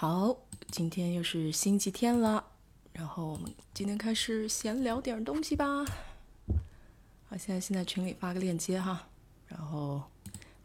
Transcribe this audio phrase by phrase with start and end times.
[0.00, 0.34] 好，
[0.70, 2.42] 今天又是星期天了，
[2.94, 5.84] 然后我们今天开始闲聊点东西吧。
[7.28, 9.06] 好，现在先在群里发个链接哈，
[9.46, 10.02] 然后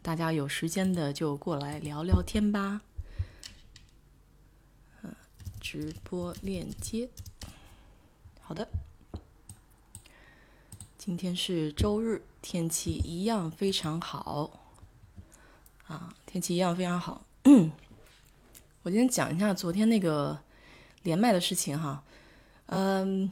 [0.00, 2.80] 大家有时间的就过来聊聊天吧。
[5.02, 5.14] 嗯，
[5.60, 7.10] 直播链接，
[8.40, 8.66] 好的。
[10.96, 14.58] 今天是周日，天气一样非常好。
[15.86, 17.26] 啊，天气一样非常好。
[18.86, 20.38] 我今天讲一下昨天那个
[21.02, 22.04] 连麦的事情哈。
[22.66, 23.28] 嗯，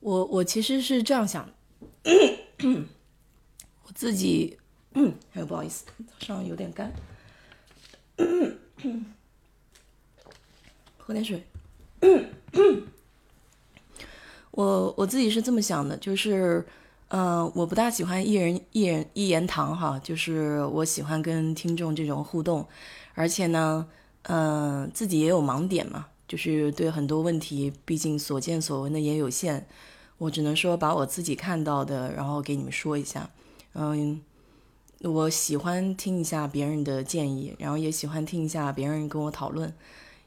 [0.00, 1.46] 我我其实是这样想，
[3.84, 4.58] 我自己，
[4.94, 5.84] 哎呦不好意思，
[6.18, 6.90] 早上有点干，
[10.96, 11.44] 喝点水。
[14.50, 16.64] 我我自己是这么想的，就是，
[17.08, 22.66] 嗯，我不大喜欢一人一人一言堂哈，就是我喜欢跟听众这种互动，
[23.12, 23.86] 而且呢，
[24.24, 29.66] 嗯，自己也有盲点嘛，就是对很多问题，毕竟所见所闻的也有限，
[30.18, 33.30] 我只能说把我自己看到的，然后给你们说一下，
[33.74, 34.20] 嗯，
[35.00, 39.74] 我喜欢听一下别人的建议，然后也喜欢听一下别人跟我讨论，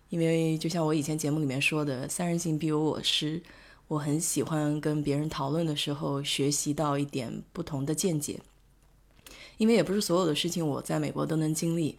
[0.10, 3.42] 因为就像我以前节目里面说的，三人行必有我师。
[3.88, 8.42] 我很喜欢跟别人讨论的时候学习到一点不同的见解，
[9.58, 11.98] 因为也不是所有的事情我在美国都能经历。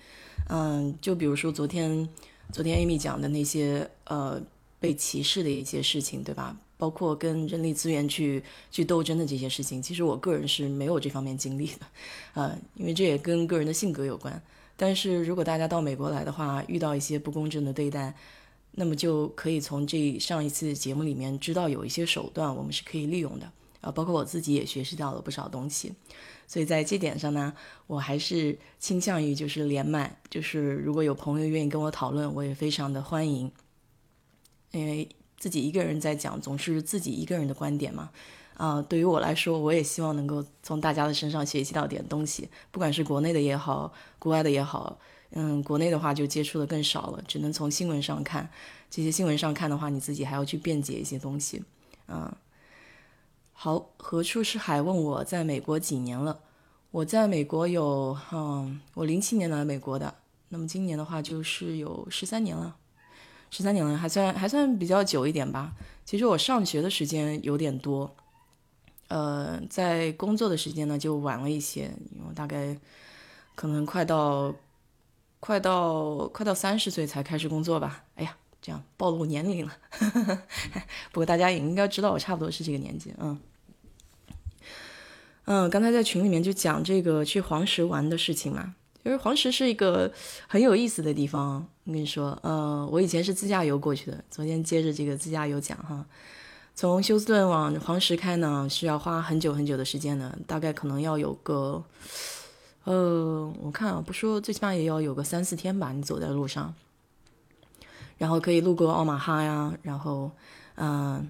[0.48, 2.08] 嗯，就比如说昨天，
[2.52, 4.40] 昨天 Amy 讲的那些呃
[4.80, 6.56] 被歧视的一些事情，对吧？
[6.76, 11.80] 包括跟人力资源去去斗争的这些事情，其实我个人是没有这方面经历的，
[12.34, 14.40] 呃，因为这也跟个人的性格有关。
[14.76, 18.14] 但是如果大家到美国来的话，遇到一些不公正的对待，
[18.70, 23.50] 那么就可以从这上一次节目里面知道有一些手段我们是可以利用的
[23.80, 25.92] 啊，包括我自己也学习到了不少东西，
[26.48, 27.52] 所以在这点上呢，
[27.86, 33.52] 我还是倾向于就是连麦，就是如果有朋友愿意跟我讨论，我也非常的欢迎，
[34.72, 38.10] 因为自己一个人在讲总是自己一个人的观点嘛，
[38.54, 44.98] 啊，对于我来说，我也希望能够从大家的身上学习到点东西，不管是国内的也好，国外的也好。
[45.32, 48.48] 嗯，国内的话就接触的更少了，只能从新闻上看。
[48.88, 51.62] 这些新闻上看的话，你自己还要去辩解一些东西。
[52.06, 52.34] 嗯，
[53.60, 54.80] 好，何处是海？
[54.80, 56.38] 问我在美国几年了？
[56.92, 60.14] 我在美国有，嗯，我零七年来美国的，
[60.50, 62.76] 那么今年的话就是有十三年了，
[63.50, 65.72] 十三年了，还算还算比较久一点吧。
[66.04, 68.14] 其实我上学的时间有点多，
[69.08, 72.78] 呃，在工作的时间呢就晚了一些，因为大概
[73.56, 74.54] 可能快到。
[75.40, 78.02] 快到快到三十岁才开始工作吧？
[78.16, 79.76] 哎呀，这样暴露年龄了。
[81.12, 83.14] 不过大家也应该知道我差不多是这个年纪。
[83.18, 83.38] 嗯
[85.44, 90.12] 嗯，刚才在群里面就讲这个去黄石玩的事情嘛，就是黄石是一个
[90.46, 91.66] 很有意思的地方。
[91.84, 94.22] 我跟你说，呃，我以前是自驾游过去的。
[94.30, 96.04] 昨天接着这个自驾游讲哈，
[96.74, 101.82] 从休斯顿往黄石开呢，是要花很久很久的时间的，大概可能要有个。
[102.84, 105.92] 呃，我看啊，不说，最起码也要有个三四天吧。
[105.92, 106.74] 你走在路上，
[108.18, 110.30] 然后可以路过奥马哈呀，然后，
[110.74, 111.28] 嗯，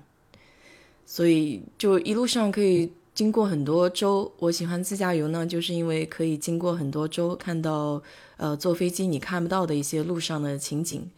[1.07, 4.33] 所以就一路上可以经过很多州。
[4.39, 8.03] 我喜欢自驾游呢，就是因为可以经过很多州，看到
[8.37, 11.09] 呃坐飞机你看不到的一些路上的情景，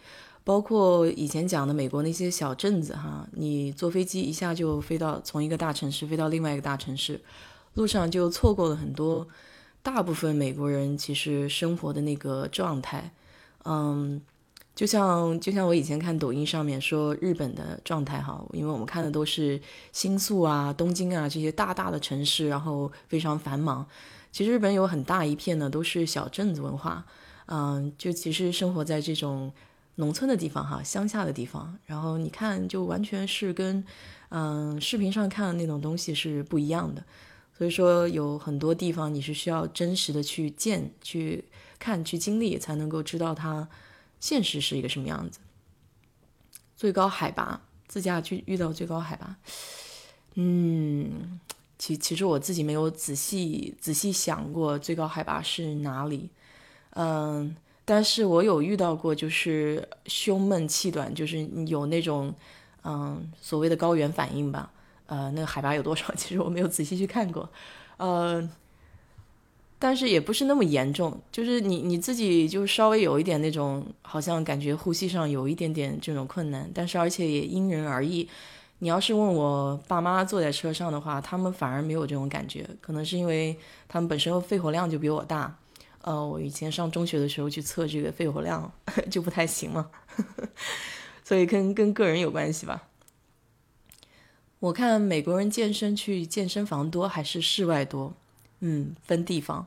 [0.42, 7.20] 包括以前讲的美国那些小镇子哈，你坐飞机一下就飞到从一个大城市飞到另外一个大城市，
[7.75, 9.26] 路上就错过了很多。
[9.82, 13.10] 大部分美国人其实生活的那个状态，
[13.64, 14.20] 嗯，
[14.75, 19.60] 就像就像我以前看抖音上面说日本的状态哈，因为我们看的都是
[19.92, 23.86] 新宿啊、东京啊这些大大的城市，然后非常繁忙。
[24.32, 27.04] 其实日本有很大一片呢都是小镇子文化，
[27.47, 29.53] 嗯，就其实生活在这种
[29.97, 33.84] 农村的地方哈，乡下的地方，然后你看就完全是跟
[34.31, 37.04] 嗯视频上看的那种东西是不一样的。
[37.58, 41.44] 所以说，有很多地方你是需要真实的去见、去
[41.78, 43.69] 看、去经历，才能够知道它
[44.20, 45.41] 现实是一个什么样子。
[46.76, 49.37] 最高海拔，自驾去遇到最高海拔，
[50.34, 51.40] 嗯，
[51.78, 56.31] 其其实我自己没有仔细仔细想过最高海拔是哪里，
[56.90, 62.34] 嗯，但是我有遇到过，就是胸闷气短，就是有那种
[62.84, 64.73] 嗯所谓的高原反应吧。
[65.06, 66.14] 呃，那个海拔有多少？
[66.14, 67.50] 其实我没有仔细去看过，
[67.96, 68.49] 呃，
[69.81, 78.29] 但是也不是那么严重，就是你你自己就稍微有一点那种，好像感觉呼吸上有一点点这种困难，但是而且也因人而异。
[78.82, 85.55] 你要是问我爸妈坐在车上的话，他们反而没有这种感觉，可能是因为他们本身肺活量就比我大，
[86.03, 88.71] 呃，我以前上中学的时候去测这个肺活量
[89.11, 89.91] 就不太行嘛，
[91.25, 92.88] 所以跟跟个人有关系吧。
[94.59, 98.15] 我看美国人健身去健身房多还是室外多？
[98.61, 99.67] 嗯，分地方。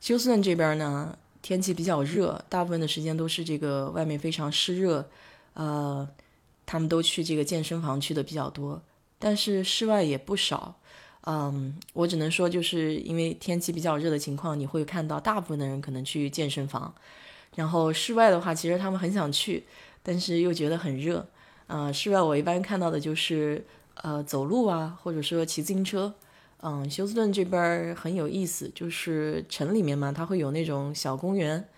[0.00, 5.08] 休斯顿这边呢，天气比较热，大部分的时间都是这个外面非常湿热，
[5.54, 6.08] 呃，
[6.64, 8.80] 他们都去这个健身房去的比较多，
[9.18, 10.76] 但是室外也不少。
[11.22, 16.94] 嗯，我只能说，就是因为天气比较热的情况，你会看到大部分的人可能去健身房。
[17.56, 19.64] 然后室外的话，其实他们很想去，
[20.02, 21.26] 但是又觉得很热。
[21.66, 23.66] 呃，室外我一般看到的就是
[23.96, 26.14] 呃走路啊，或者说骑自行车。
[26.60, 31.68] 嗯，休斯顿这边很有意思，就是城里面嘛，它会有那种小公园，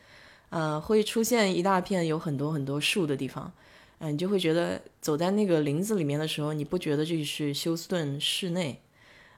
[0.49, 3.53] 呃，会出现一大片有很多很多树的地方。
[3.99, 8.81] 嗯，你就会觉得走在那个林子里面的时候，你不觉得这是休斯顿市内。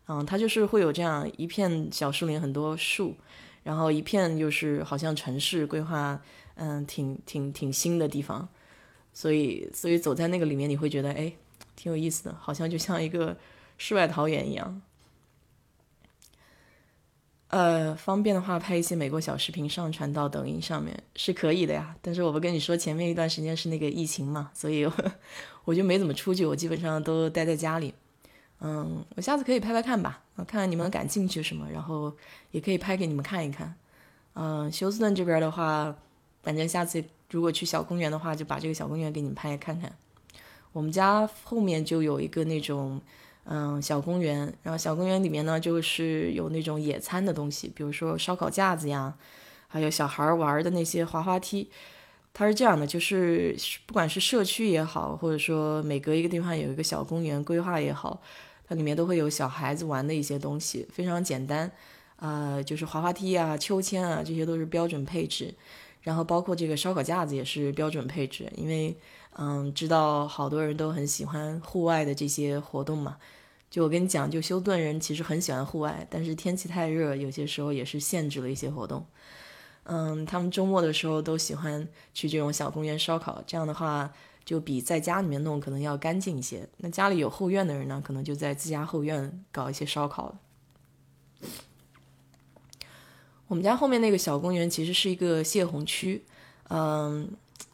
[0.07, 3.17] 嗯，它就是会有这样一片小树林，很多树，
[3.65, 6.21] 然后一片就是好像城市规划，
[6.55, 8.49] 嗯，挺挺挺新的地方，
[9.13, 11.33] 所以所以走在那个里面，你会觉得哎，
[11.75, 13.37] 挺有意思的，好像就像一个
[13.79, 14.81] 世外桃源一样。
[17.53, 24.91] 呃，方便的话拍一些美国小视频上传到抖音上面是可以的呀，但是我不跟你说，前面一段时间是那个疫情嘛，所以
[25.67, 27.93] 我就没怎么出去，我基本上都待在家里。
[28.61, 32.11] 嗯，我下次可以拍拍看吧，看看你们感兴趣什么，然后
[32.53, 33.75] 也可以拍给你们看一看。
[34.33, 35.95] 嗯，休斯顿这边的话，
[36.43, 39.95] 反正下次如果去小公园的话，就把这个小公园给你们拍看看。
[40.73, 42.99] 我们家后面就有一个那种
[43.45, 49.15] 嗯小公园，然后小公园里面呢就是有那种野餐的东西，比如说烧烤架子呀，
[49.69, 51.71] 还有小孩玩的那些滑滑梯。
[52.35, 53.55] 它是这样的，就是
[53.85, 58.23] 不管是社区也好，或者说每隔一个地方有一个小公园规划也好。
[58.67, 61.71] 它里面都会有小孩子玩的一些东西，非常简单，
[62.17, 65.55] 呃，就是滑滑梯啊、秋千啊，这些都是标准配置。
[66.01, 68.97] 然后包括这个烧烤架子也是标准配置，因为
[69.37, 73.17] 嗯，知道好多人都很喜欢户外的这些活动嘛。
[73.71, 79.07] 就我跟你讲，就休顿人其实很喜欢户外，但是天气太热，有些时候也是限制了一些活动。
[79.85, 84.13] 嗯，他们周末的时候都喜欢去这种小公园烧烤，这样的话。
[84.45, 86.69] 就比在家里面弄可能要干净一些。
[86.79, 90.41] 那家里有后院的人呢，可能就在自家后院搞一些烧烤了
[93.47, 96.25] 我们家后面那个小公园其实是一个泄洪区，
[96.71, 97.31] 嗯，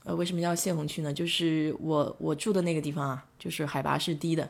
[0.09, 1.13] 呃，为什么叫泄洪区呢？
[1.13, 4.49] 就是我我住的那个地方啊，就是海拔是低的，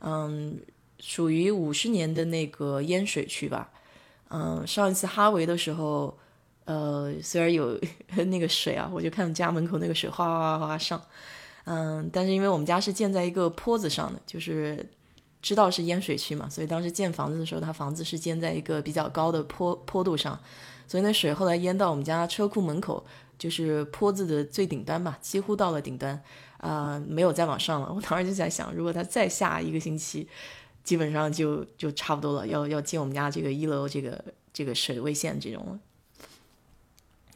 [0.00, 0.60] 嗯，
[1.00, 3.70] 属于五十年的那个淹水区吧。
[4.28, 6.14] 嗯，上一次哈维的时候，
[6.66, 7.80] 呃，虽然有
[8.26, 11.00] 那个水啊，我就看家门口那个水哗哗哗哗上。
[11.64, 14.86] 嗯，但是因为我们家是建在一个坡子上的，就是
[15.40, 20.38] 知道是淹水区嘛，所以当时建房子的时候，它房子是建在一个比较高的坡坡度上，
[20.86, 23.06] 所以那水后来淹到我们家车库门口，
[23.38, 26.20] 就是坡子的最顶端吧，几乎到了顶端，
[26.56, 27.92] 啊，没有再往上了。
[27.94, 30.26] 我当时就在想，如果它再下一个星期，
[30.82, 35.78] 基本上就就差不多了，要要进我们家这个一楼这个这个水位线这种了。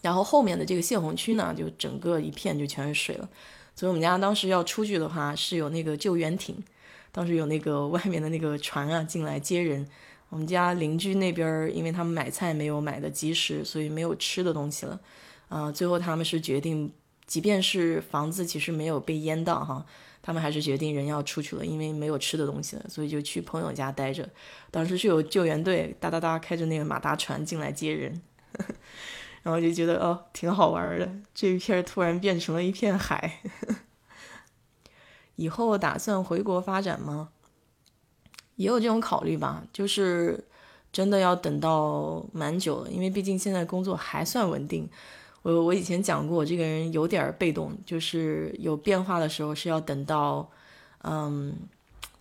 [0.01, 3.29] 然后后面的这个泄洪区呢，就整个一片就全是水了。
[3.77, 6.57] 所以我们家当时要出去的话，是有那个救援艇，
[7.13, 9.89] 当时有那个外面的那个船啊进来接人。
[10.29, 14.99] 我们家邻居那边，因为他们买菜没有买的及时，所以没有吃的东西了。
[15.53, 16.91] 啊，最后他们是决定，
[17.27, 19.85] 即便是房子其实没有被淹到哈，
[20.23, 24.27] 他们还是决定人要出去了，因为没有吃的东西了，所以就去朋友家待着。
[24.71, 28.23] 当时是有救援队哒哒哒开着那个马达船进来接人。
[29.43, 31.13] 然后就觉得哦，挺好玩的。
[31.35, 33.41] 这一片突然变成了一片海。
[35.37, 37.29] 以后打算回国发展吗？
[38.57, 40.45] 也有这种考虑吧，就是
[40.93, 44.89] 真的要等到蛮久了，因为毕竟现在工作还算稳定。
[45.43, 50.49] 我我以前讲过，我这个人有点被动，就是有变化的时候是要等到，
[51.03, 51.55] 嗯，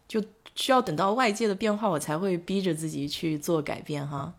[0.08, 0.24] 就
[0.56, 4.34] 需要等到外界的变化，我才会逼着自己去做改变哈。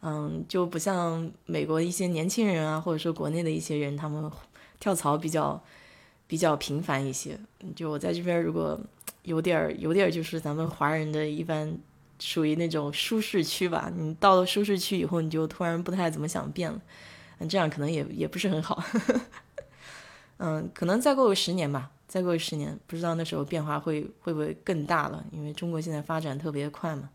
[0.00, 4.30] 嗯，就不像美国一些年轻人啊，或者说国内的一些人，他们
[4.78, 5.60] 跳槽比较
[6.28, 7.36] 比较频繁一些。
[7.74, 8.78] 就我在这边，如果
[9.24, 11.76] 有点有点，就是咱们华人的一般
[12.20, 13.92] 属于那种舒适区吧。
[13.92, 16.80] 你到了舒适区以后，你就突然不太怎么想变了，
[17.38, 18.82] 那这样可能也也不是很好。
[20.38, 27.10] 嗯，可能再过个十年吧，再过个十年，不知道那时候变化会会不会更大了，因为中国现在发展特别快嘛。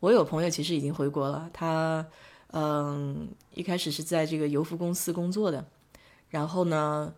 [0.00, 2.06] 我有朋友其实已经回国了，他，
[2.52, 5.64] 嗯，一开始是在这个油服公司工作的，
[6.30, 7.12] 然后呢，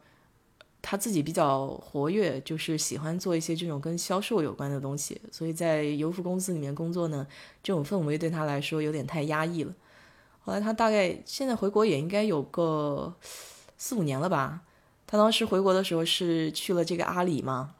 [0.82, 7.26] 他自己比较活跃，就是喜欢做一些这种跟销售有关的东西，所以在油服公司里面工作呢，
[7.62, 9.72] 这种氛围对他来说有点太压抑了。
[10.48, 13.14] 后来他大概现在回国也应该有个
[13.76, 14.62] 四五年了吧。
[15.06, 17.74] 他当时回国的时候是去了这个阿里嘛，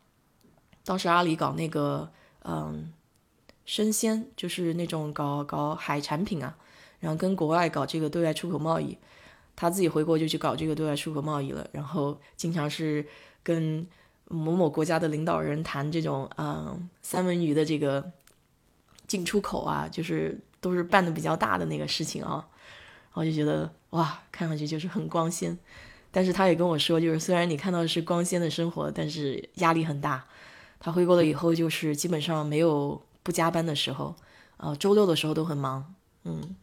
[0.85, 2.11] 当时阿里搞那个
[2.45, 2.93] 嗯
[3.65, 6.55] 生鲜，就是那种搞搞海产品啊，
[7.01, 8.99] 然后跟国外搞这个对外出口贸易。
[9.57, 13.03] 他自己回国就去搞这个对外出口贸易了，然后经常是
[13.43, 13.87] 跟
[14.27, 18.13] 某某国家的领导人谈这种嗯三文鱼的这个
[19.07, 22.47] 进出口啊，就是都是办的比较大的那个事情啊，
[23.19, 25.59] 我就觉得哇，看上去就是很光鲜。
[26.13, 30.25] 但是他也跟我说，就是虽然你看到的是光鲜的生活，但是压力很大。
[30.79, 34.15] 他回国了以后，就是基本上没有不加班的时候，
[34.59, 36.55] 呃，周六的时候都很忙，嗯。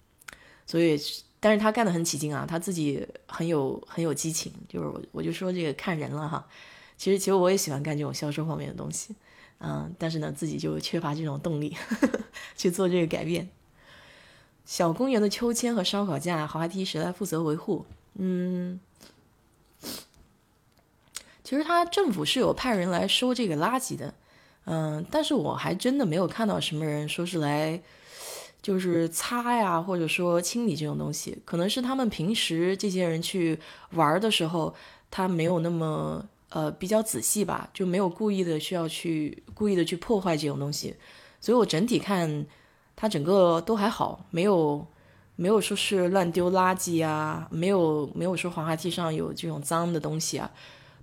[0.66, 0.98] 所以，
[1.42, 4.54] 但是他干得很起劲啊，他自己很有很有激情。
[4.70, 6.48] 就是我我就说这个看人了哈。
[6.96, 9.14] 其实其实我也喜欢干这种销售方面的东西，
[9.60, 11.76] 嗯，但是呢，自己就缺乏这种动力
[12.56, 13.50] 去做这个改变。
[14.66, 17.86] 小公园的秋千和烧烤架，滑梯谁来负责维护？
[18.16, 18.80] 嗯。
[21.44, 24.12] 其实他政府是有派人来收这个垃圾的，
[24.66, 27.80] 嗯，但是我还真的没有看到什么人说是来，
[28.64, 31.38] 就是擦呀，或者说清理这种东西。
[31.46, 33.60] 可能是他们平时这些人去
[33.92, 34.74] 玩的时候，
[35.12, 40.96] 他没有那么呃比较仔细吧，就没有故意的需要去故意的去破坏这种东西。
[41.40, 42.48] 所以我整体看，
[42.96, 44.86] 他整个都还好，没有
[45.36, 50.52] 没有说是乱丢垃圾啊，没有没有说滑滑梯上有这种脏的东西啊。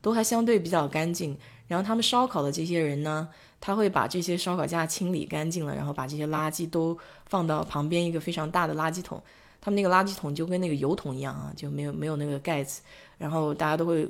[0.00, 3.28] 都还相对比较干净，然后他们烧烤的这些人呢，
[3.61, 9.22] 他会把这些烧烤架清理干净了，然后把这些垃圾都放到旁边一个非常大的垃圾桶。
[9.61, 12.82] 他们那个垃圾桶就跟那个油桶一样啊，就没有没有那个盖子，
[13.16, 14.04] 然后大家都会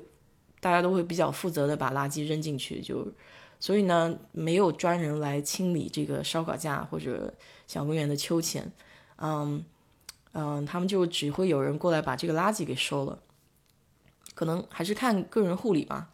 [0.61, 3.07] 大家都会比较负责的把垃圾扔进去，就
[3.61, 7.31] 所以呢，没有专人来清理这个烧烤架或者
[7.73, 8.71] 小公园的秋千，
[9.17, 9.65] 嗯
[10.33, 13.19] 嗯，他们就只会有人过来把这个垃圾给收了。
[14.35, 16.11] 可能还是看个人护理吧，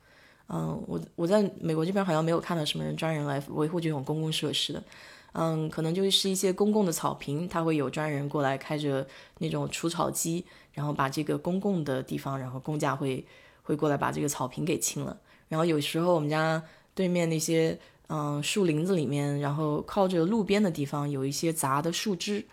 [0.47, 4.85] 嗯，我我在美国这边好像没有看到什么人专人来维护这种公共设施的，
[5.33, 9.05] 嗯，可能就是一些公共的草坪，他会有专人过来开着
[9.39, 13.27] 那种除草机，然后把这个公共的地方，然后公家会
[13.65, 15.19] 会过来把这个草坪给清了。
[15.49, 16.63] 然后有时候我们家
[16.95, 17.77] 对面那些
[18.09, 22.45] 嗯树林子里面，然后靠着路边的地方有一些杂的树枝，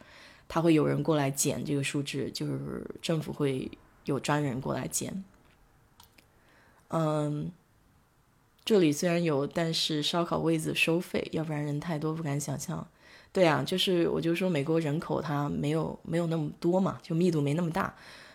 [0.48, 3.72] 他会有人过来捡这个树枝，就是政府会
[4.06, 5.24] 有专人过来捡。
[6.90, 7.52] 嗯，
[8.64, 12.86] 这里虽然有，但是烧烤位子收费，要不然人太多不敢想象。
[13.34, 17.94] 对啊，就是我就说美国人口它没有没有那么多嘛，就密度没那么大。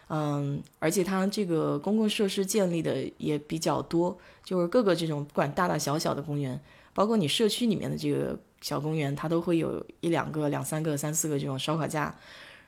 [0.09, 6.61] 嗯，而且它这个公共设施建立的也比较多，就是各个这种不管大大小小的公园，
[6.95, 12.15] 包括你社区里面的这个小公园，它都会有一两个、两三个、三四个这种烧烤架。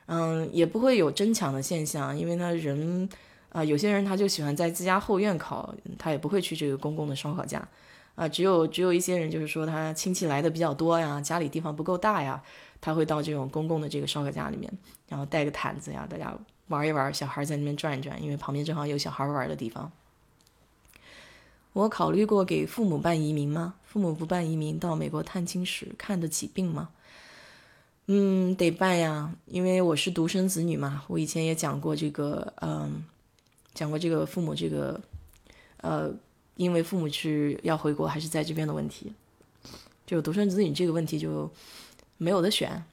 [0.07, 3.09] 嗯，也不会有争抢的现象，因为呢人。
[3.55, 7.69] 啊，有些人他就喜欢在自家后院烤，他也不会去这个公共的烧烤架。
[8.15, 12.43] 啊，只有只有一些人，就是说他亲戚来的比较多呀，家里地方不够大呀，
[12.81, 14.73] 他会到这种公共的这个烧烤架里面，
[15.07, 16.35] 然后带个毯子呀，大家
[16.69, 19.93] 玩一玩，小孩在那边转一转，因为旁边正好有小孩玩的地方。
[21.75, 23.75] 我考虑过给父母办移民吗？
[23.93, 26.89] 父母不办移民到美国探亲时看得起病吗？
[28.07, 31.05] 嗯，得办呀，因为我是独生子女嘛。
[31.09, 33.05] 我以前也讲过这个，嗯。
[33.75, 35.01] 讲过这个父母这个，
[35.79, 36.15] 呃，
[36.57, 39.11] 因为父母是要回国还是在这边的问题，
[40.07, 41.51] 就独生子女这个问题就
[42.19, 42.85] 没有的选。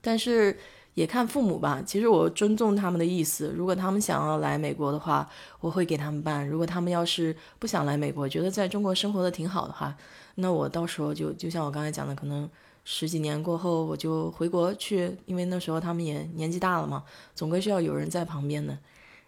[0.00, 0.56] 但是
[0.94, 3.52] 也看父母吧，其实我尊重他们的意思。
[3.56, 5.28] 如果他们想要来美国的话，
[5.60, 9.96] 我会给他们办；如果他们要是不想来美国，觉得在中国生活的挺好的话，
[10.34, 12.48] 那我到时候就就像我刚才讲的，可能
[12.84, 18.76] 十几年过后我就回国去，因为那时候他们也年纪大了嘛，总归是要有人在旁边的。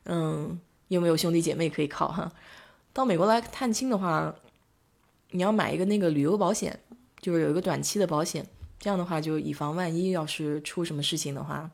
[0.04, 2.30] 嗯，有没有兄弟姐妹可以靠哈？
[2.92, 4.34] 到美国来探亲的话，
[5.30, 6.78] 你要买一个那个旅游保险，
[7.20, 8.46] 就是有一个短期的保险，
[8.84, 11.70] 这样的话就以防万一要是出什么事情的话，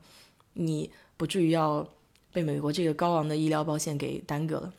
[0.53, 1.85] 你不至于要
[2.31, 4.73] 被美国这个高昂的医疗保险给耽搁了。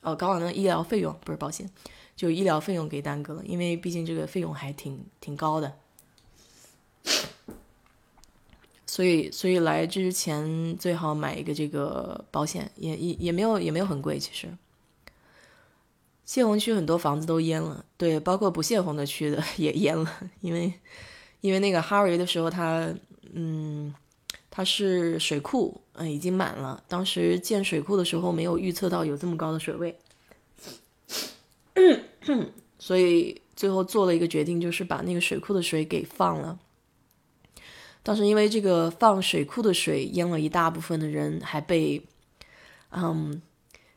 [0.00, 1.70] 哦，高昂的医疗费用不是保险，
[2.16, 5.72] 就医疗费用给耽搁了，因为毕竟这个费用还挺挺高的。
[8.84, 14.18] 所以，所以来之前最好买一个这个保险，也也也没有也没有很贵。
[14.18, 14.48] 其实，
[16.26, 20.72] 泄洪区很多房子都淹了，对，包括不泄洪的区的也淹了，因为
[21.40, 22.94] 因为那个哈维的时候，它
[23.34, 23.94] 嗯，
[24.50, 29.98] 它是水库嗯已经满了，当时建水库的时候没有预测到有这么高的水位，
[32.78, 36.58] 所以最后做了一个决定，就是把那个水库的水给放了。
[38.02, 42.02] 当时因为这个放水库的水淹了一大部分的人，还被
[42.90, 43.40] 嗯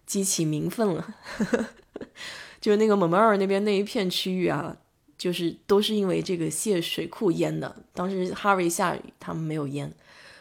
[0.07, 1.15] 激起民愤了。
[2.59, 4.75] 就是那个蒙马尔那边那一片区域啊，
[5.15, 7.75] 就是都是因为这个泄水库淹的。
[7.93, 9.93] 当时哈维下雨，他们没有淹，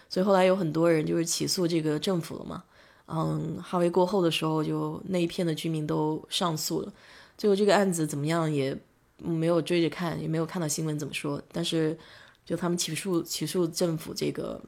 [0.08, 2.64] 所以后来有很多人就是起诉这个政府了嘛。
[3.08, 6.92] 嗯，哈维过后的时候，就那一片的居民都上诉了。
[7.38, 8.76] 最后这个案子怎么样也
[9.18, 11.40] 没有追着看，也没有看到新闻怎么说。
[11.52, 11.96] 但是
[12.44, 14.60] 就他们起诉起诉政府这个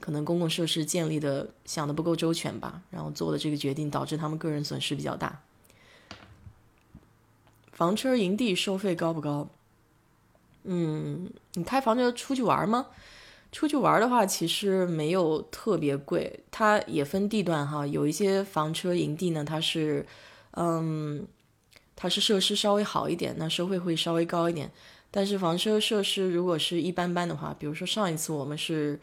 [0.00, 5.40] 可能公共设施建立的想的不够周全吧，然后做的这个决定导致他们个人损失比较大。
[7.72, 9.48] 房车营地收费高不高？
[10.62, 12.86] 嗯，你开房车出去玩吗？
[13.52, 17.86] 出去玩的话，其实没有特别贵，它也分地段哈。
[17.86, 20.04] 有一些房车营地呢，它是，
[20.52, 21.24] 嗯，
[21.94, 24.72] 它是设施稍微好一点，那收费会稍微高一点。
[25.10, 28.98] 但是房车设施如果是一般般的话，比如说上一次我们是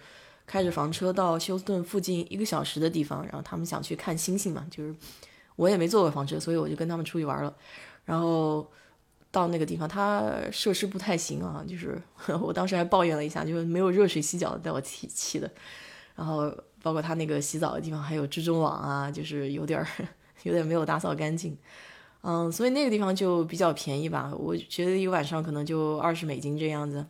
[0.45, 4.95] 开着房车到休斯顿附近一个小时的地方，然后他们想去看星星嘛，就是
[5.55, 7.53] 我也没坐过房车，所以我就跟他们出去玩了，
[8.05, 8.69] 然后。
[9.33, 11.97] 到那个地方，它设施不太行啊，就是
[12.43, 15.49] 我当时还抱怨了一下，就是没有热水洗脚，带我气气的。
[16.17, 19.87] 然后包括他那个洗澡的地方还有蜘蛛网啊，就是有点儿
[20.43, 21.57] 有点没有打扫干净。
[22.23, 27.05] 嗯，所以那个地方就比较便宜吧，我觉得一个晚上可能就二十美金这样子。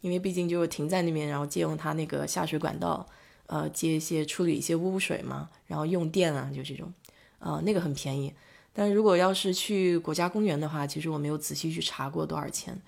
[0.00, 3.06] 因为毕竟就是停在那边，然后借用他那个下水管道，
[3.46, 6.92] 呃，接一些处理一些污水嘛，然后用电啊，就这种，
[7.38, 8.32] 呃，那个很便宜。
[8.72, 12.80] 但如果要是去国家公园的话，其实我没有仔细去查过多少钱，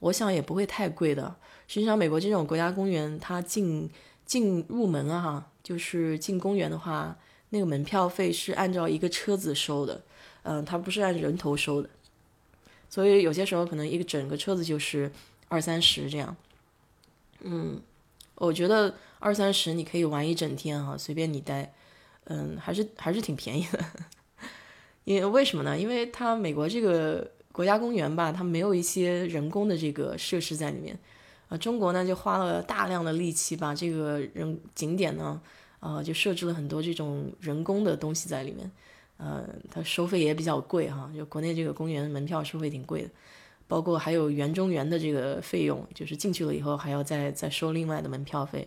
[0.00, 1.34] 我想也不会太贵的。
[1.66, 3.88] 实际上，美国这种国家公园，它进
[4.26, 7.16] 进入门啊，哈，就是进公园的话，
[7.48, 10.02] 那个门票费是按照一个车子收的，
[10.42, 11.88] 嗯，它不是按人头收的，
[12.90, 15.10] 所以有些时候可能一个整个车子就是
[15.48, 16.36] 二三十这样。
[17.40, 17.80] 嗯，
[18.34, 21.72] 我觉得二三十你可以玩一整天哈，随便你待，
[22.24, 23.84] 嗯，还是还是挺便宜的。
[25.04, 25.78] 因为为什么呢？
[25.78, 30.98] 因为它美国这个国家公园吧，它没有一些人工的这个设施在里面，
[31.48, 35.40] 啊，中国呢就花了大量的力气把这个人景点呢，
[35.80, 38.70] 啊，就设置了很多这种人工的东西在里面，
[39.16, 43.08] 呃，它收费也比较贵哈，就国内这个公园门票收费挺贵的，
[43.68, 48.66] 包括还有园中园的这个费用，就是进去了以后还要再再收另外的门票费，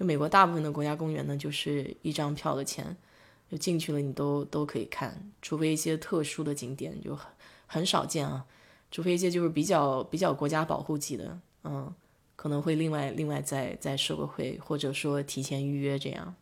[0.00, 2.96] 就美国大部分的国家公园呢，就是一张票的钱。
[3.50, 7.30] 就进去了，你都都可以看，除非一些特殊的景点就很
[7.66, 8.42] 很少见啊，
[8.90, 11.94] 除非一些就是比较比较国家保护级的，嗯，
[12.36, 16.34] 可能会另外另外再再收个费，或者说提前预约这样。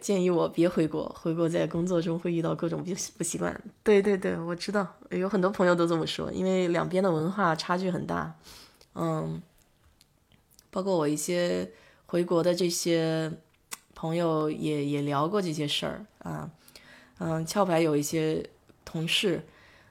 [0.00, 3.58] 建议我别回国，回国在工作中会遇到各种不不习惯。
[3.82, 8.34] 对对对，我知道，有很多朋友都这么说，因为两边的文化差距很大，
[8.94, 9.40] 嗯，
[10.70, 11.70] 包括我一些。
[12.06, 13.32] 回国的这些
[13.92, 16.48] 朋友也也聊过这些事儿啊，
[17.18, 18.48] 嗯，壳牌有一些
[18.84, 19.42] 同事，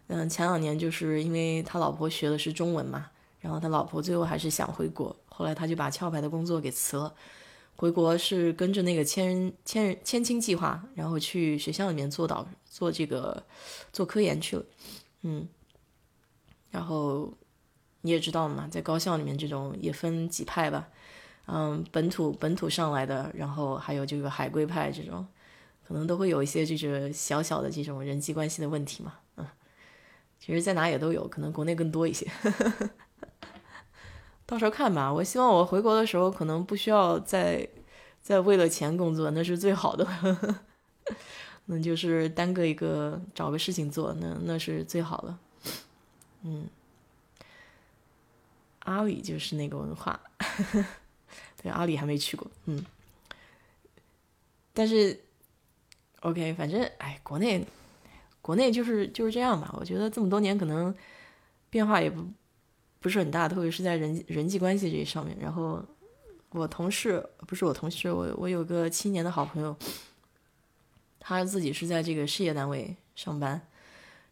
[0.07, 3.07] 嗯，前两年就是因为他老婆学的是中文嘛，
[3.41, 7.13] 然后他老婆最后还是想回国，后来他就把壳牌的工作给辞了，
[7.83, 13.43] 回国是跟着那个千千人千青计划，然后去学校里面做导做这个
[13.91, 14.65] 做科研去了，
[15.23, 15.45] 嗯，
[16.71, 17.33] 然后
[17.99, 20.87] 你也知道嘛，在高校里面这种也分几派吧。
[21.47, 25.27] 嗯，本土本土上来的，然后还有这个海归派这种，
[25.85, 29.15] 可能都会有一些就是小小的这种人际关系的问题嘛。
[29.35, 29.45] 嗯，
[30.39, 32.31] 其实，在哪也都有，可能国内更多一些。
[34.45, 35.11] 到时候看吧。
[35.11, 37.67] 我希望我回国的时候，可能不需要再
[38.21, 40.07] 再为了钱工作，那是最好的。
[41.65, 45.37] 那就是单个一个找个事情做，那那是最好的。
[46.43, 46.67] 嗯，
[48.79, 50.19] 阿里就是那个文化。
[51.61, 52.85] 对，阿里还没去过，嗯，
[54.73, 55.17] 但是
[56.19, 57.65] ，OK，反正哎，国内，
[58.41, 59.73] 国内就是就是这样吧。
[59.79, 60.93] 我觉得这么多年可能
[61.69, 62.25] 变化也不
[63.03, 65.37] 不是很大，特别是在人人际关系这上面。
[65.39, 65.83] 然后
[66.51, 69.75] 我同事不是我同事，我我有个七年的好朋友，
[71.19, 73.61] 他自己是在这个事业单位上班。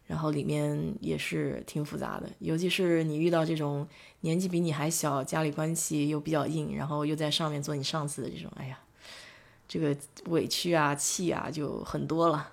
[0.08, 3.88] 然后里面也是挺复杂的，尤其是你遇到这种
[4.20, 8.78] 年纪比你还小、家里关系又比较硬，然后又在上面做你上司的这种，哎呀，
[9.66, 12.52] 这个委屈啊、气啊就很多了。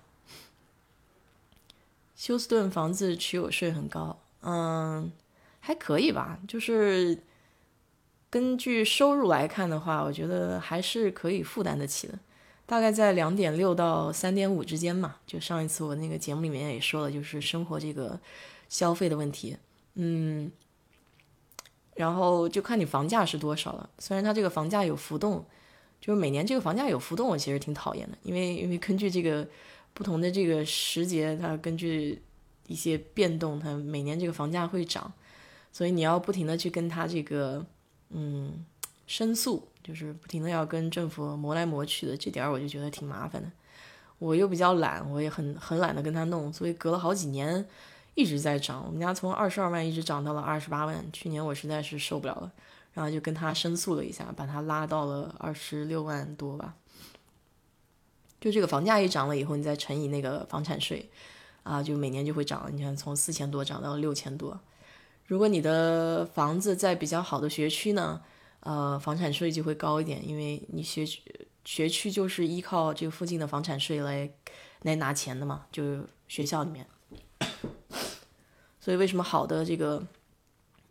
[2.16, 5.12] 休斯顿房子持有税很高，嗯，
[5.70, 7.16] 还可以吧，就是
[8.28, 12.18] 根据收入来看的话，我觉得还是可以负担得起的。
[12.66, 18.20] 大概在两点六到三点五之间嘛，就上一次我那个节目里面也说了，就是生活这个
[18.68, 19.58] 消费的问题。
[19.94, 20.52] 嗯，
[21.94, 23.88] 然后就看你房价是多少了。
[24.00, 25.46] 虽然它这个房价有浮动，
[26.02, 29.48] 就是每年这个房价有浮动，我其实挺讨厌的，因为因为根据这个
[29.94, 32.20] 不同的这个时节，它根据
[32.66, 35.12] 一些变动，它每年这个房价会涨，
[35.72, 37.66] 所以你要不停的去跟他这个
[38.10, 38.66] 嗯
[39.08, 43.52] 申诉，就是不停的要跟政府磨来磨去的，这点我就觉得挺麻烦的。
[44.18, 47.68] 我又比较懒，我也很很懒得跟他弄，所以隔了好几年。
[48.16, 51.06] 一直在涨，我们家从二十二万一直涨到了二十八万。
[51.14, 52.52] 去年我实在是受不了了，
[52.92, 56.76] 然后就跟他申诉了一下，把他拉到了二十六万多吧。
[58.42, 61.10] 就这个房价一涨了以后，你再乘以那个房产税，
[61.64, 62.70] 啊，就每年就会涨。
[62.74, 64.60] 你看从四千多涨到六千多。
[65.30, 68.20] 如果你的房子在比较好的学区呢，
[68.62, 71.22] 呃，房产税就会高一点，因为你学区
[71.64, 74.28] 学区就是依靠这个附近的房产税来
[74.82, 76.88] 来拿钱的嘛，就是学校里面。
[78.82, 80.04] 所以为什么好的这个，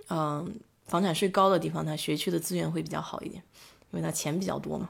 [0.08, 0.54] 嗯，
[0.86, 3.42] 房产税高的地方，它学区的资源会比较好一点，
[3.90, 4.88] 因为它钱比较多嘛。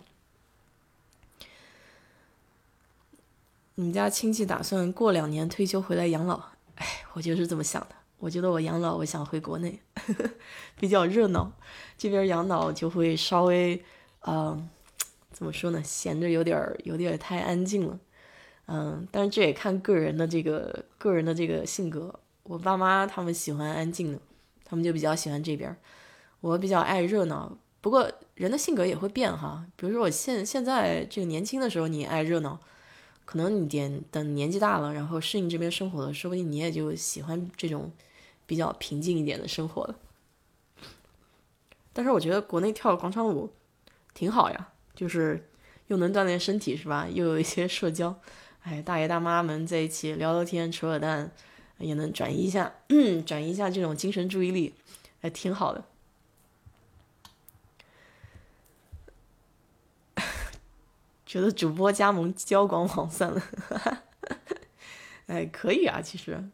[3.77, 6.51] 你们家亲戚打算过两年退休回来养老？
[6.75, 7.97] 哎，我就是这么想的。
[8.19, 9.81] 我觉得我养老，我想回国内，
[10.79, 11.53] 比较热闹。
[11.97, 13.83] 这边养老就会稍微，
[14.27, 14.69] 嗯，
[15.31, 15.83] 怎么说呢？
[15.85, 17.99] 闲着有点儿，有点儿太安静了。
[18.67, 22.13] 嗯，但是这也看个人的这个个人的这个性格。
[22.43, 24.19] 我爸妈他们喜欢安静的，
[24.65, 25.77] 他们就比较喜欢这边。
[26.41, 29.65] 我比较爱热闹，不过人的性格也会变哈。
[29.77, 32.59] 比如说我现现在这个年轻的时候你爱热闹，
[33.25, 37.91] 可能你点等年纪大了，然后适应这边生活了，说不定你也就喜欢这种
[38.49, 39.95] 比较平静一点的生活了。
[41.93, 43.53] 但是我觉得国内跳广场舞
[44.13, 45.49] 挺好呀，就是
[45.87, 47.07] 又能锻炼身体是吧？
[47.09, 48.19] 又有一些社交，
[48.63, 51.31] 哎，大爷大妈们在一起聊聊天、扯扯淡。
[51.81, 52.75] 也能转移一下，
[53.25, 54.75] 转移一下这种精神注意力，
[55.21, 55.85] 还挺好的。
[61.25, 63.41] 觉得主播加盟交广网算了，
[65.29, 66.51] 哎，可以啊，其实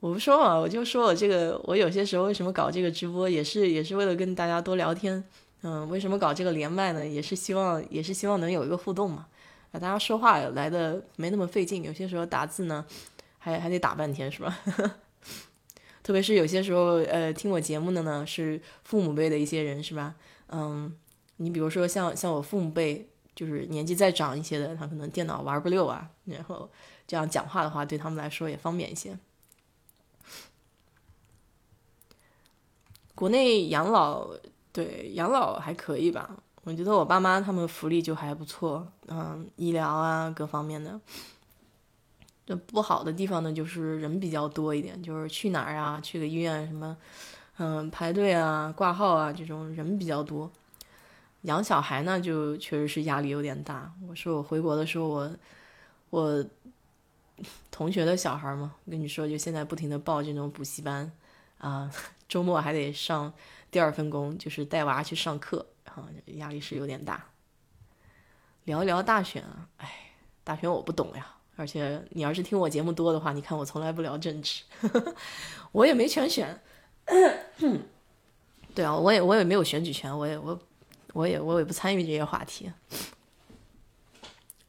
[0.00, 5.22] 我不说嘛，我就说我这个，我有些时候为什么搞这个直播，也是也是为了跟大家多聊天。
[5.62, 7.06] 嗯，为什么搞这个连麦呢？
[7.06, 9.26] 也是希望也是希望能有一个互动嘛，
[9.72, 12.84] 啊，大家说话来的没那么费劲，有些时候打字呢。
[13.38, 14.58] 还还得打半天是吧？
[16.02, 20.16] 特别是有些时候，呃，听我节目的呢是父母辈的一些人是吧？
[20.48, 20.92] 嗯，
[21.36, 26.68] 你比如说像像我父母辈，就是年纪再长一些的，他可能电脑玩不溜啊，然后
[27.06, 29.16] 这样讲话的话，对他们来说也方便一些。
[33.16, 34.28] 国内养老，
[34.72, 36.30] 对养老还可以吧？
[36.62, 41.00] 我觉得我爸妈他们福利就还不错，嗯，医疗啊各方面的。
[42.44, 46.96] 这不好的地方呢，就是人比较多一点，就是去哪儿啊，去个医院什么，
[47.58, 50.50] 嗯，排队啊、挂号啊，这种人比较多。
[51.42, 53.92] 养小孩呢，就确实是压力有点大。
[54.08, 55.30] 我说我回国的时候，我
[56.10, 56.44] 我
[57.70, 61.10] 同学的小孩嘛，跟你说，就现在不停的报这种补习班
[61.58, 61.90] 啊，
[62.28, 63.32] 周末还得上
[63.70, 67.24] 第二份工，就是带娃去上课，啊，压力是有点大。
[68.64, 70.12] 聊一聊大选啊，哎，
[70.42, 71.34] 大选我不懂呀。
[71.58, 74.62] 而且你要是听我节目多的话，你看我从来不聊政治，
[75.72, 76.60] 我也没全选。
[78.74, 80.60] 对啊，我也我也没有选举权，我也我
[81.14, 82.70] 我也我也不参与这些话题。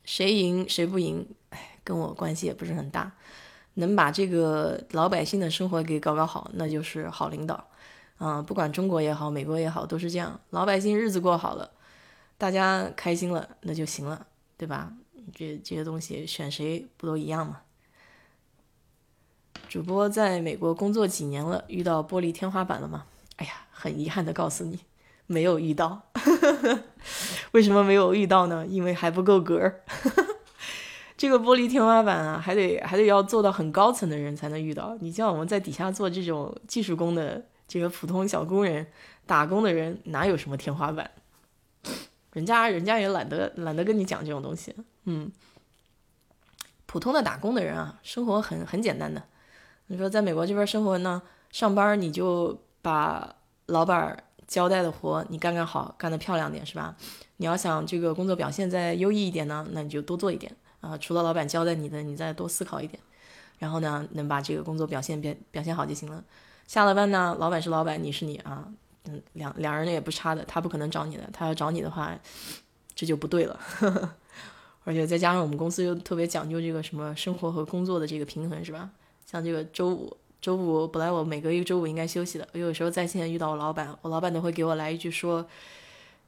[0.05, 3.16] 谁赢谁不赢，哎，跟我关系也不是很大。
[3.77, 7.67] 能把这个老百姓的生活给搞搞好，那就是好领导。
[8.19, 10.39] 嗯，不管中国也好，美国也好，都是这样。
[10.49, 11.69] 老百姓日子过好了，
[12.37, 14.25] 大家开心了，那就行了，
[14.57, 14.91] 对吧？
[15.35, 17.61] 这这些东西选谁不都一样吗？
[19.69, 23.05] 主播在美国工作几年了，遇到玻璃天花板了吗？
[23.35, 24.79] 哎呀，很遗憾的告诉你，
[25.27, 26.01] 没有遇到。
[27.51, 28.65] 为什么没有遇到呢？
[28.65, 29.71] 因为还不够格。
[31.17, 34.95] 这个玻璃天花板啊，还得还得要做到很高层的人才能遇到。
[35.01, 38.85] 你像我们在底下做这种技术工的这个普通小工人、
[39.25, 41.09] 打工的人，哪有什么天花板？
[42.33, 44.75] 人家人家也懒得懒得跟你讲这种东西。
[45.05, 45.31] 嗯，
[46.85, 49.23] 普通的打工的人啊，生活很很简单的。
[49.87, 56.95] 你说在美国这边生活呢，上班你就把老板交代的活你干干好，干得漂亮点是吧？
[57.37, 60.97] 你要想这个工作表现再优异一点呢，那你就多做一点啊。
[60.97, 62.99] 除了老板交代你的，你再多思考一点，
[63.59, 66.23] 然后呢，能把这个工作表现表表现好就行了。
[66.67, 68.67] 下了班呢，老板是老板，你是你啊，
[69.05, 72.17] 嗯，两两人也不差的，他不可能找你的，他要找你的话，
[72.95, 73.59] 这就不对了。
[74.83, 78.89] 而且再加上我们公司又特别讲究这个什么生活和工作的这个平衡，是吧？
[79.25, 85.45] 像这个周五周五本来我每个月周五应该休息的，我有时候在线遇到我老板，我老板都会给我来一句说：“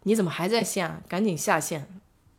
[0.04, 1.02] 你怎么还在线啊？
[1.08, 1.88] 赶紧下线，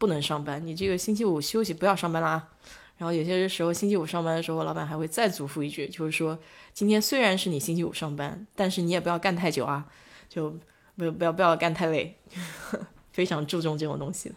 [0.01, 0.67] 不能上班。
[0.67, 2.49] 你这个星期五休息，不要上班啦。”
[2.97, 6.39] 然后有些时候星期五上班的时候，老板还会再嘱咐一句，就是说
[6.73, 9.87] ：“今天虽然是你星期五上班，但是你也不要干太久啊，
[10.29, 10.51] 就
[10.97, 12.17] 不要不要不要干太累，
[13.13, 14.33] 非常注重这种东西。”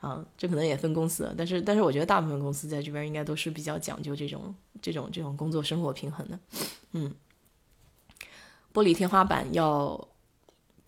[0.00, 6.38] 啊，这可能也分公司，但是但是我觉得大部分公司在这边应该都是比较讲究这种这种这种工作生活平衡的，
[6.92, 7.12] 嗯，
[8.72, 10.08] 玻璃天花板要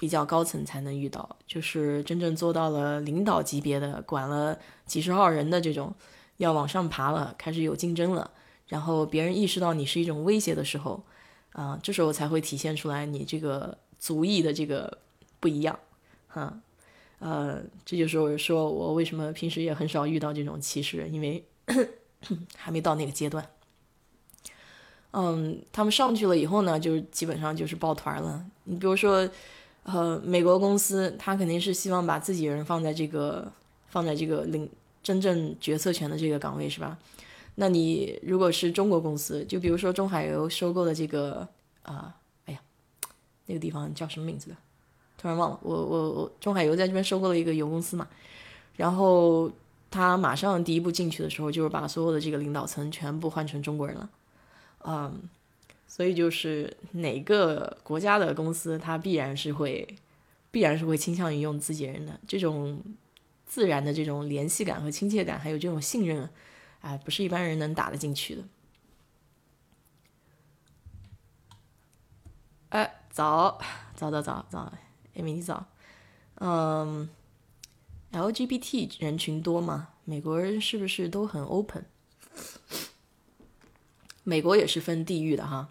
[0.01, 5.95] 比较高层才能遇到，就是真正做到了领导级别的，管了几十号人的这种，
[6.39, 8.31] 要往上爬了，开始有竞争了，
[8.69, 11.05] 然后别人意识到你是一种威胁的时候，
[11.53, 14.97] 啊，这时候才会体现出来你这个族裔的这个
[15.39, 15.79] 不一样，
[16.29, 16.59] 哈。
[17.19, 21.45] 呃，这就是我说我为什么平时也很少遇到这种歧视，因为
[22.57, 23.47] 还没到那个阶段。
[25.13, 28.43] 嗯，他们上去了以后呢，就基本上就是抱团了。
[28.65, 29.29] 你比如说，
[29.85, 33.51] 呃，美国公司，他肯定是希望把自己人放在这个
[33.89, 34.69] 放在这个领
[35.03, 36.99] 真正决策权的这个岗位，是吧？
[37.57, 41.47] 那你如果是中国公司，就比如说中海油收购的这个
[41.83, 42.15] 啊，
[42.47, 42.61] 哎呀，
[43.47, 44.57] 那个地方叫什么名字的？
[45.19, 48.07] 突然忘了，我我我中海油在这边收购了一个油公司嘛，
[48.77, 49.51] 然后
[49.91, 54.09] 他马上第一步进去的时候，就是把所有的这个领导层全部换成中国人了，
[54.85, 55.21] 嗯，
[55.93, 59.97] 所以就是哪个国家的公司，它必然是会
[60.53, 62.81] 必然是会倾向于用自己人的这种
[63.45, 66.31] 自然的这种联系感和亲切感，还有这种信任，
[66.81, 68.45] 哎，不是一般人能打得进去的。
[72.69, 73.61] 哎，早
[73.97, 74.73] 早早早早。
[75.15, 75.67] 哎，明早，
[76.37, 77.11] 嗯
[78.13, 79.89] ，LGBT 人群多吗？
[80.05, 81.85] 美国人是不是都很 open？
[84.23, 85.69] 美国也是分地域的哈，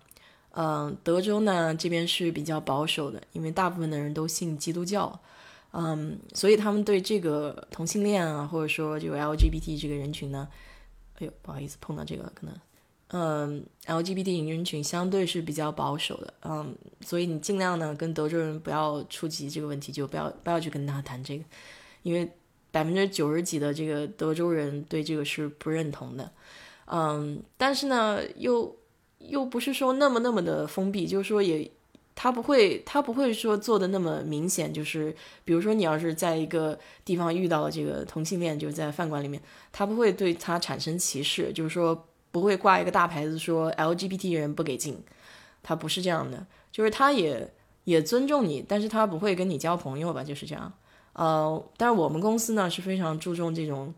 [0.51, 5.19] 嗯，德州呢这边是比较保守的，因为大部分的人都信基督教，
[5.71, 10.47] 嗯，所以他们对这个同性恋啊，或者说就 LGBT 这个人群呢，
[11.19, 12.55] 哎呦，不好意思碰到这个可能。
[13.11, 21.43] 嗯，LGBT 人群相对是比较保守的，嗯，所以你尽量呢跟德州人不要触及这个问题，就不要不要去跟他谈这个，
[22.03, 22.31] 因为
[22.69, 26.31] 百分之九十几的这个德州人对这个是不认同的，
[26.85, 28.75] 嗯，但是呢又
[29.19, 31.69] 又不是说那么那么的封闭，就是说也
[32.15, 42.05] 他不会他不会说做的那么明显，就是比如说你要是在一个地方遇到了这个同性恋，就是在饭馆里面，他不会对他产生歧视，就是说。
[42.31, 45.03] 不会挂一个大牌子说 LGBT 人不给进，
[45.63, 47.51] 他不是这样的，就是他也
[47.85, 50.71] 也尊重你，但是他不会跟你交朋友吧，就是这样。
[51.13, 53.91] 呃，但是我们公司呢是非常注重这种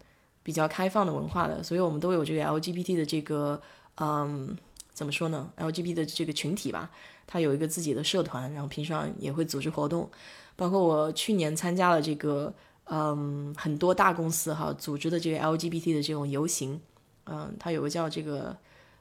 [0.43, 3.61] 比较开放的文化的，所以我们都有这个 LGBT 的这个，
[3.99, 4.57] 嗯，
[5.01, 6.91] 怎么说呢？LGBT 的这个群体吧，
[7.25, 10.07] 他有一个自己的社团，然后平常也会组织活动，
[10.55, 16.79] 包括我去年参加了这个，嗯，很多大公司哈组织的这个 LGBT 的这种游行。
[17.25, 18.55] 嗯，它有个叫这个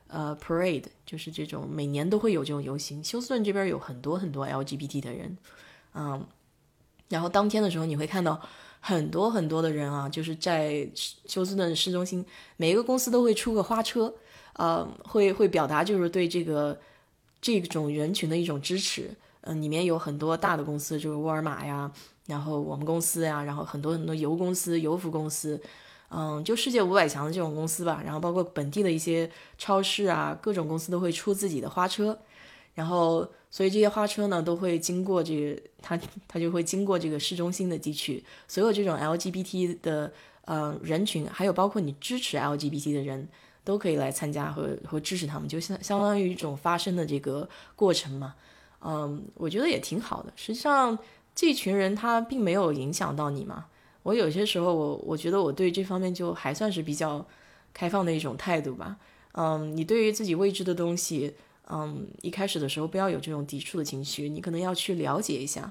[0.07, 3.05] 呃 parade，就是这种每年都会有这种游行。
[3.05, 5.37] 休斯顿这边有很多很多 LGBT 的人，
[5.93, 6.27] 嗯，
[7.11, 8.41] 然后当天的时候你会看到
[8.81, 10.91] 很多很多的人啊，就是在
[11.27, 12.25] 休斯顿市中心，
[12.57, 14.15] 每一个公司都会出个花车，
[14.61, 16.79] 呃，会会表达就是对这个
[17.41, 19.11] 这种人群的一种支持。
[19.41, 21.91] 嗯，里面有很多大的公司，就是沃尔玛呀，
[22.27, 25.59] 然后我们公司呀，然后很多很多油公司、油服公司。
[26.11, 32.19] 嗯，就世界五百强的这种公司吧，然后包括本地的一些超市啊，各种公司都会出自己的花车，
[32.75, 40.13] 然后所以这些花车呢都会经过这个，它它就会经过这个市中心的地区，所有这种 LGBT 的
[40.45, 43.29] 呃人群，还有包括你支持 LGBT 的人
[43.65, 48.35] 都可以来参加和和支持他们，就相相当于一种发声的这个过程嘛。
[48.83, 50.33] 嗯，我觉得也挺好的。
[50.37, 50.99] 实际上
[51.35, 53.67] 这群人他并没有影响到你嘛。
[54.03, 57.27] 我有些时候，我我觉得我对这方面就还算是比较
[57.75, 58.97] 开放的一种态度吧。
[59.33, 61.35] 嗯，你对于自己未知的东西，
[61.69, 65.71] 嗯，一开始的时候不要有这种抵触的情绪，你可能要去了解一下。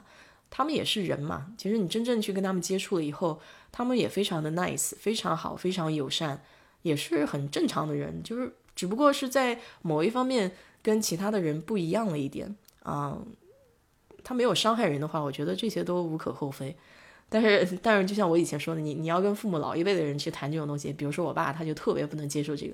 [0.52, 3.40] 他们也是人嘛，其实你真正去跟他们接触了以后，
[3.72, 6.42] 他们也非常的 nice，非常好，非常友善，
[6.82, 12.56] 也是很正常的人，就是只不过是在某一方面跟其他的人不一样了一点。
[12.86, 13.26] 嗯，
[14.24, 16.76] 他没有伤害人的话，我觉得这些都无可厚非。
[17.32, 22.74] 但是，但是，就像我以前说的，你你要跟父母老一辈的人去谈这种东西，比如说我爸，他就特别不能接受这个，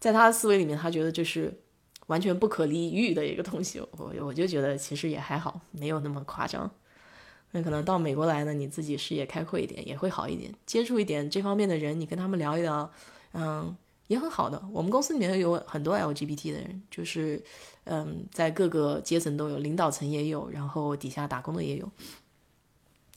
[0.00, 1.52] 在他的思维里面，他觉得这是
[2.06, 3.80] 完全不可理喻的一个东西。
[3.92, 6.68] 我我就觉得其实也还好，没有那么夸张。
[7.52, 12.90] 那可能到美国来呢，你自己视野开阔一点，也会好一点，接触一点这方面的人，你跟他们聊一聊，
[13.34, 14.62] 嗯，也很好的。
[14.72, 17.42] 我们公司里面有很多 LGBT 的人，就是
[17.84, 21.90] 嗯，在各个阶层都有，领导层也有，然后底下打工的也有，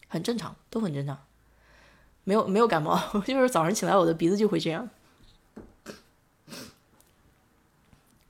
[0.07, 1.17] 很正常，都很正常。
[2.23, 4.89] 没有没有感冒， 就是早上起来我的鼻子就会这样，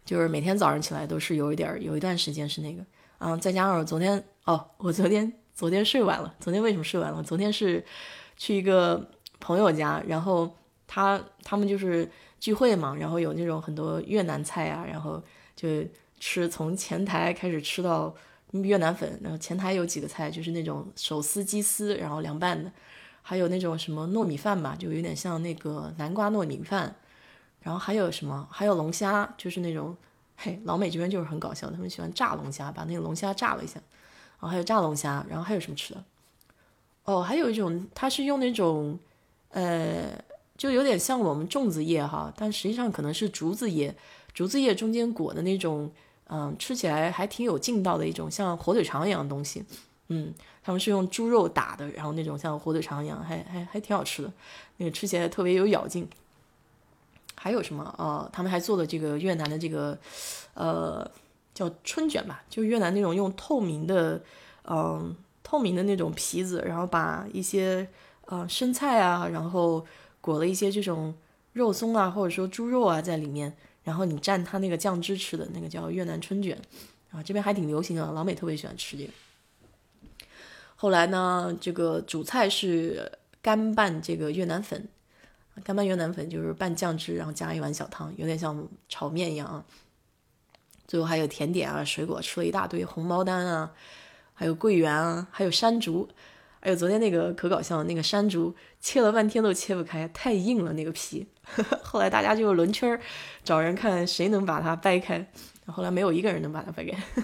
[0.05, 2.85] 就是每天早上起来都是有一点有一段时间是那个，
[3.17, 7.23] 嗯，再加上我昨天哦，我昨天昨天睡晚了，昨天为什么睡晚了？
[7.23, 7.83] 昨天是
[8.35, 10.55] 去一个朋友家，然后
[10.87, 15.21] 他他们就是聚会嘛，然后有那种很多越南菜啊，然后
[15.55, 15.67] 就
[16.19, 18.15] 吃从前台开始吃到
[18.51, 22.71] 越南粉，然后前台有几个菜就是那种手撕鸡丝，然后凉拌的。
[23.21, 26.95] 还有那种什么糯米饭吧，就有点像那个南瓜糯米饭，
[27.59, 29.93] 然后还有什么，还有龙虾，就是那种，
[30.37, 33.81] 嘿，老美这边就是很搞笑，他们喜欢炸龙虾，把那个龙虾炸了一下，
[34.39, 36.01] 然后还有炸龙虾，然后还有什么吃的？
[37.03, 38.97] 哦，还有一种，它是用那种，
[39.49, 40.17] 呃，
[40.57, 43.95] 就有点像我们粽子叶哈，但实际上可能是竹子叶，
[44.33, 45.91] 竹子叶中间裹的那种，
[46.29, 49.63] 嗯，吃起来还挺有劲道的一种像火腿肠一样的东西。
[50.09, 54.31] 嗯，他们是用猪肉打的，然后那种像火腿肠一样，还还还挺好吃的，
[54.77, 56.07] 那个吃起来特别有咬劲。
[57.35, 57.93] 还有什么？
[57.97, 59.97] 呃，他们还做了这个越南的这个，
[60.55, 61.09] 呃，
[61.53, 64.19] 叫春卷吧，就越南那种用透明的，
[64.65, 67.87] 嗯，透明的那种皮子，然后把一些
[68.25, 69.85] 呃生菜啊，然后
[70.27, 71.15] 裹了一些这种
[71.53, 76.59] 肉松啊，或者说猪肉啊在里面，然后你蘸它那个酱汁吃的那个叫越南春卷，
[77.11, 79.13] 啊，这边还挺流行的，老美特别喜欢吃这个。
[80.75, 83.09] 后来呢，这个主菜是
[83.41, 84.89] 干拌这个越南粉，
[85.63, 89.63] 干拌越南粉就是拌酱汁，然后加一碗小汤，有点像炒面一样啊。
[90.89, 93.71] 最后还有甜点啊，水果吃了一大堆，红毛丹啊，
[94.33, 96.09] 还有桂圆啊，还有山竹。
[96.67, 101.25] 哎呦，昨天那个可搞笑，那个山竹切了半天都切不开，太硬了那个皮。
[101.81, 102.99] 后来大家就轮圈
[103.41, 105.25] 找人看谁能把它掰开，
[105.67, 107.01] 后来没有一个人能把它掰开。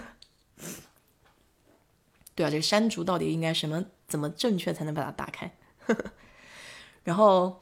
[2.34, 5.54] 对啊，这个山竹到底应该什么怎么正确才能把它打开？
[7.04, 7.60] 然后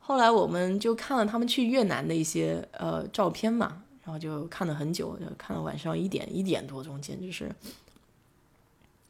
[0.00, 7.54] 后来我们就看了他们去越南的一些呃照片嘛，然后就看了很久，看了晚上一点一点多钟，简直是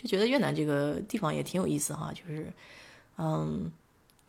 [0.01, 2.13] 就觉得越南这个地方也挺有意思哈。
[2.13, 2.53] 就是
[3.19, 3.71] 嗯，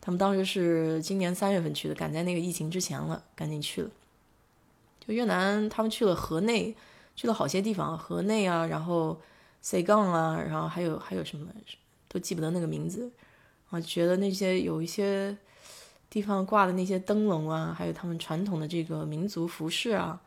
[0.00, 3.90] 他们当时是今年三月份去的，赶在那个疫情之前了，赶紧去了。
[5.00, 6.76] 就越南，他们去了河内，
[7.16, 9.18] 去了好些地方，河内啊，然后。
[9.64, 11.46] C 杠啊，然后还有还有什么
[12.08, 13.08] 都记不得那个名字，
[13.70, 15.38] 啊，觉得那些有一些
[16.10, 20.20] 地方挂的那些灯笼啊，还有他们传统的这个民族服饰啊，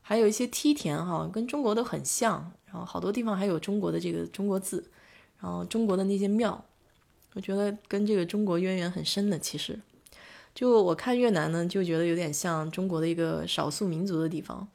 [0.00, 4.82] 还有一些梯田哈，跟中国都很像，然后好多地方还有中国的这个中国字，
[5.40, 6.64] 然后中国的那些庙，
[7.34, 9.38] 我觉得跟这个中国渊源很深的。
[9.38, 9.78] 其实，
[10.54, 14.66] 就我看越南呢，就觉得有点像中国的一个少数民族的地方。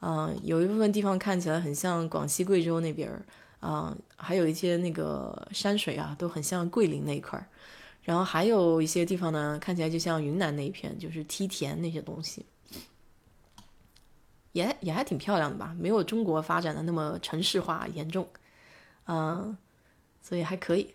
[0.00, 3.24] 嗯，有一部分地方看起来很像广西、贵州那边儿，
[3.60, 7.46] 啊，还有一些那个山水啊，都很像桂林那一块儿。
[8.02, 12.44] 然后还有一些地方呢，看起来就像云南那一片，就是梯田那些东西，
[14.56, 18.26] 也也还挺漂亮的吧，没有中国发展的那么城市化严重，
[19.06, 19.54] 嗯，
[20.22, 20.94] 所以还可以。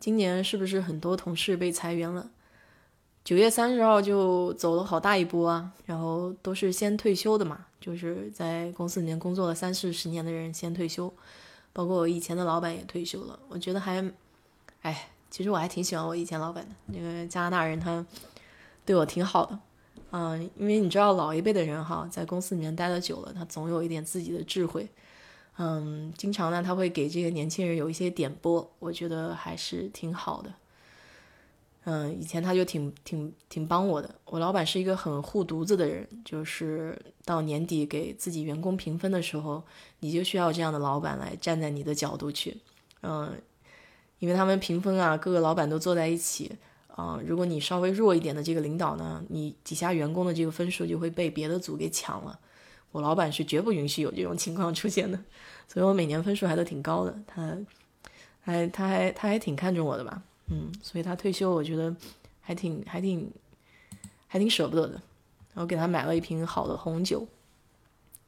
[0.00, 2.28] 今年是不是很多同事被裁员了？
[3.22, 11.12] 九月三十号就走了好大一波啊，然后都是先退休的嘛，就是在公司里面工作了三四十年的人先退休，
[11.72, 13.38] 包括我以前的老板也退休了。
[13.46, 14.02] 我觉得还，
[14.82, 18.04] 哎，其实我还挺喜欢我以前老板的那个加拿大人，他
[18.86, 19.58] 对我挺好的，
[20.10, 24.88] 嗯，因为你知道老一辈的人哈，在公司里面待的久了，他总有一点自己的智慧，
[25.58, 30.52] 嗯，经常呢他会给这些年轻人有一些点拨，我觉得还是挺好的。
[31.84, 34.14] 嗯，以前他就挺挺挺帮我的。
[34.26, 39.62] 我老板是一个很护犊子的人，就是到年底给自己员工评分的时候，
[40.00, 42.58] 你就需要这样的老板来站在你的角度去。
[43.02, 43.32] 嗯，
[44.18, 46.52] 因为他们评分啊，各个老板都坐在一起
[47.00, 47.20] 啊。
[47.24, 52.38] 如果你稍微弱一点的这个领导呢，你底下员工的这个分数就会被别的组给抢了。
[52.92, 55.18] 我老板是绝不允许有这种情况出现的，
[55.68, 57.14] 所以我每年分数还都挺高的。
[57.26, 57.56] 他
[58.40, 60.22] 还他还他还挺看重我的吧。
[60.48, 61.94] 嗯，所以他退休，我觉得
[62.40, 63.30] 还挺还挺
[64.26, 65.00] 还挺舍不得的。
[65.54, 67.26] 然后给他买了一瓶好的红酒，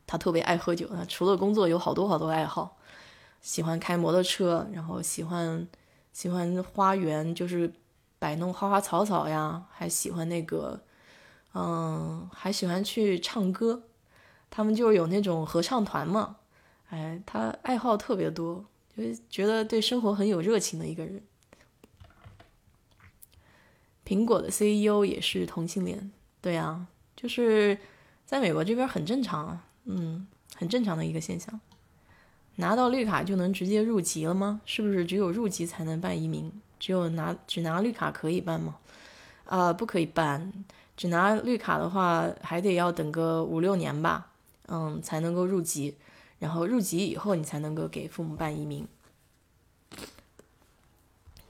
[0.07, 0.87] 他特别爱喝酒。
[0.89, 2.77] 他除了工作有好多好多爱好，
[3.41, 5.67] 喜欢开摩托车，然后喜欢
[6.13, 7.73] 喜欢花园，就是
[8.23, 10.81] 摆弄花花草草呀，还喜欢那个，
[11.55, 13.83] 嗯，还喜欢去唱歌。
[14.49, 16.37] 他们就是有那种合唱团嘛，
[16.91, 18.65] 哎，他爱好特别多，
[18.97, 21.21] 就觉得对生活很有热情的一个人。
[24.07, 27.77] 苹果的 CEO 也是同性恋，对啊，就是
[28.25, 31.61] 在美国这边很正常啊，嗯，很正常的一个现象。
[32.55, 34.61] 拿到绿卡就能直接入籍了吗？
[34.65, 36.53] 是不是只有入籍才能办移民？
[36.83, 38.75] 只有拿只拿绿卡可以办吗？
[39.45, 40.53] 啊，不可以办，
[40.97, 44.33] 只拿绿卡的话还得要等个五六年吧，
[44.67, 45.97] 嗯，才能够入籍。
[46.41, 48.85] 然后入籍以后，你才能够给父母办移民。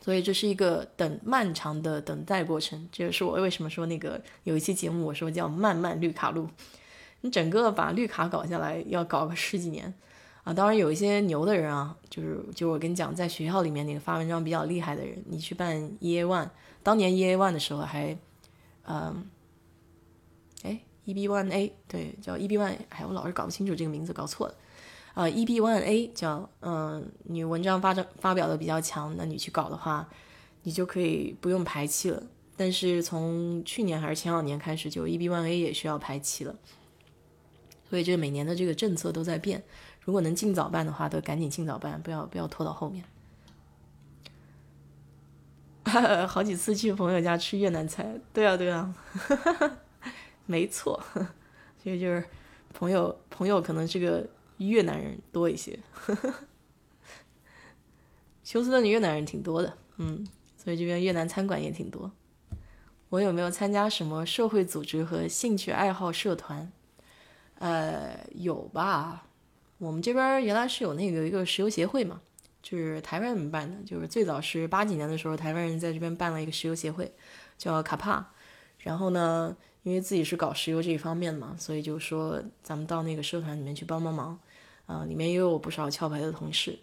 [0.02, 6.46] 所以这是一个等漫长的等待过程，这也是我为什么说那个有一期节目我说叫“漫漫绿卡路”，
[7.22, 9.94] 你整个把绿卡搞下来要搞个十几年
[10.44, 10.52] 啊！
[10.52, 16.48] 当然有一些牛的人啊，就是就我跟你讲，在学校里面那个发文章比较厉害的人，你去办 EA One，
[16.82, 18.18] 当年 EA One 的时候还，
[18.84, 19.24] 嗯，
[20.62, 24.54] 哎，EB One A 对，叫 EB One，哎，我老是搞不清楚这个名字，搞错了。
[25.14, 30.08] 啊，EB One A 叫嗯，你文章发发表的比较强，那你去搞的话，
[30.64, 32.20] 你就可以不用排期了。
[32.56, 36.56] 但是从去年还是前两年开始，就 EB One A 也需要排期了。
[37.88, 39.62] 所以这每年的这个政策都在变。
[40.04, 43.04] 如果能尽早办的话，都赶紧尽早办，不要不要拖到后面。
[46.28, 48.94] 好几次去朋友家吃越南菜，对啊对啊，
[50.46, 51.02] 没错，
[51.82, 52.24] 所以就是
[52.72, 54.28] 朋友朋友可能这个。
[54.58, 55.76] 越南人多一些，
[58.44, 60.24] 休斯顿的越南人挺多的，嗯，
[60.56, 62.12] 所以这边越南餐馆也挺多。
[63.08, 66.70] 我有没有参加什么社会组织和兴趣爱好社团？
[67.58, 69.26] 呃，有吧。
[69.82, 72.20] 我们这边原来是有那个一个石油协会嘛，
[72.62, 77.12] 就是台湾人办的，就是最早是八几年的时候，台湾人在这边办了一个石油协会，
[77.58, 78.30] 叫卡帕。
[78.78, 84.38] 然后呢，因为自己是搞石油这一方面的嘛，所以就说咱们到那个社团里面去帮帮忙。
[84.86, 86.78] 啊，里面也有不少壳牌的同事，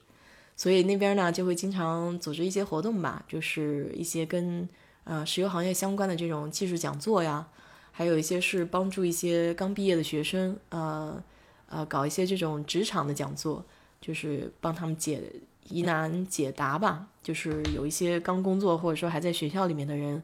[0.55, 4.67] 所以那边呢就会经常组织一些活动吧，就是一些跟
[5.03, 7.47] 呃石油行业相关的这种技术讲座呀，
[7.91, 11.21] 还有一些是帮助一些刚毕业的学生，呃
[11.69, 13.63] 呃搞一些这种职场的讲座，
[14.01, 15.21] 就是帮他们解
[15.69, 20.21] 疑难解答吧，就是有一些刚工作或者说还在学校里面的人，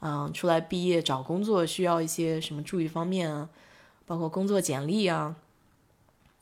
[0.00, 3.48] 嗯，出来毕业找工作需要一些什么注意方面啊，
[4.04, 5.36] 包括工作简历啊。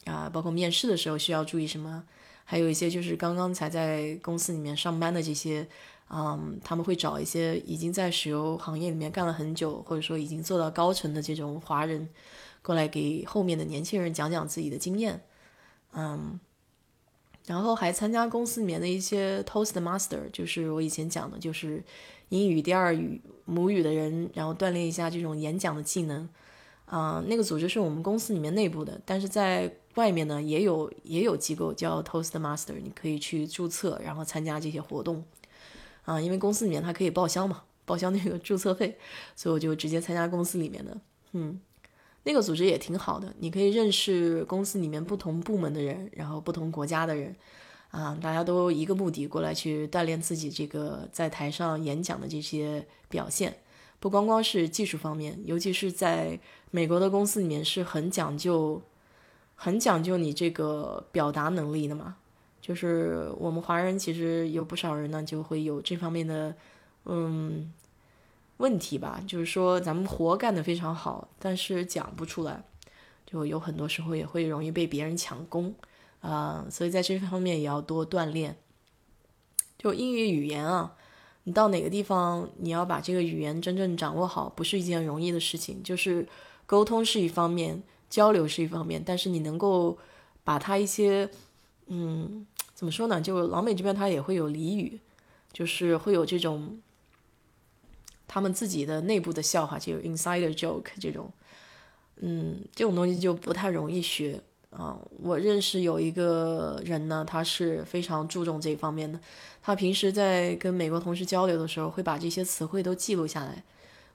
[0.04, 2.04] 啊，包括面试的时候需要注意什么？
[2.44, 5.66] 还有一些就是刚刚才在公司里面上班的这些，
[6.10, 12.06] 嗯，他们会找一些已经在石油行业里面干了很久，或者说已经做到高层的这种华人，
[12.64, 15.22] 过来给后面的年轻人讲讲自己的经验，
[15.92, 16.40] 嗯，
[17.46, 21.84] 然后还参加公司里面的一些 Toast Master，就是我以前讲的，就是
[22.30, 26.28] 英语第二语母语的人，然后锻炼一下这种演讲的技能。
[26.86, 35.24] 啊，那个组织是我们公司里面内部的，但是在外面呢也有也有机构叫 Toast Master，你可以去注册，然后参加这些活动。
[36.04, 38.98] 啊，因为公司里面它可以报销嘛，报销那个注册费，
[39.34, 41.00] 所以我就直接参加公司里面的。
[41.32, 41.58] 嗯，
[42.24, 47.34] 那个组织也挺好的，你可以认识公司里面不同部门的人，然后不同国家的人，
[47.90, 53.56] 啊，大家都一个目的过来去锻炼自己这个在台上演讲的这些表现。
[54.00, 56.38] 不光光是技术方面，尤其是在
[56.70, 58.82] 美国的公司里面是很讲究、
[59.54, 62.16] 很讲究你这个表达能力的嘛。
[62.60, 66.54] 就是我们华人其实有不少人呢，就会有这方面的
[67.04, 67.70] 嗯
[68.64, 69.22] 问题吧。
[69.26, 72.64] 就是说咱们活干得非常好，但是讲不出来，
[73.26, 75.74] 就有很多时候也会容易被别人抢功
[76.20, 76.66] 啊。
[76.70, 78.56] 所以在这方面也要多锻炼。
[79.76, 80.96] 就英语语言啊。
[81.46, 85.82] 你到哪个地方，你要把这个语言真正掌握好，不是一件容易的事情。
[85.82, 86.26] 就是
[86.64, 89.98] 沟通是一方面，交流是一方面，但是你能够
[90.42, 91.28] 把它一些，
[91.88, 93.20] 嗯，怎么说呢？
[93.20, 94.98] 就老美这边他也会有俚语，
[95.52, 96.80] 就是会有这种
[98.26, 101.30] 他们自己的内部的笑话，就有 insider joke 这种，
[102.20, 104.40] 嗯，这种东西就不太容易学。
[104.70, 109.20] 啊，我认识有一个人呢，他是非常注重这一方面的。
[109.62, 113.62] 他平时在跟美国同事交流的时候，会把这些词汇都记录下来，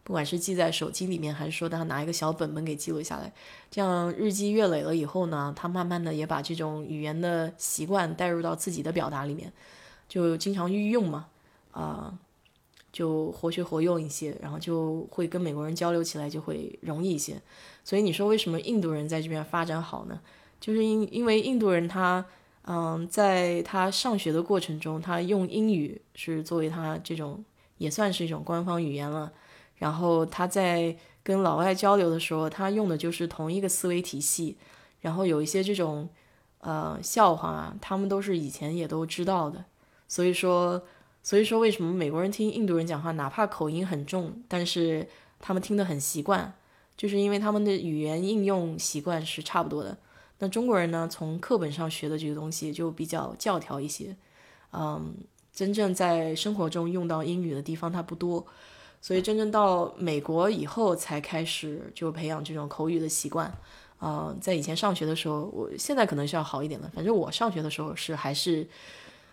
[0.04, 3.32] 不管是记在手机里面，还是说他拿一个小本本给记录下来。
[3.72, 9.54] 这样日积月累了以后呢，他慢慢的也把这种语言的习惯带入到自己的表达里面，
[10.10, 11.28] 就经常运用嘛，
[11.72, 12.14] 啊，
[12.92, 17.42] 就活学活用一些，然后就会跟美国人交流起来就会容易一些。
[17.84, 20.20] 所以你说为什么印度人在这边发展好呢？
[20.60, 22.26] 就是因因为印度人他，
[22.64, 27.44] 嗯，在他上学的过程中，他用英语是作为他这种
[27.78, 29.32] 也算是一种官方语言了。
[29.78, 34.58] 然后他在跟老外交流的时候，他用的就是同一个思维体系。
[35.00, 36.10] 然后有一些这种
[36.60, 39.64] 呃笑话啊，他们都是以前也都知道的。
[40.10, 40.82] 所以说，
[41.22, 45.08] 所以说，为什么美国人听印度人讲话，哪怕口音很重，但是
[45.40, 46.54] 他们听得很习惯，
[46.98, 49.98] 就是因为他们的语言应用习惯是差不多的。
[50.40, 54.16] 那中国人呢，从课本上学的这个东西就比较教条一些，
[54.72, 55.14] 嗯，
[55.54, 58.46] 真正在生活中用到英语的地方它不多，
[59.02, 63.54] 所以真正到美国以后才开始就培养这种口语的习惯。
[64.02, 66.90] 嗯，在以前上学的时候，我现在可能是要好一点了。
[66.96, 68.66] 反正我上学的时候是还是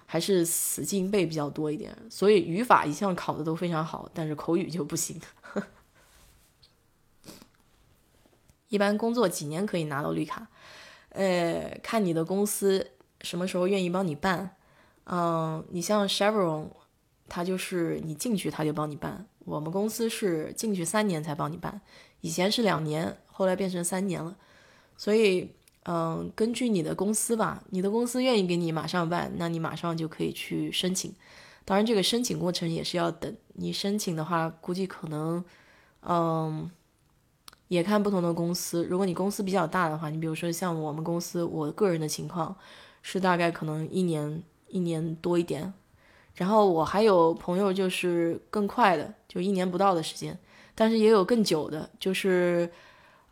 [0.06, 5.20] 还是死记硬背比较多一点，所以语法一向考的都非常好，但是口语就不行。
[8.68, 10.46] 一般工作几年可以拿到绿卡？
[11.10, 14.56] 呃，看你的公司什么时候愿意帮你办。
[15.04, 16.68] 嗯，你像 Chevron，
[17.28, 19.26] 他就是你进去他就帮你办。
[19.44, 21.80] 我们公司是进去三年才帮你办，
[22.20, 24.36] 以前是两年，后来变成三年了。
[24.96, 25.54] 所以，
[25.88, 31.14] 嗯，根据你的公司吧，你的公司愿意给你马上办，那你马上就可以去申请。
[31.64, 33.32] 当然，这个申请过程也是要等。
[33.54, 35.44] 你申请的话，估计可能，
[36.02, 36.68] 嗯，
[37.68, 38.84] 也看不同的公司。
[38.84, 42.56] 如果你公司比较大的话，你比如说像我们公司，我个人的情况
[43.02, 45.72] 是大概可能一年一年多一点。
[46.34, 50.36] 然后我还有朋友就是更快的，就一年不到的时间，
[50.74, 52.68] 但是也有更久的，就是。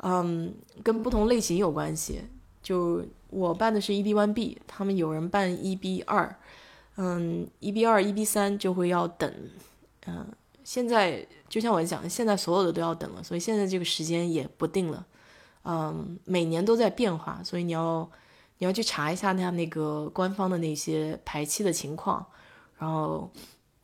[0.06, 0.52] 嗯，
[0.82, 2.20] 跟不同类型有关系。
[2.64, 6.34] 就我办的是 EB One B，他们有人办 EB 二，
[6.96, 9.32] 嗯，EB 二、EB 三就会要等。
[10.06, 10.26] 嗯，
[10.64, 15.06] 现在就像我讲，现在所有的都要等了，所以现在这个时间也不定了。
[15.64, 18.10] 嗯，每年都在变化，所以你要
[18.58, 22.24] 你要去查一下他那个官方的那些排期的情况，
[22.78, 23.30] 然后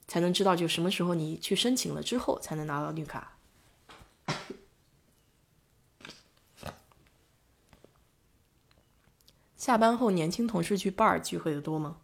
[0.09, 3.37] 才能知道就什么时候你去申请了之后才能拿到绿卡。
[9.61, 11.99] 下班后，年轻同事去 bar 聚会的多吗？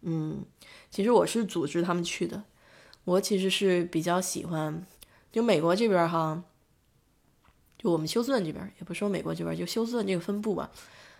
[0.00, 0.44] 嗯，
[0.90, 2.42] 其实我是组织他们去的。
[3.04, 4.84] 我其实是比较喜欢，
[5.30, 6.42] 就美国这边哈，
[7.78, 10.68] 就我们休斯顿这边，也不说美国这边，就休斯顿这个分部吧。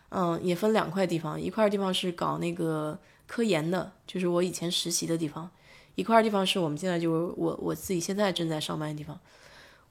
[0.09, 2.99] 嗯，也分两块地方，一块地方是搞那个
[3.29, 5.49] 科研的，就是我以前实习的地方；
[5.95, 9.21] 一块地方是我们现在就是我我自己现在正在上班的地方。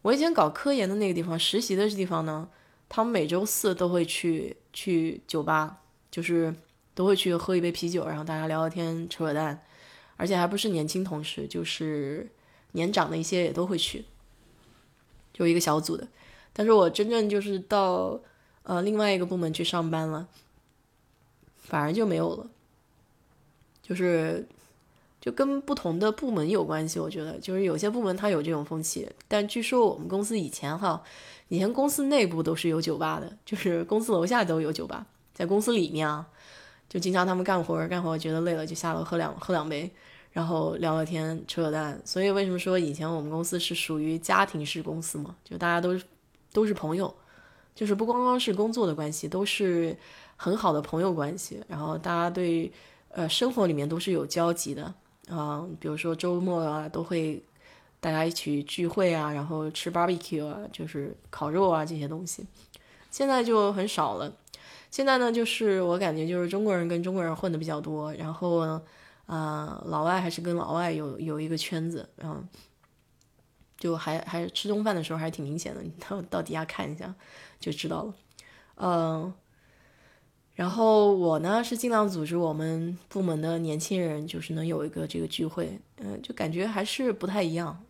[0.01, 2.49] 我以前搞科研的那个地方，实习的地方呢。
[2.87, 5.81] 他们每周四都会去去酒吧，
[6.11, 6.53] 就是
[6.93, 9.61] 都会去喝一杯啤酒，然后大家聊聊天、扯扯淡，
[10.15, 12.29] 而且还不是年轻同事，就是
[12.73, 14.05] 年长的一些也都会去，
[15.33, 16.07] 就一个小组的。
[16.53, 18.17] 但是我真正就是到
[18.63, 20.27] 呃另外一个部门去上班了，
[21.57, 22.47] 反而就没有了，
[23.81, 24.47] 就是
[25.19, 26.99] 就跟不同的部门有关系。
[26.99, 31.03] 我觉得就是有些部门它有这种风气，但据说我们公司以前哈。
[31.47, 36.25] 以前公司内部都是有酒吧的，就是公司楼下都有酒吧，在公司里面啊，
[36.89, 39.91] 就经常他们干活干活觉得累了，就下楼喝两喝两杯，
[40.31, 42.01] 然后聊聊天扯扯淡。
[42.03, 45.35] 所以为什么说以前我们公司是属于家庭式公司嘛？
[45.43, 45.95] 就大家都
[46.51, 47.13] 都是朋友，
[47.75, 49.95] 就是不光光是工作的关系，都是
[50.35, 51.63] 很好的朋友关系。
[51.67, 52.71] 然后大家对
[53.09, 54.91] 呃生活里面都是有交集的
[55.29, 57.43] 啊，比如说周末啊都会。
[58.05, 62.45] 大家一起聚会啊，然后吃 barbecue 啊，就是烤肉啊这些东西，
[63.09, 64.31] 现在就很少了。
[64.91, 68.79] 现在呢，就是我感觉就是中国人跟中国人混的比较多，然后
[69.25, 72.37] 啊，老外还是跟老外有有一个圈子，然后
[73.79, 77.11] 就还还是吃中饭的时候还挺明显的，你到到底下看一下
[77.59, 78.13] 就知道了。
[78.75, 79.33] 嗯，
[80.53, 87.83] 然后我呢是尽量组织我们部门的年轻人，就是能有一个这个聚会，嗯，就感觉还是不太一样。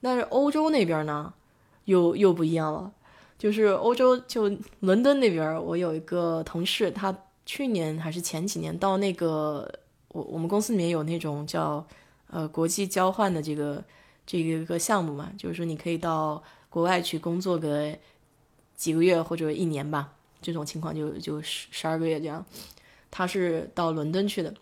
[0.00, 1.32] 但是欧洲那边呢，
[1.84, 2.92] 又又不一样了。
[3.38, 9.72] 就是欧洲，就伦敦那边，我有一个同事，他去年还是前几年到那个
[10.08, 11.86] 我我们公司里面有那种叫
[12.30, 13.80] 呃国际交换的这个
[14.26, 17.96] 这个一个项目嘛，就是说你可以到国外去工作个
[18.74, 22.44] 几个月或者一年吧，这种情况就就十十二个月这样。
[23.08, 24.52] 他是到伦敦去的，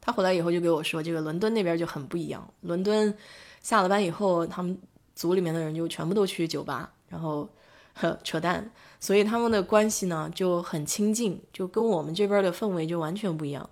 [0.00, 3.16] 他回来以后就给我说，这个伦敦那边就很不一样，伦敦。
[3.60, 4.76] 下了班以后，他们
[5.14, 7.48] 组里面的人就全部都去酒吧，然后
[7.94, 13.68] 呵扯淡，所以他们的关系呢就很亲近，就跟我们这边的氛围就完全不一样。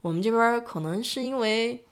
[0.00, 1.84] 我们这边可能是因为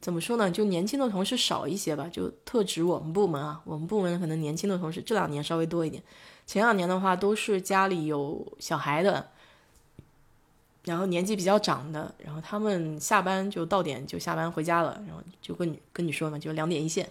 [0.00, 6.02] 怎么说呢，就年轻的同事少一些吧，就特指我们部门啊，我们部门可能年轻的同事这两年稍微多一点，
[6.46, 9.28] 前两年的话都是家里有小孩的。
[10.86, 17.06] 然后年纪比较长的，然后他们下班就到点就下班回家了，然后就跟你跟你说嘛，就两点一线，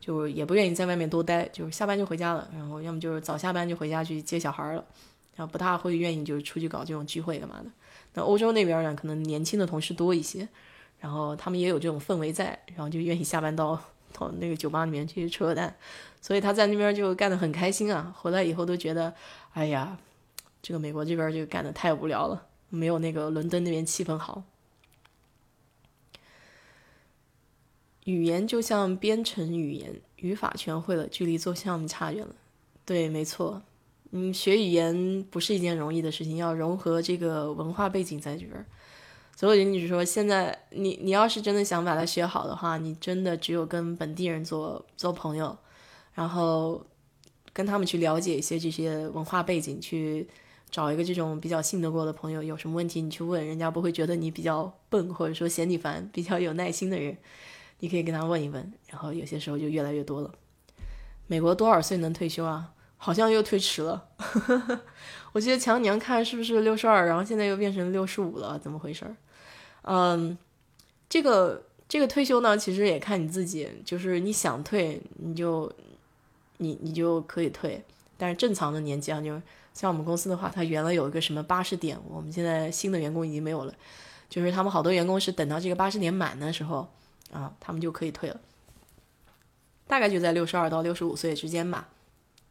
[0.00, 4.84] 就也不愿意在外面多待，就是下班就回家了，然后要么就是早下班就回家去接小孩了，
[5.36, 7.70] 然后不大会愿意就是出去搞这种聚会干嘛的。
[8.14, 10.48] 那欧洲那边呢，可能年轻的同事多一些，
[10.98, 13.80] 然后他们也有这种氛围在，然后就愿意下班到
[14.12, 15.72] 到那个酒吧里面去扯淡，
[16.20, 18.12] 所以他在那边就干得很开心啊。
[18.18, 19.14] 回来以后都觉得，
[19.52, 19.96] 哎呀，
[20.60, 24.42] 这个美国这边就干得太无聊了，没有那个伦敦那边气氛好。
[28.04, 32.34] 语言就像编程语言，语法全会了，距离做项目差远了。
[32.84, 33.62] 对，没错。
[34.12, 38.66] 嗯，学语言不是一件容易的事情，要融合这个文化背景在这边。
[39.36, 45.56] 所以我跟你说，现在你你要是真的想把它学好的话，你真的只有跟本地人做做朋友，
[46.12, 46.84] 然后
[47.52, 50.26] 跟他们去了解一些这些文化背景，去
[50.70, 57.16] 找一个这种比较信得过的朋友，有什么问题你去问，人家不会觉得你比较笨，或者说嫌你烦，比较有耐心的人，
[57.80, 60.30] 你可以跟他问一问，然后有些时候就越来越多了。
[61.26, 62.72] 美国多少岁能退休啊？
[63.02, 64.08] 好像又推迟了，
[65.32, 69.06] 我记得前两年看是不是六十二，然后现在又变成六十五了，怎么回事？
[69.84, 70.36] 嗯，
[71.08, 75.72] 这个这个退休呢，其实也看你自己，就是你想退，你就
[76.58, 77.82] 你你就可以退，
[78.18, 79.40] 但是正常的年纪啊，就
[79.80, 83.74] 像我们公司的话，它原来有一个什么八十点，我们现在新的员工已经没有了，
[84.28, 86.86] 就是他们好多员工是等到这个八十点满的时候
[87.32, 88.38] 啊，他们就可以退了，
[89.86, 91.88] 大概就在六十二到六十五岁之间吧。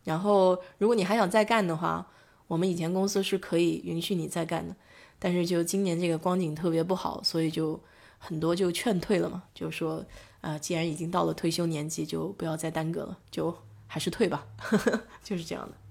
[0.06, 2.08] 然后，如果你还想再干的话，
[2.48, 4.76] 我们以前公司是可以允许你再干的。
[5.20, 7.80] 但是就今年这个光景特别不好，所以就
[8.18, 10.04] 很多就劝退了嘛，就说
[10.42, 13.56] 啊，既然已经到了退休年纪，就不要再耽搁了，就
[13.86, 14.48] 还是退吧，
[15.24, 15.89] 就是这样的。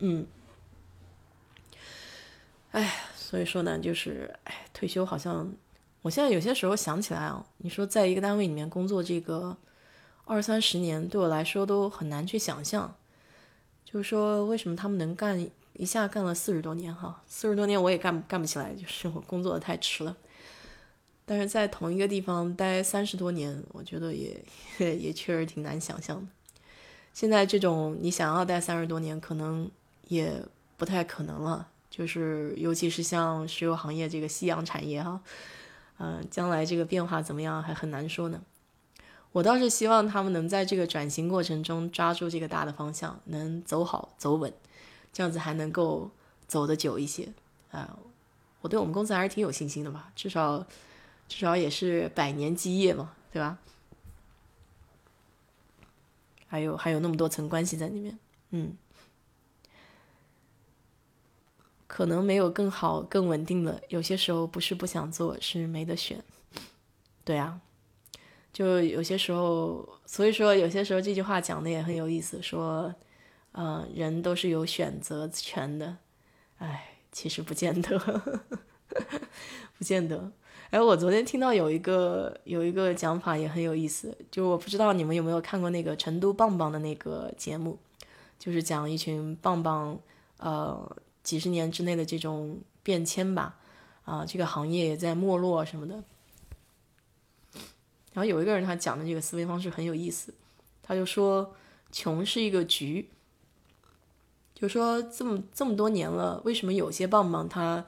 [0.00, 0.26] 嗯，
[2.72, 5.50] 哎，所以说呢，就是哎，退休好像，
[6.02, 9.56] 我现在有些时候想起来啊，你说在一个单位里面工作这个。
[10.26, 12.94] 二三十年对我来说都很难去想象，
[13.84, 20.16] 就是说为什么他们能干一下干了四十多年哈，四十多年我也干干不起来，就是我工作的太迟了。
[21.26, 24.40] 但是在同一个地方待三十多年，我觉得也
[24.78, 26.28] 也确实挺难想象的。
[27.12, 29.68] 现在这种你想要待三十多年，可能
[30.10, 30.44] 也
[30.76, 35.20] 不太可能了，就是尤其是像石油行业这个夕阳产业哈，
[35.98, 38.42] 嗯，将来这个变化怎么样还很难说呢。
[39.30, 44.52] 我倒是希望他们能在这个转型过程中抓住这个大的方向，能走好走稳，
[45.12, 46.10] 这样子还能够
[46.48, 47.32] 走得久一些
[47.70, 47.96] 啊！
[48.60, 50.66] 我对我们公司还是挺有信心的吧，至少
[51.28, 53.56] 至少也是百年基业嘛，对吧？
[56.48, 58.18] 还有还有那么多层关系在里面，
[58.50, 58.76] 嗯，
[61.92, 66.22] 可能没有更好更稳定的，有些时候不是不想做，是没得选，
[67.24, 67.60] 对啊。
[68.52, 72.94] 就有些时候，所以说有些时候这句话讲的也很有意思，说，
[73.54, 75.96] 嗯，人都是有选择权的，
[76.58, 77.98] 哎，其实不见得，
[79.76, 80.30] 不见得。
[80.70, 87.76] 哎，我昨天听到有一个有一个讲法也很有意思，就我不知道你们有没有看过那个成都棒棒的那个节目，
[88.38, 89.98] 就是讲一群棒棒，
[90.38, 93.56] 呃，几十年之内的这种变迁吧，
[94.04, 95.94] 啊，这个行业也在没落什么的。
[98.12, 100.34] 然后有一个人，他讲的这个思维方式很有意思，
[100.82, 101.54] 他就说，
[101.92, 103.08] 穷是一个局，
[104.52, 107.84] 就说这么这么多年了，为什么有些棒棒他，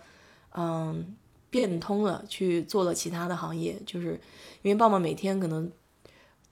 [0.54, 1.16] 嗯，
[1.50, 4.12] 变通了，去做了其他的行业，就是
[4.62, 5.70] 因为棒棒每天可能，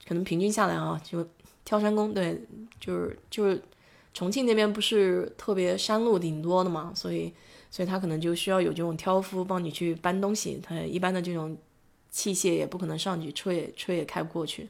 [0.05, 1.25] 可能平均下来啊，就
[1.63, 2.45] 挑山工，对，
[2.77, 3.63] 就是就是
[4.13, 7.33] 重庆那边不是特别山路挺多的嘛，所以
[7.69, 11.57] 所以他可能就需要有这种挑夫帮你去搬东西，他一般的这种。
[12.13, 14.67] 器械也不可能上去，车也车也开不过去。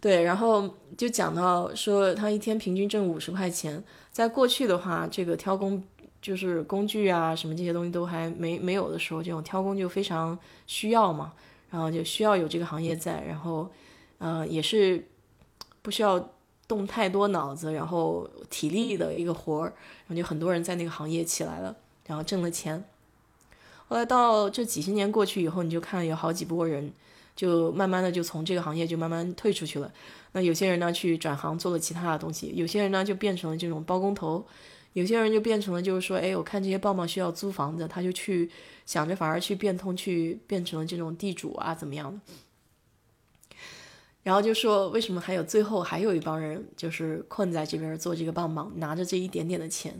[0.00, 3.84] 对，然后就讲到说，他一天平均挣五十块钱。
[4.10, 5.84] 在过去的话，这个挑工
[6.22, 11.34] 就是工具啊什么这些东西都还没没有的时候，这种挑工就非常需要嘛。
[11.68, 13.70] 然后就需要有这个行业在，然后，
[14.16, 15.06] 呃，也是
[15.82, 16.18] 不需要
[16.70, 19.72] 动太多脑子，然后体力的一个活儿。
[20.06, 21.74] 然后就很多人在那个行业起来了，
[22.06, 22.84] 然后挣了钱。
[23.88, 26.92] 后来到这几十年过去以后，你就看有好几波人，
[27.34, 29.92] 就慢慢的就从这个行业就慢慢退出去了。
[30.32, 34.46] 那有些人呢去转行做了其他的东西，有些人呢就变成了这种包工头，
[34.92, 38.48] 有些人就变成了就是说，哎，我看这些棒棒需要租房子，他就去
[38.86, 42.20] 想着反而去变通，去变成了这种地主啊怎么样的。
[44.30, 49.90] 然后就说为什么还有最后还有一帮人就是困在这边做这个棒棒，拿着这一点点的钱，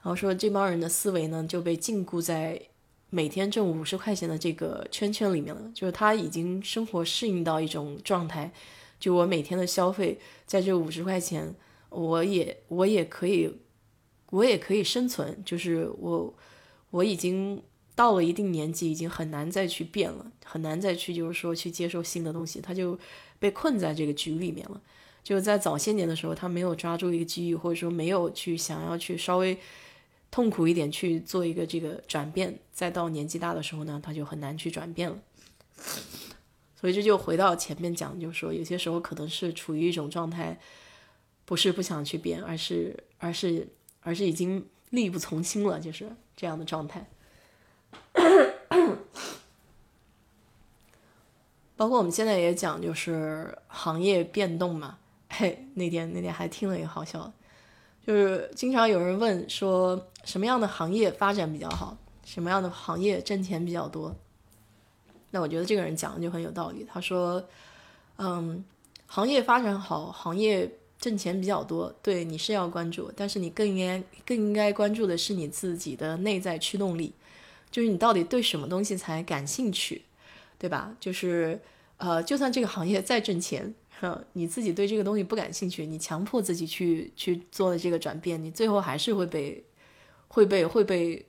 [0.00, 2.62] 然后说这帮人的思维呢就被禁锢在。
[3.14, 8.50] 每天挣五十块钱的这个圈圈里面了，就是他已经生活适应到一种状态，
[8.98, 11.54] 就我每天的消费在这五十块钱，
[11.90, 13.54] 我也我也可以，
[14.30, 16.34] 我也可以生存，就是我
[16.88, 17.62] 我已经
[17.94, 22.98] 到了一定年纪，已经很难再去变了，很难再去就是说去接受新的东西，他就
[23.42, 24.80] 被困在这个局里面了。
[25.24, 29.58] 就在早些年的时候，他没有抓住一个机遇，或者说没有去想要去稍微
[30.30, 35.18] 痛苦一点去做一个这个转变，再到年纪大的时候呢，他就很难去转变了。
[36.80, 40.60] 所以这就回到前面讲，就是说有些时候可能是处于一种状态，
[41.44, 43.66] 不是不想去变，而是而是
[44.02, 47.08] 而是已经力不从心了，就是这样的状态。
[51.82, 54.96] 包括我们现在也讲，就是行业变动嘛。
[55.28, 57.32] 嘿，那天那天还听了一个好笑，
[58.06, 64.14] 就是经常有人问说什么样的行业发展比较好，什么样的行业挣钱比较多。
[65.32, 66.86] 那我觉得这个人讲的就很有道理。
[66.88, 67.42] 他说，
[68.14, 68.64] 嗯，
[69.06, 70.70] 行业发展好，行业
[71.00, 77.12] 挣钱比较多，对，你是要关注，但是你更应该更应该关注的是你自己的内在驱动力，
[77.72, 80.02] 就是你到底对什么东西才感兴趣，
[80.62, 80.96] 对吧？
[81.00, 81.60] 就是
[81.96, 83.74] 呃，就算这个行业再挣钱。
[84.34, 89.64] 你自己对这个东西不感兴趣，你强迫自己去去做的这个转变，你最后还是会被
[90.28, 91.26] 会被会被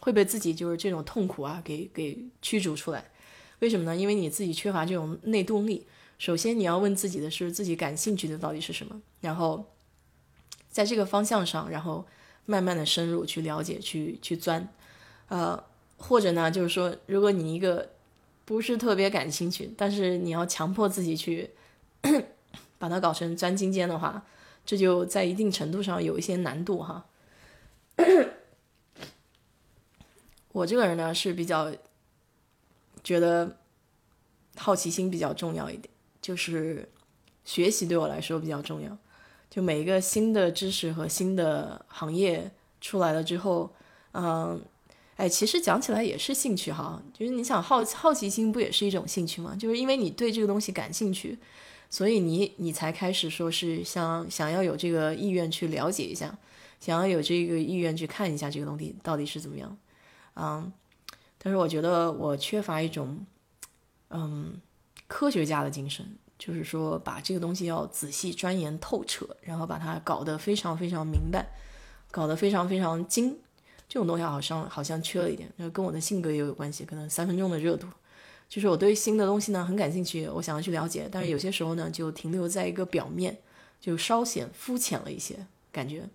[0.00, 3.04] 会被自己就是这种痛苦啊给给驱逐出来。
[3.58, 3.94] 为什么呢？
[3.94, 5.86] 因为你自己缺乏这种内动力。
[6.16, 9.72] 首先你要问自己的是自己感兴趣的到底是什么，然后
[10.70, 12.06] 在这个方向上，然后
[12.46, 14.66] 慢慢的深入去了解，去去钻。
[15.28, 15.62] 呃，
[15.96, 17.90] 或者呢，就是说，如果你一个
[18.44, 21.50] 不是特别感兴趣，但是你要强迫自己去。
[22.76, 24.22] 把它搞成钻金尖的话，
[24.66, 27.06] 这就在一定程度上有一些难度哈。
[30.52, 31.72] 我这个人呢是比较
[33.02, 33.56] 觉得
[34.56, 35.88] 好奇心比较重要一点，
[36.20, 36.86] 就是
[37.46, 38.98] 学习对我来说比较重要。
[39.48, 42.50] 就每一个新的知识和新的行业
[42.82, 43.72] 出来了之后，
[44.12, 44.60] 嗯，
[45.16, 47.02] 哎，其实讲起来也是兴趣哈。
[47.12, 49.56] 就是你想好好奇心不也是一种兴趣吗？
[49.58, 51.38] 就是因为你对这个东西感兴趣。
[51.90, 56.36] 所以你你才开始说是想想要有这个意愿去了解一下，
[56.80, 59.76] 想要有这个意愿去看一下这个东西到底是怎么样，
[60.34, 60.72] 嗯，
[61.38, 63.24] 但是我觉得我缺乏一种，
[64.10, 64.60] 嗯，
[65.06, 66.04] 科学家的精神，
[66.36, 71.46] 就是说把这个东西要仔细钻研透彻，然后把它搞得非常非常明白，
[72.10, 73.38] 搞得非常非常精，
[73.94, 77.86] 这种东西好像好像缺了一点，那跟我的性格也有关系，可能三分钟的热度。
[78.48, 83.38] 就是我对新的东西呢很感兴趣，我想要去了解，但是有些时候呢就停留在一个表面，
[83.80, 86.08] 就稍显肤浅了一些感觉。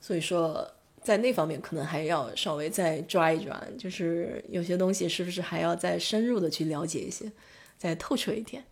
[0.00, 0.68] 所以说
[1.00, 7.30] 在那方面可能还要稍微再抓一抓，就是有些东西是不是还要再深入的去了解一些，
[7.78, 8.64] 再透彻一点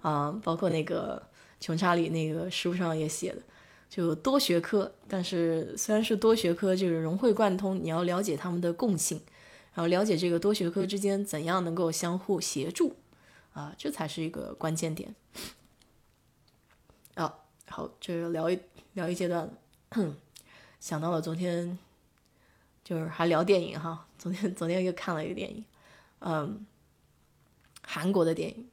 [0.00, 0.40] 啊。
[0.42, 1.22] 包括那个
[1.60, 3.42] 穷查理那个书上也写的，
[3.90, 9.20] 就多学科，但是虽然是多学科，就是融会贯通，你要了解他们的共性。
[9.74, 12.96] 然后了解这个多学科之间怎样能够相互协助，
[13.52, 15.14] 啊，这才是一个关键点。
[17.14, 17.34] 啊，
[17.68, 18.58] 好，这聊一
[18.94, 19.50] 聊一阶段，
[20.78, 21.76] 想到了昨天，
[22.84, 24.06] 就是还聊电影哈。
[24.16, 25.64] 昨天昨天又看了一个电影，
[26.20, 26.64] 嗯，
[27.82, 28.68] 韩国的电影。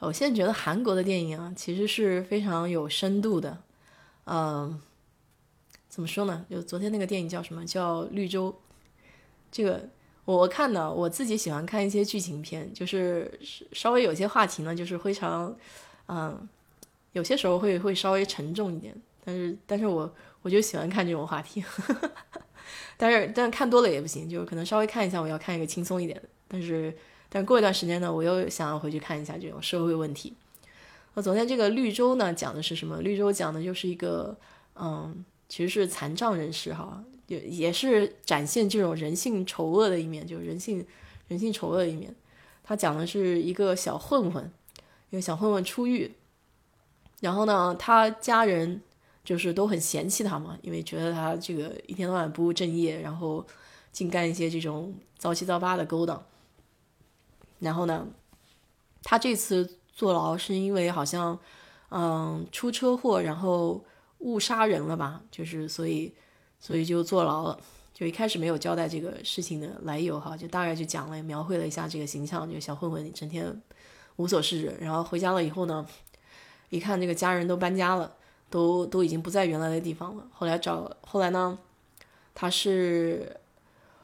[0.00, 3.62] 我现在觉得韩国的电影啊，其实是非常有深度的。
[4.26, 4.80] 嗯，
[5.88, 6.44] 怎么说呢？
[6.50, 7.64] 就昨天那个电影叫什么？
[7.66, 8.50] 叫《绿洲》，
[9.50, 9.88] 这个。
[10.26, 13.40] 我看呢，我自己喜欢看一些剧情片，就是
[13.72, 15.52] 稍微有些话题呢，就是非常，
[16.06, 16.48] 嗯，
[17.12, 18.94] 有些时候会会稍微沉重一点，
[19.24, 21.64] 但是但是我我就喜欢看这种话题，
[22.96, 26.96] 但是但 看多了也不行，就是可能稍微看一下，我要看一个轻松一点的，但是
[27.28, 30.32] 但过一段时间呢，我又想要回去看一下这种社会问题。
[31.20, 33.00] 昨天这个绿洲呢讲的是什么？
[33.00, 34.36] 绿洲讲的就是一个，
[34.74, 37.02] 嗯，其实是残障人士哈。
[37.26, 40.84] 也也是展现这种人性丑恶的一面，就是人性
[41.28, 42.12] 人性丑恶的一面。
[42.64, 44.50] 他讲的是一个小混混，
[45.10, 46.12] 一个小混混出狱，
[47.20, 48.82] 然后呢，他家人
[49.24, 53.46] 就是都很嫌弃他嘛，因为觉得他这个一天到晚不务正业，然后
[53.92, 56.20] 净干一些这种糟七糟八的勾当。
[57.60, 58.08] 然后呢，
[59.04, 61.38] 他这次坐牢是因为好像
[61.90, 63.84] 嗯出车祸，然后
[64.18, 66.12] 误杀人了吧，就是所以。
[66.62, 67.58] 所以就坐牢了，
[67.94, 73.62] 就一开始没有交代这个事情的来由哈，就大概就讲了，描绘了一下这个形象，就小混混整天
[74.16, 75.86] 无所事事，然后回家了以后呢，
[76.68, 78.12] 一看这个家人都搬家了，
[78.50, 80.26] 都都已经不在原来的地方了。
[80.30, 81.58] 后来找后来呢，
[82.34, 83.40] 他是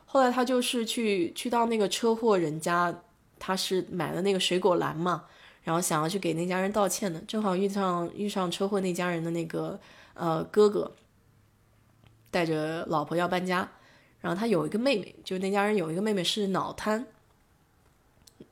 [0.07, 3.03] 后来他就是去去到那个车祸人家，
[3.39, 5.27] 他是买了那个水果篮嘛，
[5.67, 9.79] 然后想要去给那家人道歉的，正好遇上遇上车祸那家人的那个
[10.15, 10.93] 呃哥哥。
[12.29, 13.67] 带着老婆要搬家，
[14.21, 17.07] 然后他有一个妹妹，就是那家人有一个妹妹是脑瘫，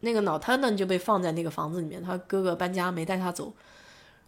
[0.01, 3.53] 那个脑瘫呢就被放在那个房子里面，他哥哥搬家没带他走，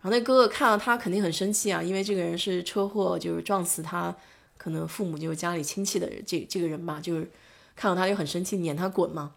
[0.03, 4.15] 然后那哥哥看到他肯定很生气啊，因为这个人是车祸就是撞死他，
[4.59, 7.31] 可能父母就是家里亲戚的这这个人吧，就是
[7.75, 9.33] 看到他就很生气，撵他滚嘛。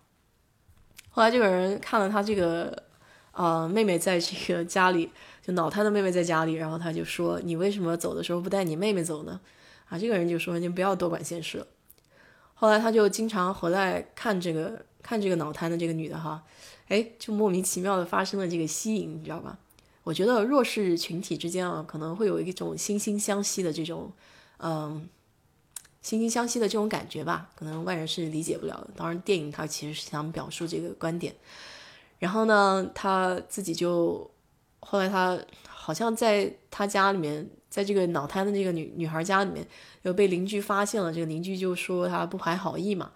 [1.12, 2.84] 后来这个人看了他这个
[3.40, 5.10] 呃妹妹在这个家里，
[5.42, 9.40] 就脑瘫的妹妹在家里，然后他就说：“你为什么走的时候不带你妹妹走呢？”
[9.88, 11.66] 啊，这个人就说：“你不要多管闲事。”
[12.54, 16.44] 后来他就经常回来看这个看这个脑瘫的这个女的哈，
[16.90, 19.58] 哎，就莫名其妙的发生了这个吸引，你知道吧？
[20.04, 24.12] 我觉得弱势群体之间啊，可能会有一种惺惺相惜的这种，
[24.58, 25.08] 嗯，
[26.04, 28.90] 惺惺相惜的这种感觉吧，可能外人是理解不了的。
[28.98, 31.34] 当然，电影它其实是想表述这个观点。
[32.20, 34.30] 然后呢，他自己就
[34.82, 37.50] 后来他好像在他家里面。
[37.70, 39.64] 在这个脑瘫的这个女女孩家里面，
[40.02, 41.14] 又被邻居发现了。
[41.14, 43.12] 这个邻居就说他不怀好意嘛，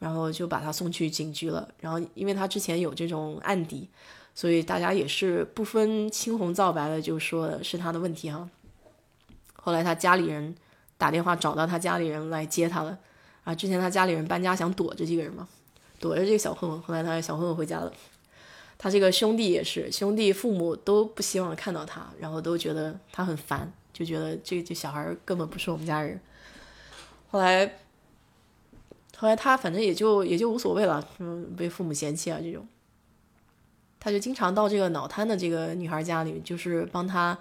[0.00, 1.68] 然后就把他送去警局了。
[1.78, 3.88] 然后因为他之前有这种案底，
[4.34, 8.50] 所以大家也是不分青红皂白的就说是他的问题哈。
[9.54, 10.52] 后来他家里人
[10.98, 12.98] 打电话找到他家里人来接他了
[13.44, 13.54] 啊。
[13.54, 15.46] 之前他家里人搬家想躲着这个人嘛，
[16.00, 16.82] 躲着这个小混混。
[16.82, 17.92] 后来他小混混回家了，
[18.82, 23.72] 他这个兄弟也是，兄弟父母都不希望看到他，然后都觉得他很烦。
[23.92, 26.20] 就觉得这这小孩根本不是我们家人。
[27.30, 27.64] 后来，
[29.16, 32.66] 后来他反正也就也就无所谓了，嗯，被父母嫌弃啊这种。
[34.00, 37.38] 他就经常到这个脑瘫的这个女孩家里，就是帮她，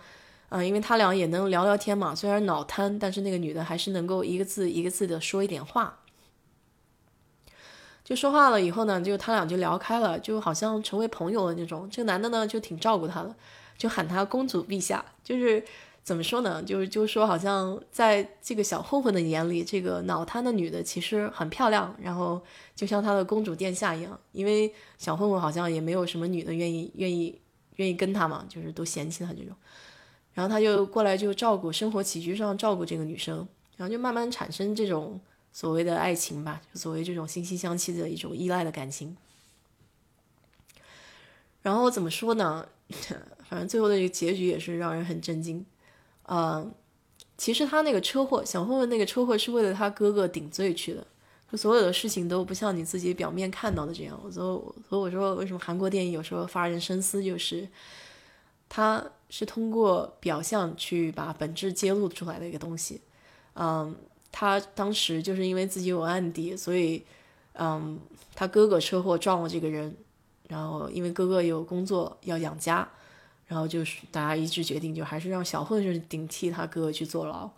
[0.49, 2.13] 嗯，因为他俩也能聊聊天嘛。
[2.13, 5.97] 虽然脑瘫，但是那个女的还是能够一个字一个字的说一点话。
[8.11, 11.89] 就说话了以后呢，就他俩就聊开了，就好像成为朋友了那种。
[11.89, 13.33] 这个男的呢，就挺照顾她的，
[13.77, 15.63] 就喊她公主陛下，就是。
[16.03, 16.61] 怎么说呢？
[16.63, 22.41] 就是就说，好像在这个小混混的眼里，这个脑瘫的女的其实很漂亮，然后
[22.75, 24.19] 就像他的公主殿下一样。
[24.31, 27.39] 因为小混混好像也没有什么女的愿意愿意
[27.75, 29.55] 愿意跟他嘛，就是都嫌弃他这种。
[30.33, 33.47] 然后他就过来就照顾生活起居上照顾这个女生，
[33.77, 35.21] 然后就慢慢产生这种
[35.51, 39.15] 所谓的爱情吧，就所谓这种惺惺相惜的一种依赖的感情。
[41.61, 42.67] 然后怎么说呢？
[43.47, 45.65] 反正最后的这个结局也是让人很震惊。
[46.23, 46.73] 嗯，
[47.37, 51.05] 其实他那个车祸，小混混那个车祸是为了他哥哥顶罪去的，
[51.51, 54.17] 就所有的事情都不像你自己表面看到的这样。
[54.31, 57.67] 所以，所以我说为什么韩国电影有时候发人深思，就是
[58.69, 63.01] 他是通过表象去把本质揭露出来的一个东西。
[63.55, 63.93] 嗯，
[64.31, 67.03] 他当时就是因为自己有案底，所以，
[67.53, 67.99] 嗯，
[68.33, 69.95] 他哥哥车祸撞了这个人，
[70.47, 72.87] 然后因为哥哥有工作要养家。
[73.47, 77.51] 然后就是大家一致决定，就还是让小混混顶替他哥哥去坐牢，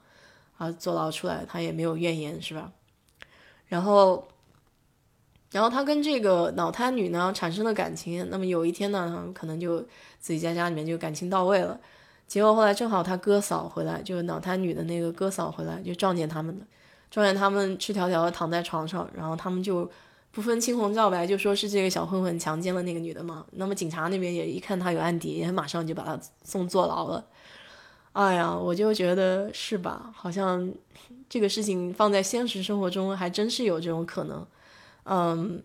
[0.58, 2.72] 啊，坐牢出来他也没有怨言，是吧？
[3.68, 4.28] 然后，
[5.52, 8.28] 然后他跟这个脑瘫女呢产生了感情。
[8.32, 9.82] 那么有一天呢，可能就
[10.20, 11.80] 自己在家里面就感情到位了。
[12.34, 16.66] 结果后来正好他哥嫂回来，就是脑瘫女的那个哥嫂回来，就撞见他们了，
[17.12, 19.88] 撞见他们赤条条的躺在床上，然后他们就。
[20.36, 23.46] 不分青红皂白，就说是这个小混混强奸了那个女的嘛。
[23.52, 27.24] 那么警察那边也一看他有案底，也马上就把他送坐牢了。
[28.14, 30.12] 哎呀，我就觉得是吧？
[30.16, 30.74] 好像
[31.30, 34.44] 这个事情放在现实生活中还真是有这种可能。
[35.04, 35.62] 嗯，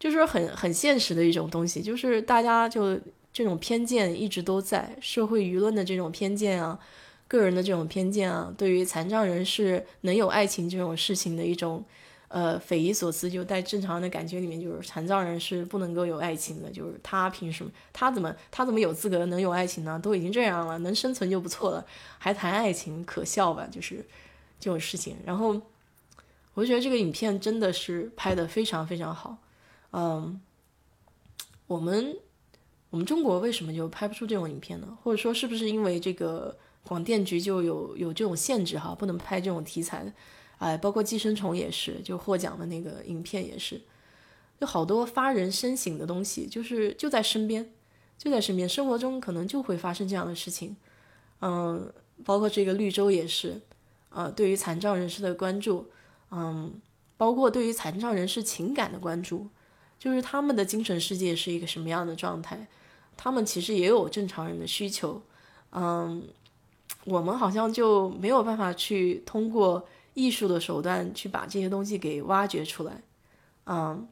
[0.00, 2.98] 就是很很现实的一种东西，就是大家就
[3.36, 6.80] 这种偏见一直都在，社会舆论的这种偏见啊，
[7.28, 11.84] 个人的这种偏见啊，对于残障人士能有爱情这种事情的一种。
[12.28, 17.70] 呃，匪夷所思，就在正常人的感觉里面，就是残障人是不能够有爱情的，就是他凭什么？
[17.92, 19.98] 他怎么他怎么有资格能有爱情呢？
[20.02, 21.86] 都已经这样了，能生存就不错了，
[22.18, 23.68] 还谈爱情，可笑吧？
[23.70, 24.04] 就是
[24.58, 25.16] 这种事情。
[25.24, 25.62] 然后
[26.54, 29.38] 我觉得这个影片真的是拍的非常非常好。
[29.92, 30.40] 嗯，
[31.68, 32.16] 我们
[32.90, 34.96] 我们中国为什么就拍不出这种影片呢？
[35.02, 40.12] 或者说是不是因为这个广电局就有有这种限制哈，不能拍这种题材的？
[40.58, 43.82] 哎，包括寄生虫也是，就获奖的那个影片也是，
[44.60, 47.70] 有好多发人深省的东西，就是就在身边，
[48.16, 50.74] 就在身边，生活中可能就会发生这样的事情。
[51.42, 51.92] 嗯，
[52.24, 53.60] 包括这个绿洲也是，
[54.08, 55.90] 呃，对于残障人士的关注，
[56.30, 56.80] 嗯，
[57.18, 59.48] 包括对于残障人士情感的关注，
[59.98, 62.66] 就是他们的精神世界是一个什么样的状态，
[63.16, 65.22] 他们其实也有正常人的需求，
[65.72, 66.22] 嗯，
[67.04, 69.88] 我们好像就没有办法去通过。
[70.18, 73.02] 艺术的手段去把这些东西给挖掘出来，
[73.66, 74.08] 嗯，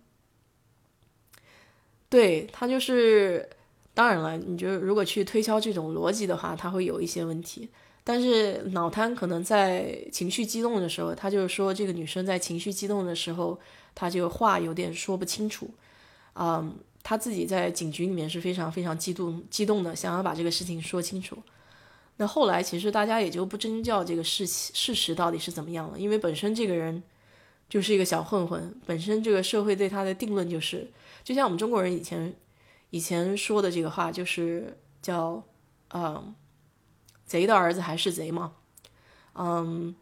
[2.10, 3.48] 对他就是
[3.94, 7.70] 当然了，你就如果去推敲这种逻辑的话，他会有一些问题。
[8.06, 13.58] 但是脑瘫可能在情绪激动的时候，他就是说这个女生在情绪激动的时候，
[13.94, 15.70] 她就话有点说不清楚。
[16.34, 21.38] 嗯，她自己在警局里面是非常非常激动激动的，想要把这个事情说清楚。
[22.18, 27.02] 那后来其实大家也就不争较这个事事实到底是怎么样了，因为本身这个人
[27.70, 30.90] 就是一个小混混，本身这个社会对他的定论就是，
[31.24, 32.34] 就像我们中国人以前
[32.90, 35.42] 以前说的这个话，就是叫
[35.94, 36.34] 嗯。
[37.26, 38.52] 贼的儿子还是贼吗？
[39.34, 39.94] 嗯，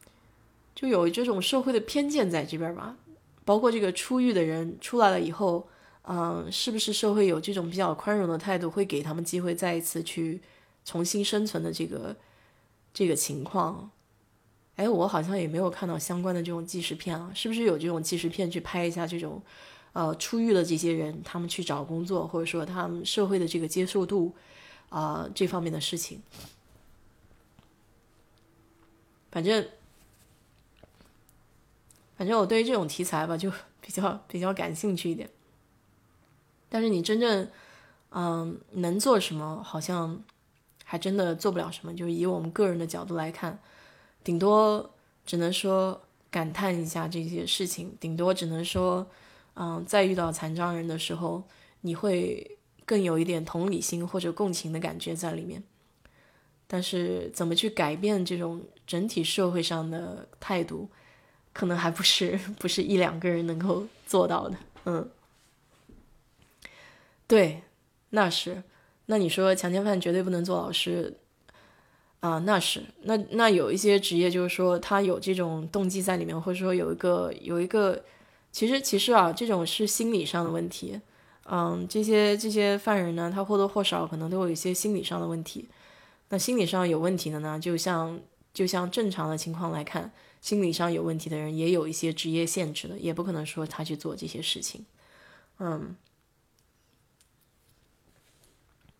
[0.75, 2.97] 就有这种社会的偏见在这边吧。
[3.45, 5.67] 包括这个出狱的人出来了以后，
[6.03, 10.41] 嗯，是不是社会有这种比较宽容的态度，会给他们机会再一次去
[10.85, 12.15] 重新生存的这个
[12.95, 13.91] 这个情况？
[14.77, 19.43] 哎，我好像也没有看到相关的这种纪实片啊，是不是有这种纪实片去拍一下这种
[19.93, 24.35] 呃出狱的这些人，他们去找工作，或者说他们社会的这个接受度
[24.89, 26.23] 啊这方面的事情？
[29.33, 29.67] 反正，
[32.17, 35.29] 反正我对于这种题材吧，就 比较比较感兴趣一点。
[36.69, 37.49] 但是你真正，
[38.11, 40.23] 嗯，能做什么，好像
[40.85, 41.95] 还真的做不了什么。
[41.95, 43.59] 就是以我们个人的角度来看，
[44.23, 44.95] 顶多
[45.27, 49.07] 只能说感叹一下这些事情，顶多只能说，
[49.55, 51.43] 嗯，在遇到残障人的时候，
[51.81, 55.63] 你会更有一点同理心或者共情的感觉在里面。
[56.73, 60.89] 但是怎么去改变这种整体社会上的态度，
[61.53, 64.57] 可能还不是不是一两个人能够做到的。
[64.87, 65.07] 嗯，
[67.27, 67.61] 对，
[68.09, 68.63] 那是。
[69.05, 71.15] 那你说强奸犯绝对不能做老师
[72.21, 72.39] 啊？
[72.39, 72.83] 那是。
[73.03, 78.03] 那那有一些职业就是说他有这种动机在里面，或者说有一个有一个，
[78.51, 80.99] 其实其实啊，这种是心理上的问题。
[81.45, 85.69] 嗯，这些这些犯人呢，他或多或少可能都有一些心理上的问题。
[86.33, 87.61] 那心理上有问题的呢？
[87.61, 88.19] 就像
[88.55, 90.11] 就像正常的情况来看，
[90.41, 94.87] 心理上有问题的人也有一些职业限制的，也不可能说他去做这些事情。
[95.59, 95.95] 嗯，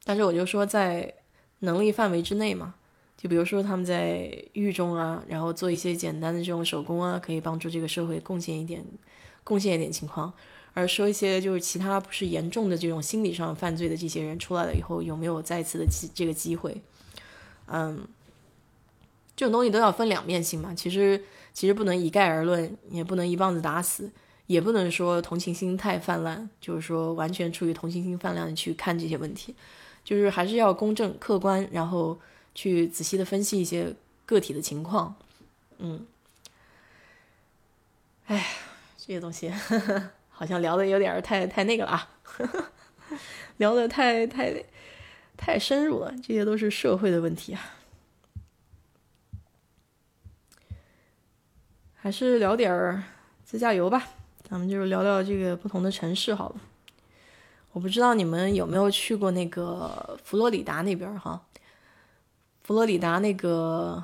[0.05, 1.15] 但是我就说在
[1.61, 2.75] 能力范围之内嘛，
[3.17, 8.85] 就比如说他们在狱中啊，然后做一些简单的这种手工啊，可以帮助这个社会贡献一点，
[9.43, 10.31] 贡献一点情况。
[10.75, 16.77] 而说一些就是其他不是严重的这种心理上犯罪的这些人出来了以后，有没有再次的机这个机会？
[17.75, 18.07] 嗯，
[19.35, 20.75] 这种东西都要分两面性嘛。
[20.75, 24.11] 其实，其实不能一概而论，也不能一棒子打死，
[24.47, 29.55] 也不能说同情心太泛滥，就是说完全出于同情心泛滥去看这些问题，
[30.05, 32.19] 就是还是要公正客观，然后
[32.55, 33.97] 去仔细的分析一些
[34.27, 35.15] 个体的情况。
[35.79, 36.07] 嗯，
[38.27, 38.49] 哎，
[38.99, 39.51] 这些东西
[40.29, 42.11] 好像聊的有点太太那个了啊，
[43.57, 44.63] 聊的太太。
[45.37, 47.61] 太深入了，这些都是社会的问题啊。
[51.95, 53.03] 还是聊点儿
[53.45, 54.09] 自驾游吧，
[54.49, 56.57] 咱们就聊聊这个不同的城市好了。
[57.73, 61.41] 我不知道你们有没有去过那个佛罗里达那边哈？
[62.65, 64.03] 佛罗里达那个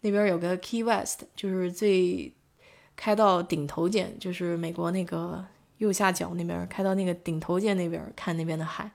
[0.00, 2.32] 那边有个 Key West，就是最
[2.96, 5.44] 开到顶头舰，就是美国那个
[5.78, 8.90] 右下角那边开到那个顶头舰那边看那边的海。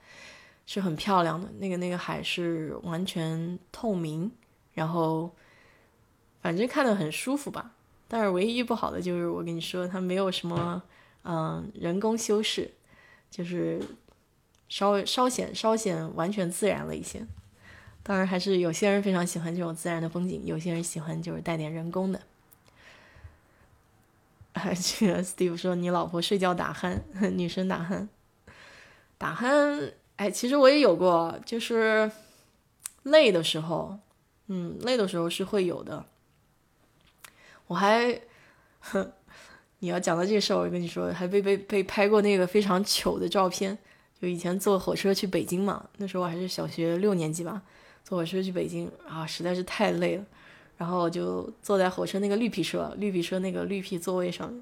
[0.72, 4.32] 是很漂亮的，那个那个海是完全透明，
[4.76, 5.28] 然后
[6.44, 7.72] 反正看的很舒服吧。
[8.08, 10.80] 但是唯一不好的就是我跟你说，它没有什么
[11.24, 12.72] 嗯人工修饰，
[13.32, 13.82] 就是
[14.68, 17.26] 稍微稍显稍显完全自然了一些。
[18.04, 22.22] 当然还是有些人非常喜欢这种自然的风景，有些人喜欢就是带点人工的。
[24.54, 27.00] 这个 Steve 说你老婆睡觉打鼾，
[27.34, 28.08] 女生打鼾，
[29.18, 29.94] 打鼾。
[30.20, 32.12] 哎，其实我也有过，就是
[33.04, 33.98] 累的时候，
[34.48, 36.04] 嗯，累的时候是会有的。
[37.68, 38.20] 我还，
[38.82, 39.14] 哼
[39.80, 43.78] 你要讲到这事儿，我跟你说，还被被被拍过那个非常糗的照片。
[44.22, 47.62] 就以前坐火车去北京嘛，那时候我还是小学六年级吧，
[48.04, 50.26] 坐火车去北京啊，实在是太累了。
[50.76, 54.54] 然后就坐在火车那个绿皮车，绿皮车那个绿皮座位上，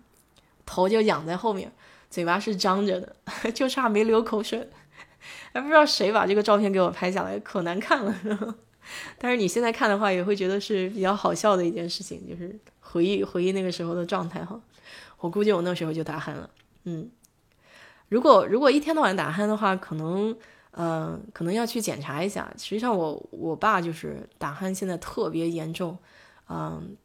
[0.67, 1.71] 头就仰在后面，
[2.11, 3.15] 嘴巴是张着的，
[3.51, 4.69] 就差没流口水。
[5.53, 8.15] 还不知道谁把这个照片给我拍下来，可难看了。
[9.17, 14.59] 但是你现在看的话，也会觉得是比较好笑的一件事情，就是回忆回忆那个时候的状态哈。
[15.19, 16.49] 我估计我那时候就打鼾了。
[16.85, 17.09] 嗯，
[18.07, 20.33] 如果如果一天到晚打鼾的话，可能
[20.71, 22.49] 嗯可能要去检查一下。
[22.57, 25.97] 实际上我我爸就是打鼾现在特别严重，
[26.47, 26.95] 嗯，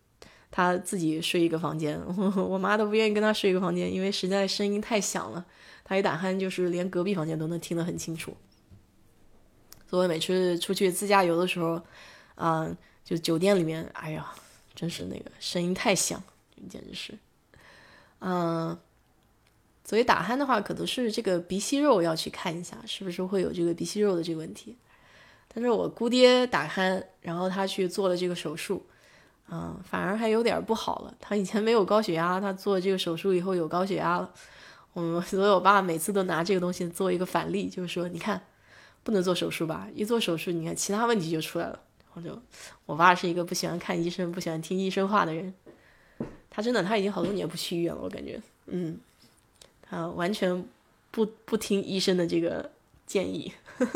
[0.53, 2.01] 他自己睡一个房间，
[2.37, 5.45] 我妈都不愿意跟他睡一个房间，因为实在声音太响了。
[5.93, 8.35] 他一打鼾，就是连隔壁房间都能听得很清楚。
[9.87, 11.83] 所以每次出去自驾游的时候，
[12.37, 12.75] 嗯，
[13.05, 14.33] 就酒店里面，哎呀，
[14.75, 16.23] 真是那个声音太响，
[16.71, 17.13] 简直是。
[18.21, 18.79] 嗯，
[19.85, 24.75] 所以打鼾的话，可能是这个鼻息肉要去看一下，是不是会有这个鼻息肉的这个问题。
[25.53, 28.87] 但是我姑爹打鼾，然后他去做了这个手术，
[29.51, 31.15] 嗯，反而还有点不好了。
[31.21, 34.33] 他以前没有高血压，他做这个手术以后有高血压了。
[34.93, 38.43] 我们 所以我爸每次都拿这个东西做一个反例，就是说，你看，
[39.03, 39.89] 不能做手术吧？
[39.95, 41.81] 一做手术，你看其他问题就出来了。
[42.15, 42.39] 我就，
[42.85, 45.55] 我爸是一个不喜欢看医生、不喜欢听医生话的人。
[46.51, 48.99] 他真的，他已经好多年不去医院了，我感觉，嗯，
[49.81, 50.63] 他完全
[51.11, 52.71] 不不听医生的这个
[53.07, 53.51] 建议。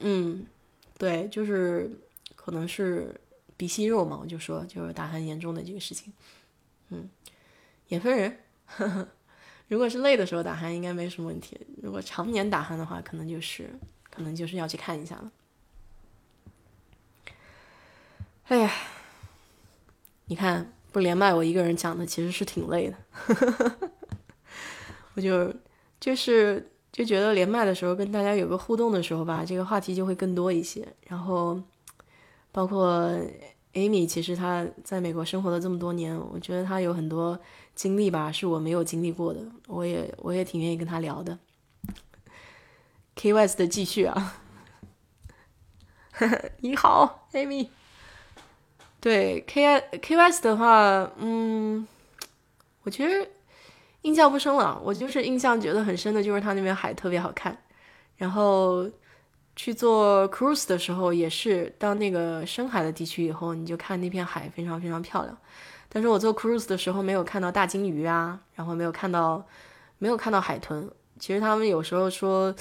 [0.00, 0.46] 嗯，
[0.98, 1.90] 对，就是
[2.36, 3.18] 可能是
[3.58, 6.10] 鼻息肉嘛，我就说就是打鼾严重的这个事情。
[6.88, 7.06] 嗯，
[7.88, 8.38] 也分人，
[9.68, 13.68] 如果是累的时候打鼾应该没什么问题，如果常年打鼾的话，可能就是
[14.08, 15.30] 可能就是要去看一下了。
[18.44, 18.72] 哎呀，
[20.26, 22.96] 你看，不连麦我一个人讲的其实是挺累的。
[25.14, 25.52] 我就
[26.00, 30.86] 就是就觉得连麦的时候跟大家有个互动的时候吧，这个话题就会更多一些。
[31.08, 31.60] 然后，
[32.58, 33.08] 包括
[33.74, 37.38] Amy，其实她在美国生活了这么多年，我觉得她有很多
[37.76, 39.38] 经历吧，是我没有经历过的。
[39.68, 41.38] 我也我也挺愿意跟她聊的。
[43.14, 44.40] Kys 的继续啊，
[46.62, 47.68] 你好，Amy。
[49.00, 51.86] 对 K I K S 的话，嗯，
[52.82, 53.30] 我其实
[54.02, 54.82] 印象不深了。
[54.82, 57.56] 我就是印象觉得很深的，就是他那边海特别好看。
[58.16, 58.90] 然后
[59.58, 65.36] 去做 cruise 的时候，也是到那个深海的地区以后，你就看那片海非常非常漂亮。
[65.90, 69.44] 但是我做 cruise 的时候没有看到大金鱼啊，然后没有看到
[69.98, 70.90] 没有看到海豚。
[71.18, 72.54] 其实他们有时候说。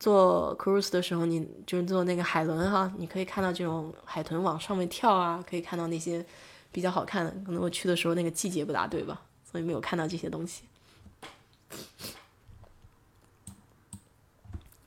[0.00, 6.24] 做 cruise 的时候，你就是坐那个海轮哈，你可以看到这种海豚往上面跳啊，可以看到那些
[6.72, 7.30] 比较好看的。
[7.44, 10.62] 可能我去的时候那个季节不大对吧，所以没有看到这些东西。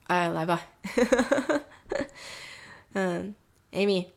[0.04, 0.60] 哎，来吧，
[2.92, 3.34] 嗯
[3.72, 4.08] ，Amy，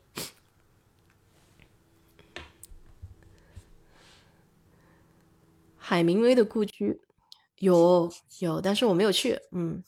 [5.77, 6.99] 海明威的故居
[7.59, 9.83] 有有，但是我没有去，嗯。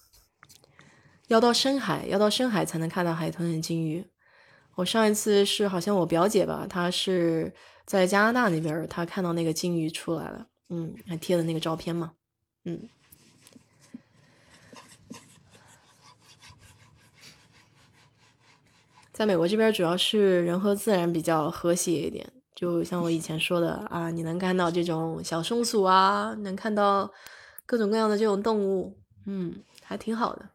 [1.27, 4.03] 要到深海，要到深海才能看到海豚和鲸鱼。
[4.73, 7.53] 我上一次是好像我表姐吧，她是
[7.85, 12.13] 在加拿大那边，她看到那个鲸鱼出来了，嗯，还贴了那个照片嘛，
[12.63, 12.89] 嗯。
[19.19, 27.11] 在美国这边，主要是人和自然比较和谐一点，就像我以前说的啊，你能看到这种小松鼠啊，能看到
[27.65, 30.49] 各种各样的这种动物，嗯，还挺好的。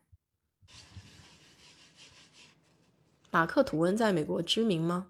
[3.30, 5.08] 马克吐温在美国知名吗？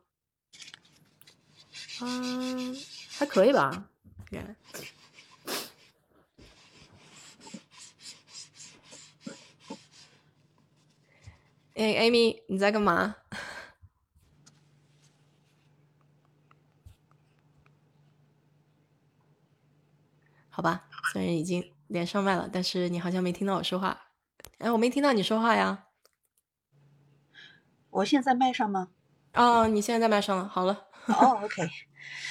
[2.02, 2.76] 嗯，
[3.10, 3.88] 还可以吧。
[4.32, 4.56] 应该
[11.74, 13.16] 哎，Amy，你在干嘛？
[20.48, 24.08] 好吧，虽然已经连上麦了，但是你好像没听到我说话。
[24.58, 25.86] 哎，我没听到你说话呀。
[27.90, 28.90] 我现在麦上吗？
[29.34, 30.46] 哦，你现在在麦上了。
[30.46, 30.86] 好了。
[31.06, 31.68] 哦，OK，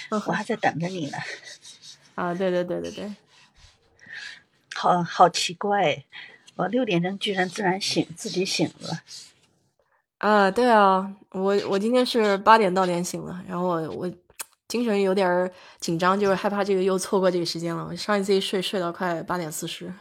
[0.09, 1.17] 我还在等着你呢。
[2.15, 3.13] 啊，对对对对对。
[4.73, 6.05] 好好奇怪，
[6.55, 9.03] 我六点钟居然自然醒，自己醒了。
[10.23, 14.11] 啊，对啊，我我今天是八点到点醒了，然后我我
[14.69, 15.51] 精神有点
[15.81, 17.85] 紧张，就是害怕这个又错过这个时间了。
[17.89, 19.93] 我上一次一睡睡到快八点四十。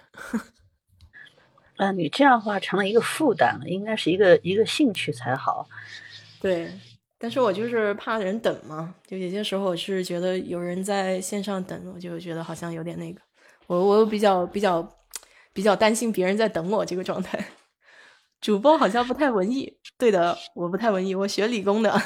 [1.77, 5.67] 啊， 你这样的话成了一个负担了，应该是一个一个兴趣才好。
[6.41, 6.71] 对，
[7.19, 13.21] 但是我就是怕人等嘛，就有些时候我是觉得有人在线上等，我就觉得好像有点那个，
[13.67, 14.89] 我我比较比较
[15.53, 17.45] 比较担心别人在等我这个状态。
[18.43, 21.99] 主播好像不太文艺，对的，我不太文艺，我学理工的，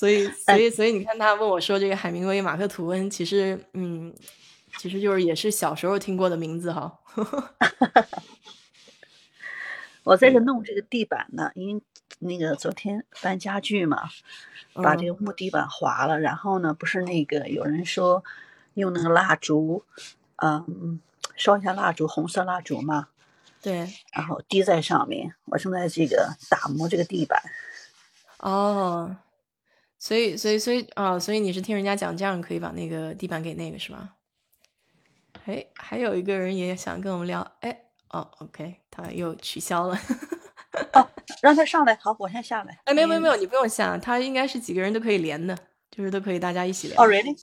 [0.00, 4.12] 所以所以所以你看他问我说这个海明威、马克吐温，其实嗯。
[4.76, 6.98] 其实就是也是小时候听过的名字哈。
[10.02, 11.82] 我在这弄这个地板呢，因为
[12.18, 14.02] 那个昨天搬家具嘛，
[14.72, 18.24] 把这个木地板划了，然后呢，不是那个有人说
[18.74, 19.84] 用那个蜡烛，
[20.42, 20.98] 嗯，
[21.36, 23.10] 烧一下蜡烛，红色蜡烛嘛，
[23.64, 25.34] 对，然后滴在上面。
[25.46, 27.42] 我正在这个打磨这个地板。
[28.40, 29.16] 哦，
[29.98, 34.16] 所以所以所以啊，所以你是听人家讲这样可以把那个地板给那个是吧？
[35.46, 37.74] 哎，还有一个人也想跟我们聊，哎，
[38.10, 39.98] 哦，OK，他又取消了。
[40.92, 41.08] 哦，
[41.40, 42.78] 让他上来，好，我先下来。
[42.84, 45.56] 哎，没有没有没有，你不用下，他应该是几个人都可以连的，
[45.90, 47.00] 就是都可以大家一起连。
[47.00, 47.34] 哦，Really？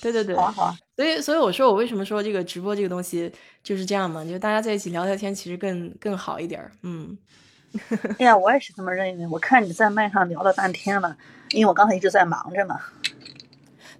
[0.00, 0.76] 对对对，好啊好啊。
[0.96, 3.30] 所以所以我说我为什么说这个直播这个东西
[3.62, 6.72] 就是这样嘛，就大家在一起聊聊天，其实更更好一点儿。
[6.82, 7.16] 嗯。
[8.18, 9.26] 哎呀，我也是这么认为。
[9.28, 11.16] 我看你在麦上聊了半天了，
[11.52, 12.78] 因为我刚才一直在忙着嘛。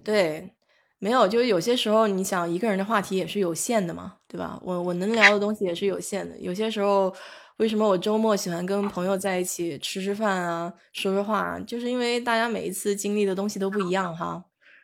[0.03, 0.53] 对，
[0.99, 4.59] 没有，就是有些时候你想一个人的话题也是有限的嘛，对吧？
[4.61, 6.37] 我我能聊的东西也是有限的。
[6.37, 7.11] 有些时候，
[7.57, 14.43] 为什么我周末喜欢跟朋友在一起吃吃饭啊，说说话，就是因为大家每一次经历的东西都不一样哈。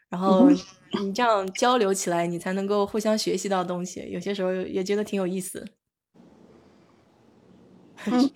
[0.10, 0.49] 然后
[1.02, 4.07] 你这样交流起来，你才能够互相学习到东西。
[4.10, 5.66] 有些时候也觉得挺有意思。
[8.06, 8.30] 嗯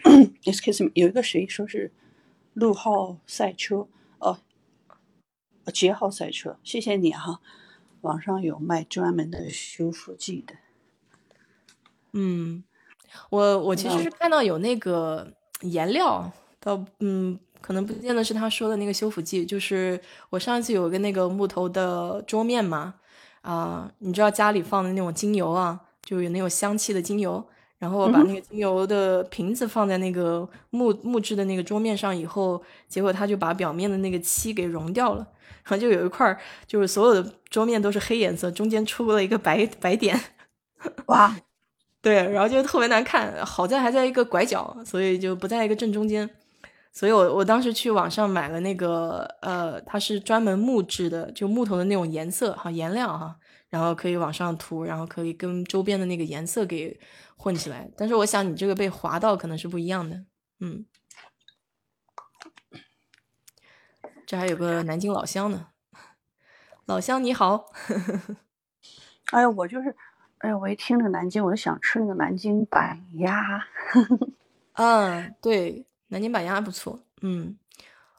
[0.44, 1.92] ，excuse me，有一个谁说是
[2.54, 3.88] 陆浩赛车
[4.20, 4.40] 哦，
[5.74, 7.40] 捷号赛车，谢谢你哈。
[8.02, 10.56] 网上有卖专门的修复剂的。
[12.12, 12.64] 嗯，
[13.30, 19.98] 我我其实是看到有那个颜料，倒嗯，可能不见得是他说的那个修复剂，就是
[20.30, 22.96] 我上一次有个那个木头的桌面嘛，
[23.40, 27.42] 啊，你知道家里放的那种精油啊，就有那种香气的精油。
[27.80, 35.28] 然后我把那个精油的瓶子放在那个木木质的那个桌面上以后，结果它就把表面的那个漆给融掉了，
[35.64, 36.38] 然后就有一块儿，
[36.68, 40.18] 就是所有的桌面都是黑颜色，中间出了一个白白点，
[41.08, 41.36] 哇，
[42.02, 43.46] 对，然后就特别难看。
[43.46, 46.30] 好在还在一个拐角，所以就不在一个正中间。
[46.94, 53.36] 所以我我当时去网上买了那个，呃，它是专门木质的，就木头的那种颜色哈颜料哈，
[53.70, 56.98] 然后可以往上涂，然后可以跟周边的那个颜色给。
[57.36, 60.24] 混起来，但是我想你这个被划到可能是不一样的，
[60.62, 60.86] 嗯。
[64.26, 65.68] 这还有个南京老乡呢，
[66.86, 67.66] 老乡你好。
[69.34, 69.94] 哎呀，我就是，
[70.38, 73.66] 哎呀，我一听那个南京，我就想吃那个南京板鸭。
[74.74, 77.58] 嗯， 对，南京板鸭不错，嗯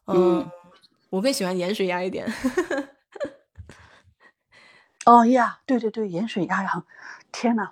[0.07, 0.51] 嗯，
[1.11, 2.27] 我更喜欢盐水鸭一点。
[5.07, 6.85] 哦呀，对对对，盐水鸭呀，
[7.31, 7.71] 天呐！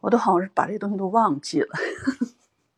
[0.00, 1.68] 我都好像是把这些东西都忘记了。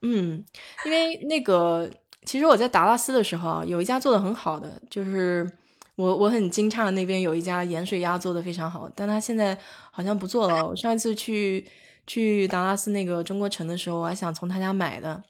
[0.02, 0.44] 嗯，
[0.84, 1.88] 因为那个，
[2.24, 5.48] 其实我在达拉斯的时候，有一家做的很好的，就是
[5.94, 9.56] 我我很惊诧，那边有一家盐水鸭做的非常好，但他现在
[9.92, 10.66] 好像不做了。
[10.66, 11.64] 我上一次去
[12.06, 15.22] 去达拉斯那个中国城的时候，我还想从他家买的，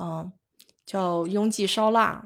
[0.00, 0.30] 嗯，
[0.86, 2.24] 叫拥记烧腊，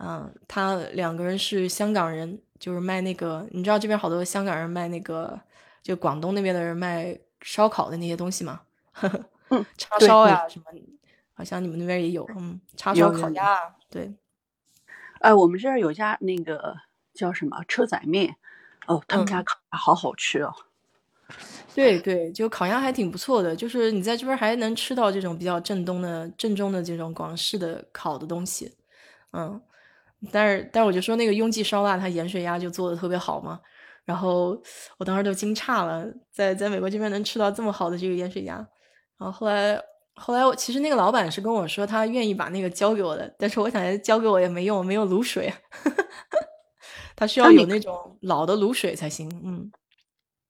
[0.00, 5.40] 嗯，他两个人是香港人，就是卖那个，你知道这边好多香港人卖那个，
[5.82, 7.18] 就广东那边的人卖。
[7.42, 8.62] 烧烤的那些东西嘛，
[9.50, 10.64] 嗯， 叉烧呀什么，
[11.34, 14.12] 好像你们那边也有，嗯，叉烧烤鸭，对。
[15.20, 16.74] 哎，我们这儿有家那个
[17.14, 18.34] 叫什么车仔面，
[18.86, 20.54] 哦，他们家烤鸭好好吃哦。
[21.74, 28.72] 对对，就烤鸭还挺不错的，就是你在这边还能吃到这种比较正宗的、正宗的这种广式的烤的东西，
[29.32, 29.60] 嗯。
[30.32, 33.60] 但是，但是我就说那个雍记烧腊，它盐水鸭就做的特别好嘛。
[34.06, 34.60] 然后
[34.98, 38.54] 我当时都惊诧了，在在美国这边能吃到这么好的这个盐水鸭。
[39.18, 39.80] 然后后来
[40.14, 45.52] 后来，我其实那个老板是跟我说，他愿意把那个交给我的，但是我想交给我也没用，没有卤水，
[47.14, 49.28] 他需要有那种老的卤水才行。
[49.44, 49.70] 嗯，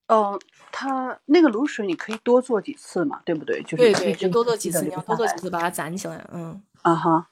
[0.08, 0.38] 哦，
[0.78, 3.62] 他那个卤水你可以多做几次嘛，对不对？
[3.62, 6.22] 就是对对，就多做几次，你要多做几次把它攒起来。
[6.30, 7.28] 嗯啊哈，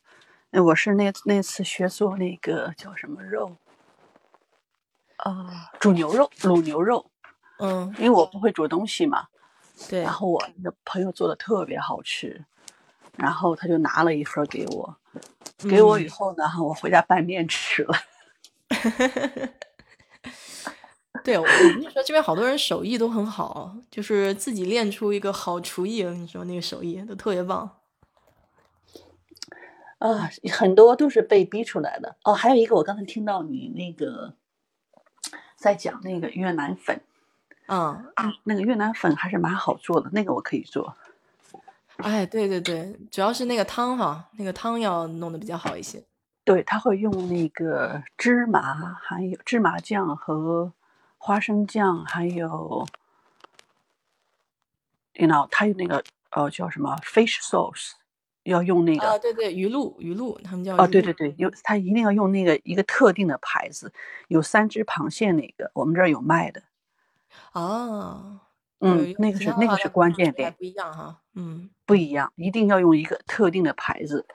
[0.49, 3.55] 那我是那那次学做那个叫什么肉。
[5.19, 7.11] 啊，煮牛肉，卤牛肉，
[7.59, 9.27] 嗯，因为我不会煮东西嘛，
[9.91, 10.01] 对。
[10.01, 12.47] 然后我的朋友做的特别好吃，
[13.19, 14.97] 然后他就拿了一份给我，
[15.69, 17.95] 给我以后呢，我回家拌面吃了。
[21.23, 26.03] 对，我跟你说，这边好多人手艺都很好，就是自己练出一个好厨艺。
[26.03, 27.71] 你说那个手艺都特别棒。
[29.99, 32.17] 啊，很多都是被逼出来的。
[32.25, 34.35] 哦，还有一个，我刚才听到你那个。
[35.57, 37.01] 在讲那个越南粉，
[37.69, 38.05] 嗯，
[38.43, 40.95] 那个越南粉还是蛮好做的，那个我可以做。
[41.97, 46.05] 哎，对对对，主要是那个汤哈，那个汤要弄得比较好一些。
[46.45, 50.71] 对，他会用那个芝麻，还有芝麻酱和
[51.25, 52.87] 花生酱，还有
[55.15, 57.93] ，you know，他有那个呃叫什么 fish sauce。
[58.43, 63.91] 要用那个啊，对对，鱼露鱼露，他们叫哦，对对对，有它一定要用那个一个特定的牌子，
[64.29, 66.63] 有三只螃蟹那个，我们这儿有卖的。
[67.53, 68.41] 哦，
[68.81, 74.27] 嗯，那个是那个是关键点，不一样哈，嗯，不一样，一定要用一个特定的牌子，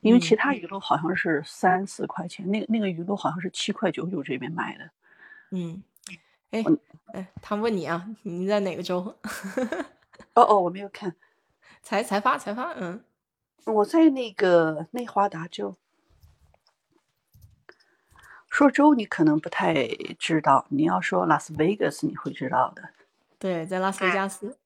[0.00, 4.90] 因为其他鱼露好像是三四块钱，那个那个鱼露好像是七块九九这边买的。
[5.50, 5.82] 嗯，
[6.62, 6.64] 哎
[7.12, 8.98] 哎，他问你啊，你在哪个州？
[10.34, 11.14] 哦哦，我没有看。
[11.82, 13.04] 才才发才发，嗯，
[13.64, 15.76] 我在那个内华达州。
[18.50, 19.86] 说州你可能不太
[20.18, 22.88] 知道，你要说拉斯维加斯你会知道的。
[23.38, 24.58] 对，在拉斯维加斯，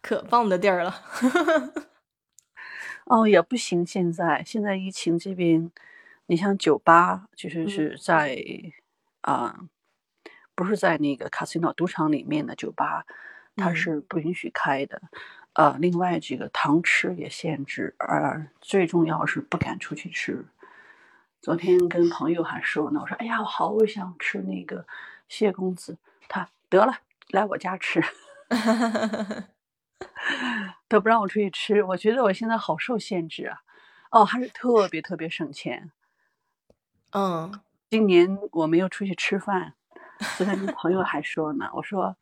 [0.00, 1.02] 可棒的地儿了。
[3.06, 5.72] 哦，也不行，现在现在疫情这边，
[6.26, 8.36] 你像酒吧，就是是在
[9.22, 9.68] 啊，
[10.60, 13.06] 不是在那个卡西诺赌场里面的酒吧，
[13.56, 15.00] 它是不允许开的。
[15.54, 20.44] 呃，另外这个堂吃也限制，而最重要是不敢出去吃。
[21.40, 24.86] 昨天跟朋友还说呢，我说哎呀，我好想吃那个
[25.28, 25.96] 谢公子，
[26.28, 26.98] 他得了，
[27.30, 28.04] 来我家吃。
[30.88, 33.62] 都不让我出去吃，我觉得我现在好受限制啊！
[34.10, 35.90] 哦，还是特别特别省钱。
[37.12, 39.74] 嗯，今年我没有出去吃饭，
[40.36, 42.14] 昨天跟朋友还说呢，我说，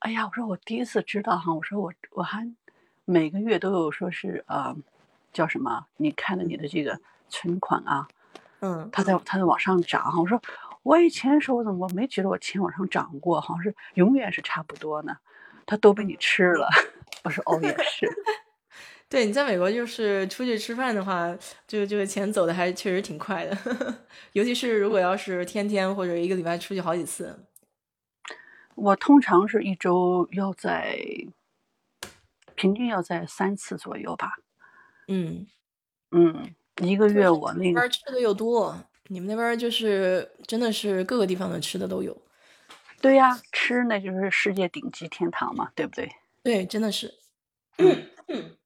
[0.00, 2.52] 哎呀，我说我第一次知道哈，我说我我还
[3.04, 4.76] 每个月都有说是呃，
[5.32, 5.86] 叫什么？
[5.96, 6.98] 你看了你的这个
[7.28, 8.08] 存款啊，
[8.60, 10.20] 嗯，它在它在往上涨哈。
[10.20, 10.40] 我说
[10.82, 13.40] 我以前说我怎么没觉得我钱往上涨过？
[13.40, 15.16] 好像是永远是差不多呢。
[15.64, 16.68] 它都被你吃了。
[17.22, 18.08] 我说哦，也是。
[19.08, 21.34] 对，你在美国就是出去吃饭的话，
[21.66, 23.56] 这个这个钱走的还确实挺快的，
[24.34, 27.34] 尤其是如果要是天天或者一个礼拜出去好几次。
[28.74, 30.98] 我通常是一周要在
[32.54, 34.32] 平均要在三次左右吧。
[35.08, 35.46] 嗯
[36.10, 38.76] 嗯，一个月我那边吃的又多，
[39.08, 42.14] 你们那边就是真的是各个地方的吃的都有。
[43.00, 46.10] 对呀，吃那就是世界顶级天堂嘛，对不对？
[46.42, 47.14] 对，真的是。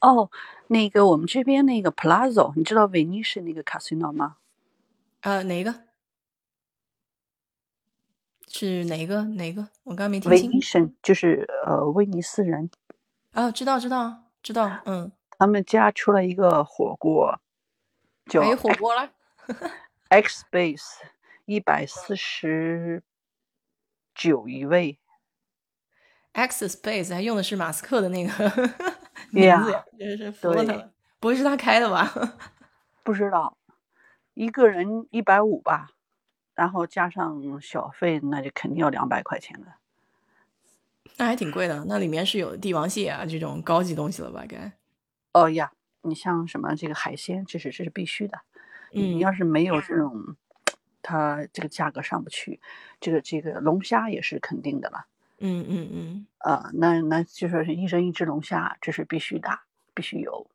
[0.00, 0.30] 哦，
[0.68, 4.36] 那个我们这边那个 Plaza，你知道威尼斯那个 casino 吗？
[5.20, 5.82] 呃，哪个？
[8.46, 9.24] 是哪个？
[9.24, 9.68] 哪个？
[9.84, 10.48] 我刚没听清。
[10.48, 12.70] 威尼斯就是呃威尼斯人。
[13.32, 14.80] 哦，知道，知道，知道。
[14.86, 15.12] 嗯。
[15.38, 17.40] 他们家出了一个火锅，
[18.26, 19.12] 叫没火锅了。
[20.08, 20.96] X Space，
[21.44, 23.02] 一百四十
[24.14, 24.98] 九一位。
[26.32, 28.50] X Space 还用的是马斯克的那个
[29.30, 30.92] 名字，真是服了他了。
[31.20, 32.12] 不会是他开的吧？
[33.02, 33.56] 不知道，
[34.34, 35.90] 一个人一百五吧，
[36.54, 39.66] 然后加上小费，那就肯定要两百块钱的。
[41.16, 44.44] 那还挺贵的，那里面是有帝王蟹啊这种高级东西了吧？
[44.48, 44.72] 该。
[45.32, 45.72] 哦呀，
[46.02, 48.38] 你像什么这个海鲜，这是这是必须的。
[48.92, 50.36] 嗯，要是没有这种，
[51.02, 52.60] 它这个价格上不去。
[53.00, 55.06] 这个这个龙虾也是肯定的了。
[55.40, 59.48] 嗯嗯嗯，呃，那那就说是一人一只龙虾，这是必须的，
[59.94, 60.50] 必须有。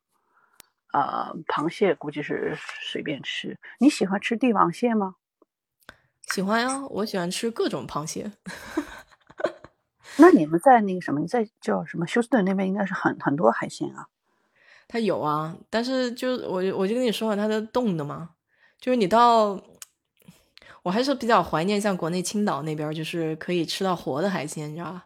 [0.92, 3.58] 呃，螃蟹估计是随便吃。
[3.80, 5.16] 你喜欢吃帝王蟹吗？
[6.30, 8.32] 喜欢呀，我喜欢吃各种螃蟹。
[10.18, 14.08] 那你们在那个什么，你在叫什么休斯顿那边，应该是很很多海鲜啊。
[14.86, 18.30] 它有啊，但是就我我就跟你说了，它的冻的嘛，
[18.78, 19.60] 就是你到。
[20.84, 25.04] 我还是比较怀念像国内青岛那边，就是可以吃到活的海鲜，你知道吧？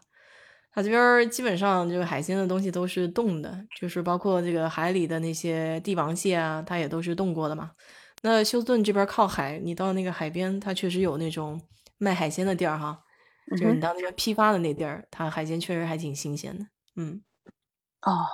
[0.71, 7.71] 它这边基本上就是海鲜的东西都是冻的，就是包括这个海里的那些帝王蟹啊，它也都是冻过的嘛。
[8.21, 11.59] 那休斯顿这边靠海，你到那个海边，它确实有那种
[11.97, 12.99] 卖海鲜的地儿哈，
[13.51, 16.65] 就是你到那边批发的那地儿，它海鲜确实还挺新鲜的。
[16.97, 17.21] 嗯，
[18.01, 18.27] 哦，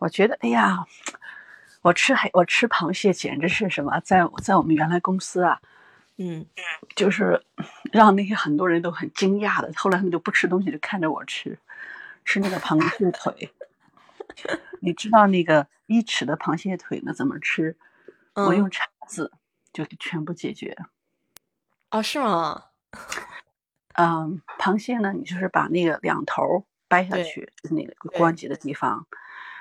[0.00, 0.84] 我觉得，哎呀，
[1.82, 5.60] 我吃海，我吃螃蟹简直是什么，在在我们原来公司啊。
[6.22, 6.44] 嗯，
[6.94, 7.42] 就是
[7.92, 9.72] 让那些很多人都很惊讶的。
[9.74, 11.58] 后来他们就不吃东西，就看着我吃，
[12.26, 13.50] 吃那个螃蟹腿。
[14.80, 17.74] 你知道那个一尺的螃蟹腿呢怎么吃？
[18.34, 19.32] 我用叉子
[19.72, 20.76] 就全部解决。
[21.90, 22.66] 哦，是吗？
[23.94, 29.06] 嗯，螃蟹呢，你就是把那个两头掰下去，就是那个关节的地方，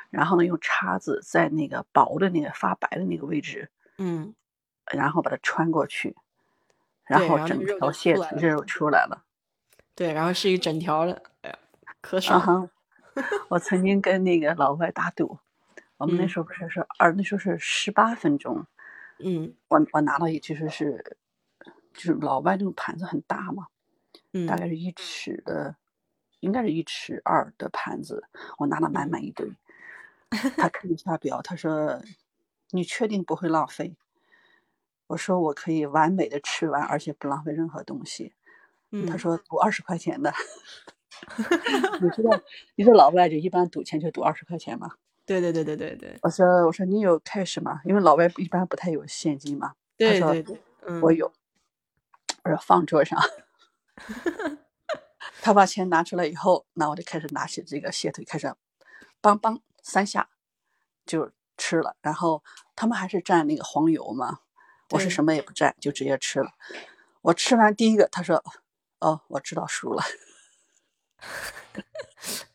[0.10, 4.36] 然后呢用叉子在那个薄的那个发白的那个位置，嗯，
[4.92, 6.18] 然后把它穿过去。
[7.10, 9.26] 然后整条蟹肉出来了，
[9.96, 11.58] 对，然后是一整条的，哎呀，
[12.02, 12.70] 可爽！
[13.50, 15.40] 我曾经跟那个老外打赌，
[15.98, 18.68] 我们那时候不是是二，那时候是十八分钟，
[19.18, 21.18] 嗯，我我拿了，也就是是，
[21.96, 23.68] 就是老外那种盘子很大嘛，
[24.34, 25.76] 嗯，大概是一尺的，
[26.42, 28.24] 应该是一尺二的盘子，
[28.60, 29.52] 我拿了满满一堆。
[30.56, 32.04] 他看一下表，他说
[32.70, 33.96] ：“你确定不会浪费？”
[35.10, 38.34] 我说我可以完美的吃完，而且不浪费任何东西。
[39.10, 40.32] 他说赌二十块钱的，
[42.00, 42.40] 你知道，
[42.76, 44.92] 你说老外就一般赌钱就赌二十块钱嘛？
[45.26, 46.18] 对对对对对对。
[46.22, 47.82] 我说我说你有 cash 吗？
[47.86, 49.74] 因为老外一般不太有现金嘛。
[49.98, 50.60] 对对对，
[51.02, 51.32] 我有。
[52.44, 53.20] 我说放桌上。
[55.42, 58.48] 他把钱拿出来以后，那我就开始拿起这个蟹腿，开始
[59.22, 60.30] 梆梆三下
[61.06, 61.96] 就吃了。
[62.02, 62.44] 然后
[62.76, 64.40] 他们还是蘸那个黄油嘛，
[64.92, 66.52] 我是什么也不蘸，就直接吃了。
[67.22, 68.44] 我吃完第一个，他说
[69.00, 70.04] ：“哦，我知道输了。”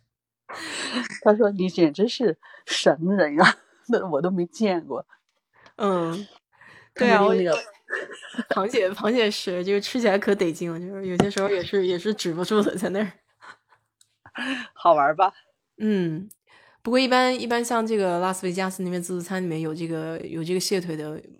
[1.22, 3.58] 他说：“你简直是神人啊，
[3.88, 5.06] 那我都没见过。
[5.76, 6.26] 嗯，
[6.94, 7.52] 对啊，我那个
[8.50, 13.12] 螃蟹螃蟹是就是吃起来可得劲了，就是有些时候也是也是止不住的在那儿。
[14.72, 15.32] 好玩吧？
[15.78, 16.28] 嗯，
[16.82, 21.38] 不过一般一般像这个拉斯维加斯那边自助餐里面有这个有这个蟹腿的嗯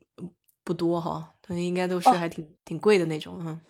[0.65, 3.61] 不多哈，它应该都是哦还挺、挺贵的那种哈。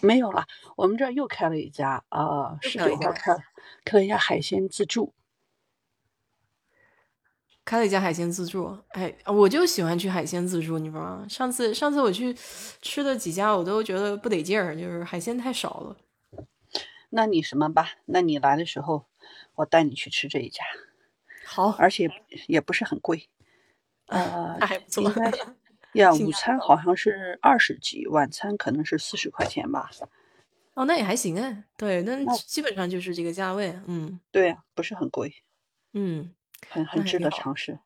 [0.00, 0.46] 没有了，
[0.76, 3.36] 我们这儿又开了一家，啊，十又开了一家九号开
[3.84, 5.12] 开了一家海鲜自助。
[7.64, 11.26] 开了一家海鲜自助，哎，我就喜欢去海鲜自助，你知道吗？
[11.28, 12.32] 上次上次我去
[12.80, 15.96] 吃的几家，我都觉得不得劲儿，就是海鲜太少了。
[17.10, 17.94] 那你什么吧？
[18.04, 19.06] 那你来的时候，
[19.56, 20.62] 我带你去吃这一家，
[21.44, 22.08] 好，而且
[22.46, 23.28] 也不是很贵，
[24.06, 25.12] 呃，还不错应。
[25.12, 25.32] 该
[25.96, 29.90] 呀，午餐好像是二十几，晚餐可能是四十块钱吧。
[30.74, 35.34] 哦，那也还行哎，对，那那基本上就是这个价位，嗯对呀，不是很贵，
[35.94, 36.34] 嗯，
[36.68, 37.78] 很很值得尝试。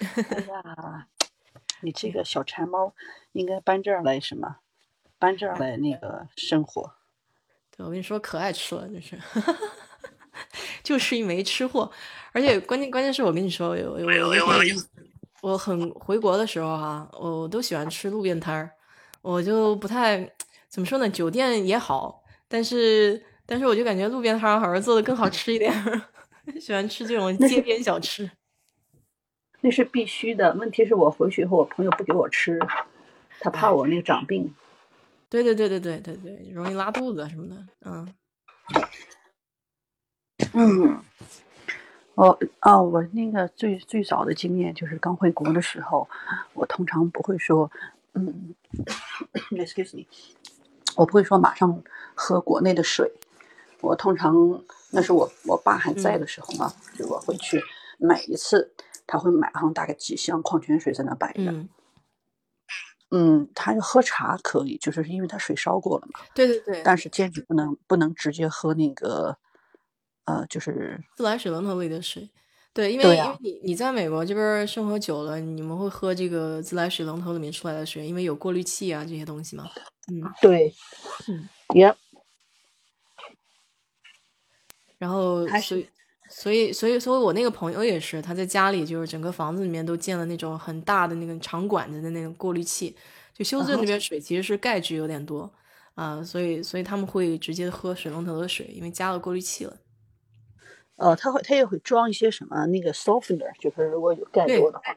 [0.00, 1.06] 哎呀，
[1.82, 2.94] 你这个小馋猫
[3.32, 4.56] 应该搬这儿来什么？
[5.18, 6.94] 搬这儿来那个生活。
[7.76, 9.16] 对，我跟你说，可爱吃了，就是，
[10.82, 11.90] 就是一枚吃货，
[12.32, 14.88] 而且关键关键是我跟你说，有有有有意思，
[15.46, 18.68] 我很回国的时候哈、我都喜欢吃路边摊儿，
[19.22, 20.28] 我就不太
[20.68, 25.72] 怎么说呢，酒店也好，但是但是我就感觉路边摊儿好像做的更好吃一点，
[26.60, 28.28] 喜欢吃这种街边小吃。
[29.60, 30.52] 那是必须的。
[30.54, 32.58] 问题是我回去以后，我朋友不给我吃，
[33.38, 34.52] 他怕我那个长病。
[35.28, 38.14] 对对对对对对对，容易拉肚子什么的，嗯
[40.54, 41.00] 嗯，
[42.16, 46.08] 我哦，我那个最最早的经验就是刚回国的时候，
[46.54, 47.70] 我通常不会说，
[48.14, 48.54] 嗯
[49.50, 50.06] ，excuse me，
[50.96, 51.82] 我不会说马上
[52.14, 53.12] 喝国内的水，
[53.82, 54.34] 我通常
[54.92, 57.62] 那是我我爸还在的时候嘛，就我会去
[57.98, 58.72] 买一次，
[59.06, 61.68] 他会买上大概几箱矿泉水在那摆着，嗯，
[63.10, 69.36] 嗯，他要喝茶可以，就是因为他水烧过了嘛，对对对，但是坚决不能不能直接喝那个，
[70.26, 72.30] 呃，就是自来水龙头里的水。
[72.72, 79.64] 对，因为、因为你你在美国这边生活久了，你们会喝这个自来水龙头里面出来的水，因为有过滤器啊这些东西嘛。
[80.12, 80.72] 嗯，对，
[81.28, 81.96] 嗯，也
[84.98, 85.88] 然后所以
[86.28, 92.94] 所以所以所以我那个朋友也是，他在家里就是整个房子里面都建了那种很大的那个长管子的那种过滤器。
[93.32, 95.50] 就休斯顿那边水其实是钙质有点多
[95.94, 99.74] 啊、所以所以他们会直接喝水龙头的水，因为加了过滤器了。
[100.96, 104.96] 呃，它会它也会装一些什么那个 softener，就是如果有钙对多的话，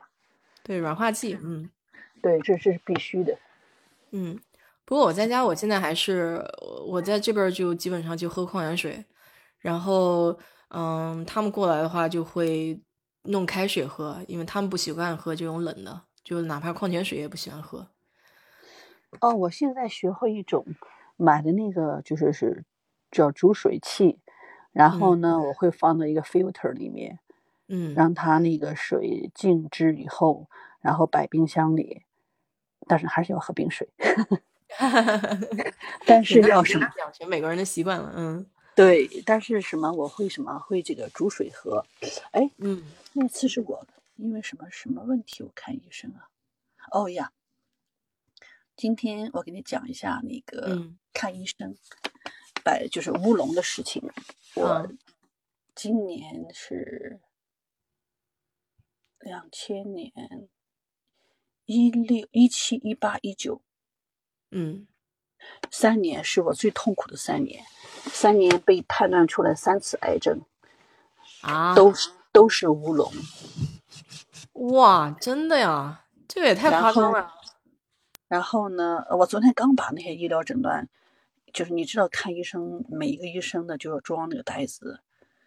[0.63, 1.69] 对，软化剂，嗯。
[2.21, 3.37] 对，这这是必须的。
[4.11, 4.37] 嗯，
[4.83, 9.05] 不过我在家，我现在还是我我在这边就基本上就喝矿泉水，
[9.59, 10.37] 然后
[10.69, 12.77] 嗯，他们过来的话就会
[13.23, 17.87] 弄开水喝，因为他们不习惯喝这种冷的，就哪怕矿泉水也不喜欢喝。
[19.21, 20.65] 哦，我现在学会一种
[21.15, 22.65] 买的那个就是是
[23.11, 24.19] 叫煮水器，
[24.71, 27.19] 然后呢，我会放到一个 filter 里面，
[27.67, 30.47] 嗯，让它那个水静置以后，
[30.81, 32.03] 然后摆冰箱里，
[32.87, 33.89] 但是还是要喝冰水。
[36.05, 36.87] 但是要什么？
[36.99, 39.91] 养成美国人的习惯了，嗯对，但是什么？
[39.91, 40.57] 我会什么？
[40.59, 41.85] 会这个煮水喝。
[42.31, 42.83] 哎，嗯
[43.13, 43.85] 那次是我
[44.15, 46.29] 因为什么什么问题我看医生啊？
[46.91, 47.31] 哦呀，
[48.77, 51.75] 今天我给你讲一下那个嗯看医生，
[52.69, 54.03] 摆就是乌龙的事情。
[54.53, 54.97] 我嗯
[55.75, 57.19] 今年是
[59.19, 60.11] 两千年
[61.65, 63.61] 一六一七一八一九
[64.51, 64.87] 嗯
[65.71, 67.63] 三年是我最痛苦的三年，
[68.11, 70.41] 三年被判断出来三次癌症，
[71.41, 73.09] 啊，都是都是乌龙。
[74.73, 77.33] 哇，真的呀，这个也太夸张了。
[78.27, 80.89] 然后呢，呃我昨天刚把那些医疗诊断，
[81.53, 85.01] 就是你知道看医生，每一个医生呢就要装那个袋子，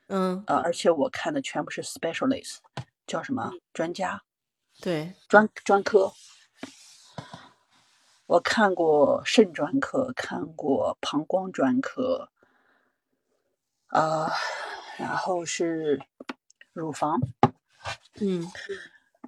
[0.09, 2.59] 嗯，呃，而且我看的全部是 specialist，
[3.07, 4.23] 叫什么专家、
[4.81, 6.13] 对，专专科。
[8.27, 12.31] 我看过肾专科，看过膀胱专科，
[13.89, 14.31] 呃，
[14.99, 16.01] 然后是
[16.73, 17.21] 乳房。
[18.21, 18.51] 嗯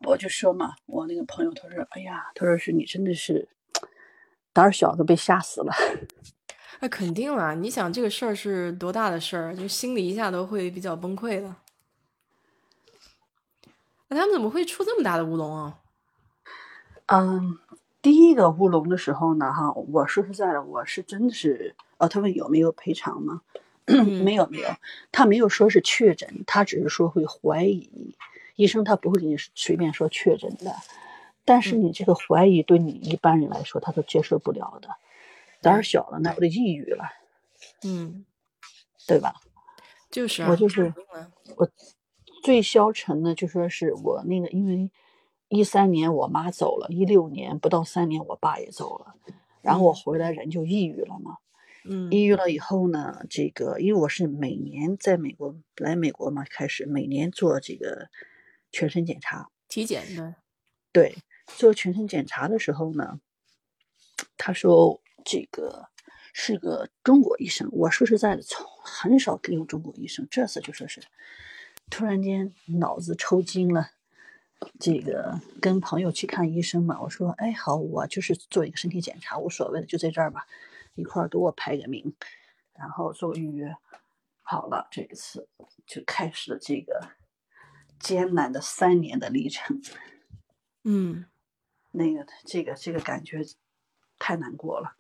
[0.07, 3.49] 我就说嘛，我那个朋友他说，哎呀，他说是你真的是
[4.53, 5.73] 胆儿小都被吓死了。
[6.81, 11.55] 那肯定啦，你想这个事儿是多大的事儿，就心里一下都会比较崩溃的。
[14.09, 15.79] 那他们怎么会出这么大的乌龙啊？
[17.07, 17.59] 嗯，
[18.03, 23.43] 第一个乌龙的时候呢，哈，我说实在的，我是真的是，哦，他问有没有赔偿吗？
[23.87, 24.69] 没有没有，
[25.13, 28.15] 他没有说是确诊，他只是说会怀疑，
[28.57, 30.75] 医生他不会给你随便说确诊的，
[31.45, 34.89] 但是你这个怀疑对你一般人来说他都接受不了的，
[35.65, 37.05] 胆儿小了那不得抑郁了，
[37.83, 38.25] 嗯，
[39.07, 39.35] 对吧？
[40.11, 40.95] 就是我就是
[41.57, 41.69] 我
[42.45, 44.91] 最消沉的就说是我那个，因为
[45.49, 49.15] 一三年我妈走了，一六年不到三年我爸也走了，
[49.63, 51.39] 然后我回来人就抑郁了嘛。
[51.87, 58.09] 嗯，抑郁了以后呢，这个因为我是每年在美国来美国嘛，开始每年做这个
[58.71, 60.37] 全身检查，体检的，
[60.93, 61.17] 对，
[61.47, 63.21] 做全身检查的时候呢，
[64.39, 65.89] 他说这个
[66.33, 71.03] 是个中国医生，我说实在的，从很少用中国医生，这次就说是
[71.91, 73.91] 突然间脑子抽筋了，
[74.79, 80.47] 这个跟朋友去看医生嘛，我说哎好，我就是做一个身体检查，无所谓的，就在这儿吧。
[80.97, 82.15] 一块儿给我排个名，
[82.73, 83.75] 然后做个预约，
[84.43, 85.49] 好了，这一次
[85.87, 87.09] 就开始了这个
[87.99, 89.83] 艰难的三年的历程。
[90.85, 91.27] 嗯，
[91.91, 93.45] 那个这个这个感觉
[94.21, 94.95] 太难过了。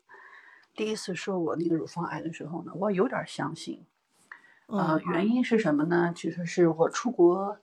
[0.75, 3.85] 第一次说我那个乳房癌的时候呢，我有点相信。
[4.67, 6.13] 呃，原因是什么呢？
[6.17, 7.59] 其实是我出国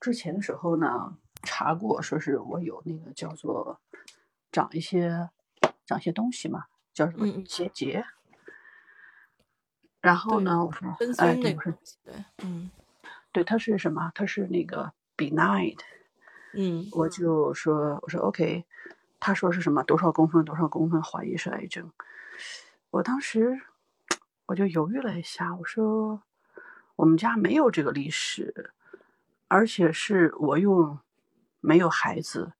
[0.00, 3.80] 之前的时候呢，查过，说是我有那个叫做
[4.52, 5.30] 长一些
[5.84, 6.64] 长一些东西嘛。
[6.94, 8.04] 叫什么结节？
[10.00, 11.52] 然后呢，我说，哎，对，
[12.04, 12.14] 对，
[12.44, 12.70] 嗯，
[13.32, 14.12] 对，它是什么？
[14.14, 15.76] 它是那个 benign，
[16.52, 18.64] 嗯，我就说，我说 OK，
[19.18, 19.82] 他说是什么？
[19.82, 20.44] 多少公分？
[20.44, 21.02] 多少公分？
[21.02, 21.90] 怀疑是癌症。
[22.90, 23.60] 我当时
[24.46, 26.22] 我就犹豫了一下，我说
[26.96, 28.72] 我们家没有这个历史，
[29.48, 30.98] 而且是我又
[31.60, 32.52] 没有孩子，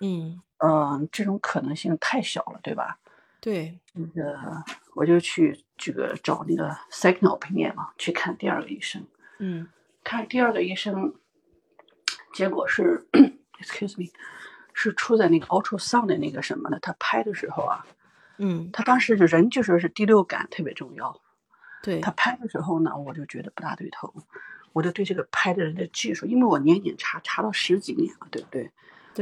[0.00, 2.98] 嗯嗯，这种可能性太小了，对吧？
[3.40, 9.06] 对，那个我就去这个找那个 second opinion 嘛，去看第二个医生。
[9.38, 9.68] 嗯，
[10.02, 11.14] 看第二个医生，
[12.32, 13.06] 结果是
[13.60, 14.10] excuse me，
[14.72, 17.86] 是出在那个 ultrasound 的那个什么的，他拍的时候啊，
[18.38, 21.20] 嗯，他当时就人就说是第六感特别重要。
[21.82, 24.12] 对他拍的时候呢，我就觉得不大对头，
[24.72, 28.70] 我就对这个拍的人的技术，因为我年年查查了十几年了，对不对？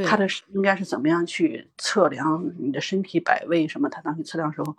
[0.05, 3.89] 他的应该是怎么样去测量你的身体百位什么？
[3.89, 4.77] 他当时测量时候，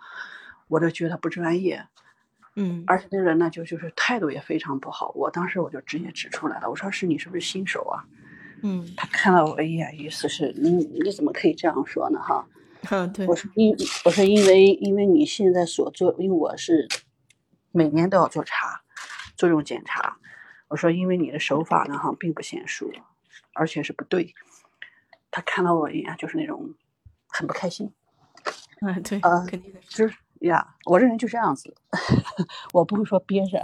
[0.68, 1.86] 我就觉得他不专业，
[2.54, 5.12] 嗯，而且那人呢就就是态度也非常不好。
[5.14, 8.04] 我当时我就直接指出来了，我说是你是不是新手啊？
[8.62, 12.18] 嗯，他看了我一眼，意思是你你怎么可以这样说呢？
[12.20, 12.46] 哈，
[12.90, 16.88] 嗯，对，我是因我是因为因为你现在所做，因为我是
[17.72, 18.82] 每年都要做查，
[19.36, 20.18] 做这种检查，
[20.68, 22.90] 我说因为你的手法呢哈并不娴熟，
[23.54, 24.34] 而且是不对。
[25.30, 26.74] 他看了我一眼，就是那种
[27.28, 27.92] 很不开心。
[28.80, 31.74] 嗯，对，呃，肯定的，就是呀，我这人就这样子，
[32.72, 33.60] 我不会说憋着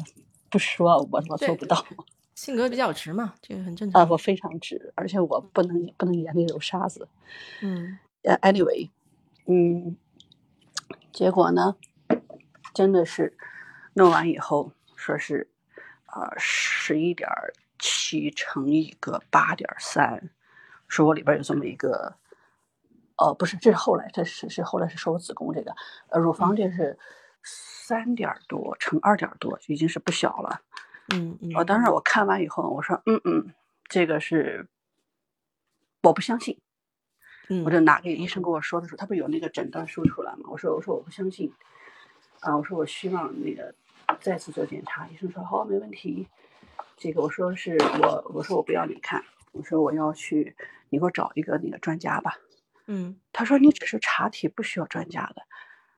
[0.51, 1.85] 不说，我我做不到。
[2.35, 4.03] 性格比较直嘛，这个很正常。
[4.03, 7.07] 啊，我非常直，而且我不能不能眼里有沙子。
[7.61, 8.90] 嗯，呃，anyway，
[9.47, 9.97] 嗯，
[11.12, 11.77] 结果呢，
[12.73, 13.36] 真的是
[13.94, 15.51] 弄完以后说是，
[16.06, 17.28] 呃，十一点
[17.78, 20.31] 七乘一个八点三。
[20.89, 22.16] 说我里边有这么一个，
[23.16, 25.74] 哦，不是，这是后来，这是是后来是说我子宫这个，
[26.10, 26.98] 呃，乳房这是
[27.43, 30.60] 三点多乘二点多，已经是不小了。
[31.14, 31.51] 嗯嗯。
[31.55, 33.55] 我当时我看完以后，我说，嗯嗯，
[33.89, 34.69] 这个是
[36.02, 36.60] 我不相信。
[37.48, 37.64] 嗯。
[37.64, 40.48] 我就拿给医生跟我说的时候，他不有那个诊断书出来吗？
[40.48, 41.52] 我说我说我不相信。
[42.40, 43.74] 啊，我说我希望那个
[44.20, 45.06] 再次做检查。
[45.09, 46.27] 医生说好，没问题。
[46.97, 49.24] 这个我说是我我说我不要你看。
[49.52, 50.56] 我说我要去，
[50.89, 52.39] 你给我找一个那个专家吧。
[52.86, 55.43] 嗯，他说你只是查体，不需要专家的。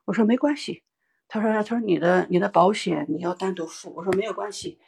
[0.05, 0.83] 我说没关系。
[1.29, 3.93] 他说他说你的你的保险你要单独付。
[3.95, 4.79] 我说没有关系。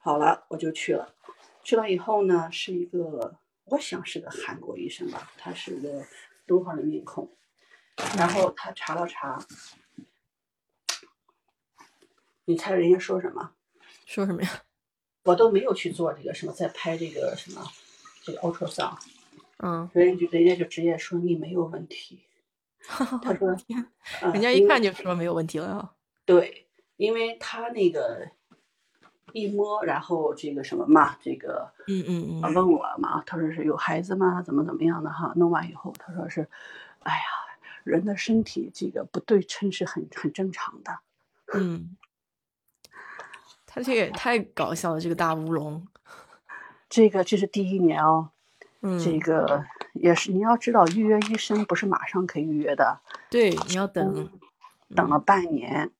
[0.00, 1.14] 好了，我就去了。
[1.62, 3.36] 去了以后呢，是一个
[3.66, 6.04] 我想是个韩国医生吧，他是个
[6.46, 7.30] 东方的面孔。
[8.16, 9.38] 然后他查了查，
[12.44, 13.52] 你猜人家说什么？
[14.04, 14.62] 说什么呀？
[15.24, 17.64] 我都没有去做这个什么，在拍这个什么。
[18.22, 18.98] 这个 ultrasound，
[19.58, 22.24] 嗯，人家就人家就直接说你没有问题。
[22.82, 23.56] 他说，
[24.32, 25.94] 人家一看就说没有问题了啊。
[26.24, 28.28] 对，因为他那个
[29.36, 34.42] 一摸，然后这个什么嘛，这个嗯嗯嗯，问我嘛，他说是有孩子吗？
[34.42, 35.32] 怎么怎么样的哈？
[35.36, 36.48] 弄完以后，他说是，
[37.02, 37.22] 哎呀，
[37.84, 40.98] 人的身体这个不对称是很很正常的。
[41.52, 41.96] 嗯，
[43.66, 45.86] 他这也太搞笑了，这个大乌龙。
[46.88, 48.30] 这个这是第一年哦，
[48.80, 54.30] 这个也是你要知道，预约医生不是马上可以预约的，对，你要等，
[54.94, 55.90] 等了半年，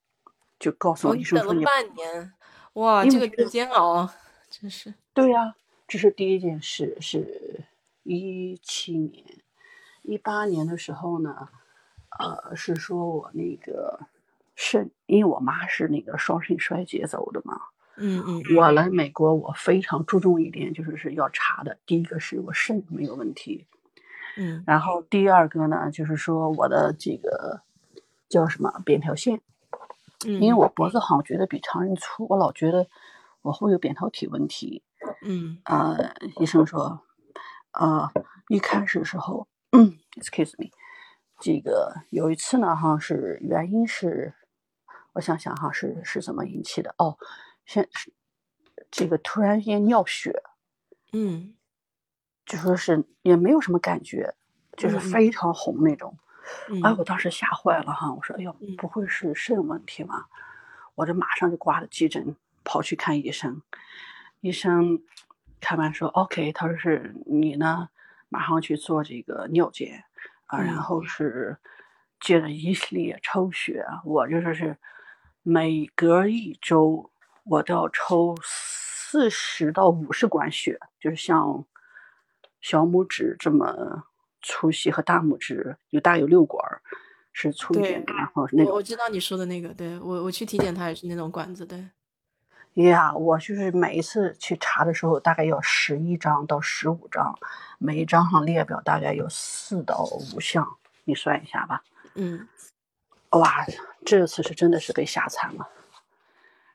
[0.58, 2.32] 就告诉我医生说你等了半年，
[2.76, 4.10] 哇，这个煎熬，
[4.50, 4.92] 真是。
[5.14, 5.54] 对呀，
[5.88, 7.64] 这是第一件事，是
[8.02, 9.24] 一七年，
[10.02, 11.48] 一八年的时候呢，
[12.18, 14.00] 呃，是说我那个
[14.54, 17.58] 肾，因为我妈是那个双肾衰竭走的嘛。
[17.96, 21.78] 嗯嗯，我来美国，我非常注重一点，就是是要查的。
[21.86, 23.66] 第一个是我肾没有问题，
[24.36, 27.62] 嗯，然后第二个呢，就是说我的这个
[28.28, 29.40] 叫什么扁桃腺，
[30.24, 32.86] 嗯，因为我脖子好像觉得比常人粗，我老觉得
[33.42, 34.82] 我会有扁桃体问题，
[35.22, 37.02] 嗯，呃，医生说，
[37.72, 38.10] 呃，
[38.48, 40.70] 一开始时候，嗯，excuse me，
[41.38, 44.34] 这个有一次呢，哈，是原因是，
[45.14, 46.94] 我想想哈，是是怎么引起的？
[46.98, 47.18] 哦。
[47.66, 48.12] 先是
[48.92, 50.40] 这个突然间尿血，
[51.12, 51.56] 嗯，
[52.44, 54.36] 就说是也没有什么感觉，
[54.76, 56.16] 就是非常红那种。
[56.82, 58.12] 哎，我当时吓坏了哈！
[58.12, 60.26] 我说：“哎呦，不会是肾问题吗？”
[60.96, 63.62] 我这马上就挂了急诊，跑去看医生。
[64.40, 65.02] 医生
[65.60, 67.88] 看完说：“OK。”他说：“是你呢，
[68.28, 70.04] 马上去做这个尿检
[70.46, 71.58] 啊，然后是
[72.20, 73.84] 接着一系列抽血。
[74.04, 74.76] 我就说是
[75.42, 77.10] 每隔一周。”
[77.48, 81.64] 我都要抽四十到五十管血，就是像
[82.60, 84.02] 小拇指这么
[84.46, 86.64] 粗细和大拇指有大有六管，
[87.32, 88.72] 是粗一点的，然后那种。
[88.72, 91.90] 我知道你说的那个，对我我去体检，它也是那种管子，对。
[92.74, 97.36] 呀，我就是每一次去查的时候，大概要十一张到十五张，
[97.78, 101.82] 每一张上列表大概有四到五项，你算一下吧。
[102.14, 102.46] 嗯。
[103.30, 103.66] 哇，
[104.04, 105.68] 这次是真的是被吓惨了。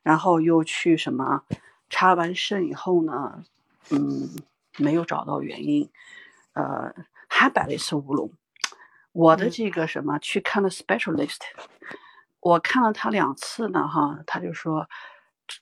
[0.04, 1.44] 然后又去什么
[1.90, 3.44] 查完肾以后呢？
[3.90, 4.30] 嗯，
[4.78, 5.90] 没有找到原因，
[6.54, 6.94] 呃，
[7.34, 8.30] 还摆了一次乌龙。
[9.14, 11.40] 我的这个什么去看了 specialist，
[12.42, 14.90] 我看了他两次呢，哈，他就说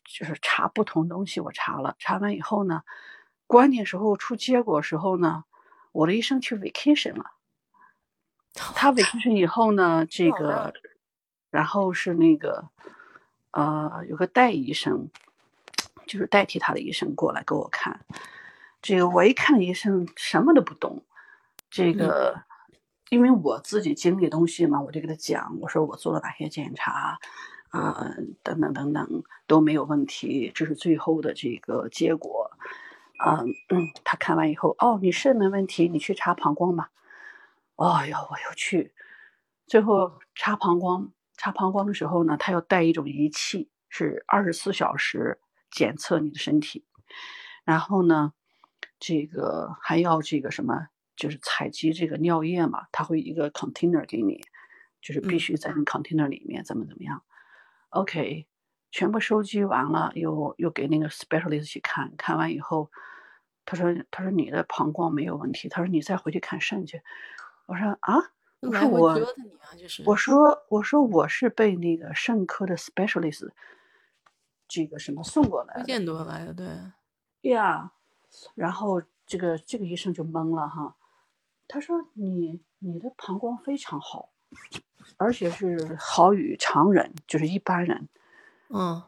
[0.03, 2.81] 就是查不同东西，我查了，查完以后呢，
[3.45, 5.43] 关键时候出结果时候呢，
[5.91, 7.31] 我的医生去 vacation 了。
[8.55, 10.73] 他 vacation 以后呢，这个，
[11.51, 12.69] 然后是那个。
[13.51, 15.09] 呃，有个代医生，
[16.05, 18.05] 就是代替他的医生过来给我看。
[18.79, 21.03] 这个我一看医生什么都不懂。
[21.69, 22.43] 这个，
[23.09, 27.19] 因为我自己经历东西嘛，我就给他讲，我说我做了哪些检查，
[27.69, 32.51] 啊，等等等等都没有问题，这是最后的这个结果。
[33.25, 36.89] 嗯嗯，他看完以后，哦，你肾没问题，你去查膀胱吧。
[37.75, 38.93] 哎呦，我又去，
[39.67, 41.11] 最后查膀胱。
[41.35, 45.39] 查膀胱的时候呢，他要带一种仪器，是二十四小时
[45.71, 46.85] 检测你的身体。
[47.63, 48.33] 然后呢，
[48.99, 50.87] 这个还要这个什么，
[51.19, 54.41] 就是采集这个尿液嘛，他会一个 container 给你，
[55.01, 57.21] 就是必须在你 container 里面怎么怎么样。
[57.89, 58.47] OK，
[58.89, 62.89] 全部收集完了，又又给那个 specialist 去看看完以后，
[63.65, 67.01] 他说他说你的膀胱没有问题，他说你再回去看肾去。
[67.65, 68.31] 我说啊。
[68.61, 69.17] 我说我，
[70.03, 73.47] 我说我说我是被那个肾科的 specialist
[74.67, 77.49] 这个什么送过来，推荐过来的，对。
[77.51, 77.93] 呀，
[78.55, 80.97] 然后这个这个医生就懵了哈，
[81.69, 84.31] 他说你你的膀胱非常好，
[85.17, 88.09] 而且是好于常人，就是一般人。
[88.69, 89.03] 嗯，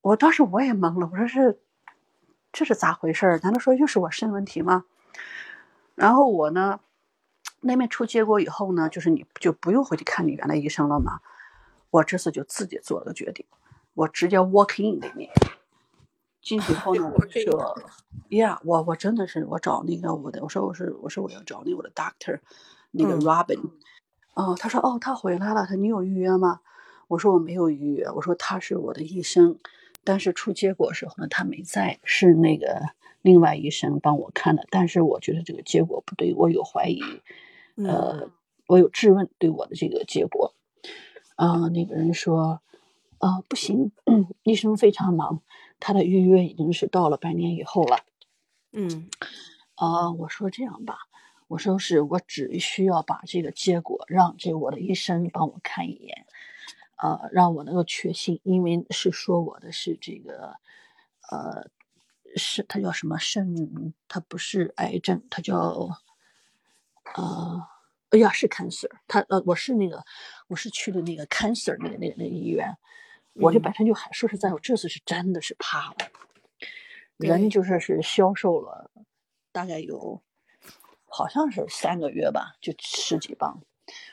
[0.00, 1.60] 我当时我也懵了，我说是
[2.50, 3.38] 这是咋回事？
[3.42, 4.86] 难道说又是我肾问题吗？
[5.94, 6.80] 然后我呢？
[7.62, 11.20] 那边出结果以后呢，就是你就不用回去看你原来医生了嘛。
[11.90, 13.44] 我这次就自己做了个决定，
[13.92, 15.30] 我直接 walk in 里面
[16.42, 17.76] 进去以后 呢，我就说
[18.28, 22.40] ，Yeah，我我真的是我找那个我的，我说我是我说我要找那我的 doctor，
[22.92, 23.60] 那个 Robin，
[24.34, 26.60] 哦，他说哦他回来了，他你有预约吗？
[27.08, 29.58] 我说我没有预约，我说他是我的医生，
[30.04, 32.80] 但是出结果时候呢他没在，是那个
[33.22, 37.00] 另外医生帮我看的，但是我觉得这个结果不对，我有怀疑。
[37.76, 38.28] 呃，
[38.66, 40.54] 我有质问对我的这个结果，
[41.36, 42.60] 啊，那个人说，
[43.20, 43.92] 啊，不行，
[44.44, 45.42] 医生非常忙，
[45.78, 47.98] 他的预约已经是到了半年以后了。
[48.72, 49.10] 嗯，
[49.74, 50.96] 啊，我说这样吧，
[51.48, 56.26] 我说是我只需要把这个结果让这我的医生帮我看一眼，
[56.96, 60.54] 呃，让我能够确信，因为是说我的是这个，
[61.30, 61.68] 呃，
[62.36, 65.90] 是他叫什么肾，他不是癌症，他叫。
[67.16, 67.66] 呃，
[68.10, 70.04] 哎呀，是 cancer，他呃，我是那个，
[70.48, 72.76] 我是去的那个 cancer 那个那个那个医院，
[73.34, 75.96] 我就本身就还说实在，我这次是真的是怕了，
[77.16, 78.90] 人就说是消瘦了，
[79.52, 80.22] 大概有
[81.06, 83.62] 好像是三个月吧，就十几磅。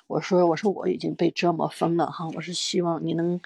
[0.07, 3.39] 我说我说我已经被折磨疯了哈，我是希望你能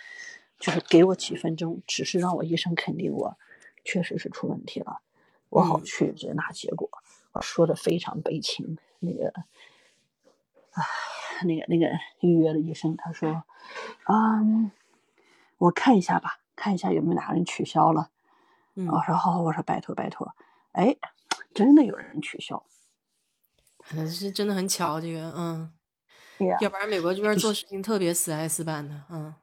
[0.59, 3.37] 就是给我几分钟，只是让我医生肯定我
[3.83, 5.01] 确实是出问题了，
[5.49, 6.89] 我好去接纳结果。
[7.33, 9.29] 我说的非常悲情，那个
[10.71, 10.83] 啊，
[11.45, 11.87] 那个那个
[12.19, 13.43] 预约的医生他说，
[14.07, 14.71] 嗯，
[15.61, 18.09] 我看一下吧，看一下有没有哪个人取消了。
[18.73, 20.33] 我说好，我说拜托拜托，
[20.71, 20.97] 哎，
[21.53, 22.63] 真的有人取消，
[23.93, 25.71] 能是真的很巧，这个嗯，
[26.59, 29.35] 要不然美国这边做事情特别死挨死板的，嗯，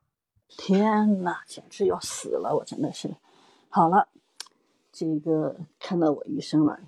[0.48, 3.14] 天呐，简直要死了，我真的是，
[3.68, 4.08] 好了，
[4.90, 6.80] 这个看到我医生了。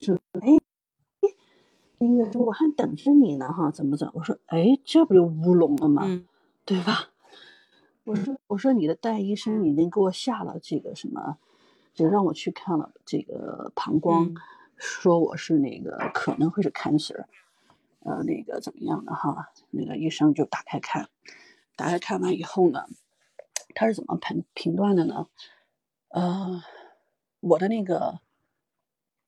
[0.00, 0.58] 说哎，
[1.98, 4.10] 那个说我还等着你呢哈，怎么怎？
[4.14, 6.02] 我说哎，这不就乌龙了吗？
[6.64, 7.10] 对吧？
[8.04, 11.38] 我说我说你的戴医生已经给我下了这个什么，
[11.94, 14.34] 就让我去看了这个膀胱，
[14.76, 17.24] 说我是那个可能会是 cancer，
[18.00, 19.52] 呃，那个怎么样的哈？
[19.70, 21.08] 那个医生就打开看，
[21.76, 22.86] 打开看完以后呢，
[23.74, 25.28] 他是怎么评评断的呢？
[26.08, 26.62] 呃，
[27.40, 28.20] 我的那个。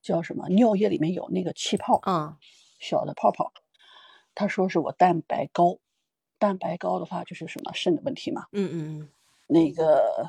[0.03, 0.51] 叫什么？
[0.51, 2.37] 尿液里面有那个气泡，嗯，
[2.79, 3.55] 小的泡泡。
[4.35, 5.79] 他说是我蛋白高，
[6.45, 8.49] 蛋白高的话就是什么肾的问题嘛。
[8.53, 9.09] 嗯嗯嗯。
[9.47, 10.29] 那个，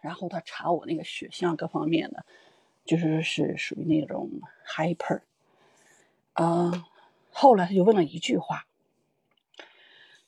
[0.00, 2.24] 然后他查我那个血象各方面的，
[2.86, 4.30] 就是是属于那种
[4.66, 5.20] hyper。
[6.32, 6.82] 嗯，
[7.30, 8.64] 后来他就问了一句话，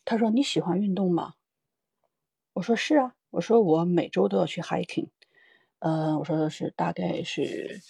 [0.04, 1.32] 他说你喜欢运动吗？
[2.52, 5.08] 我说是啊，我说我每周都要去 hiking。
[5.78, 7.80] 呃，我说的是大概是。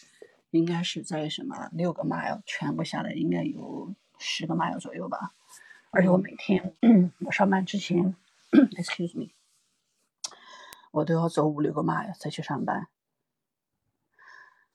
[0.52, 5.32] 应该是在什么六个 mile 全部下来应该有十个 mile 左右吧，
[5.94, 6.74] 而且我每天
[7.26, 8.16] 我上班之前，
[8.50, 9.30] excuse me，
[10.90, 12.88] 我都要走五六个 mile 再去上班。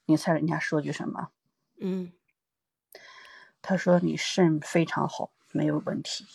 [0.05, 1.29] 你猜人家说句什么？
[1.79, 2.13] 嗯，
[3.63, 6.25] 他说你肾非常好，没有问题，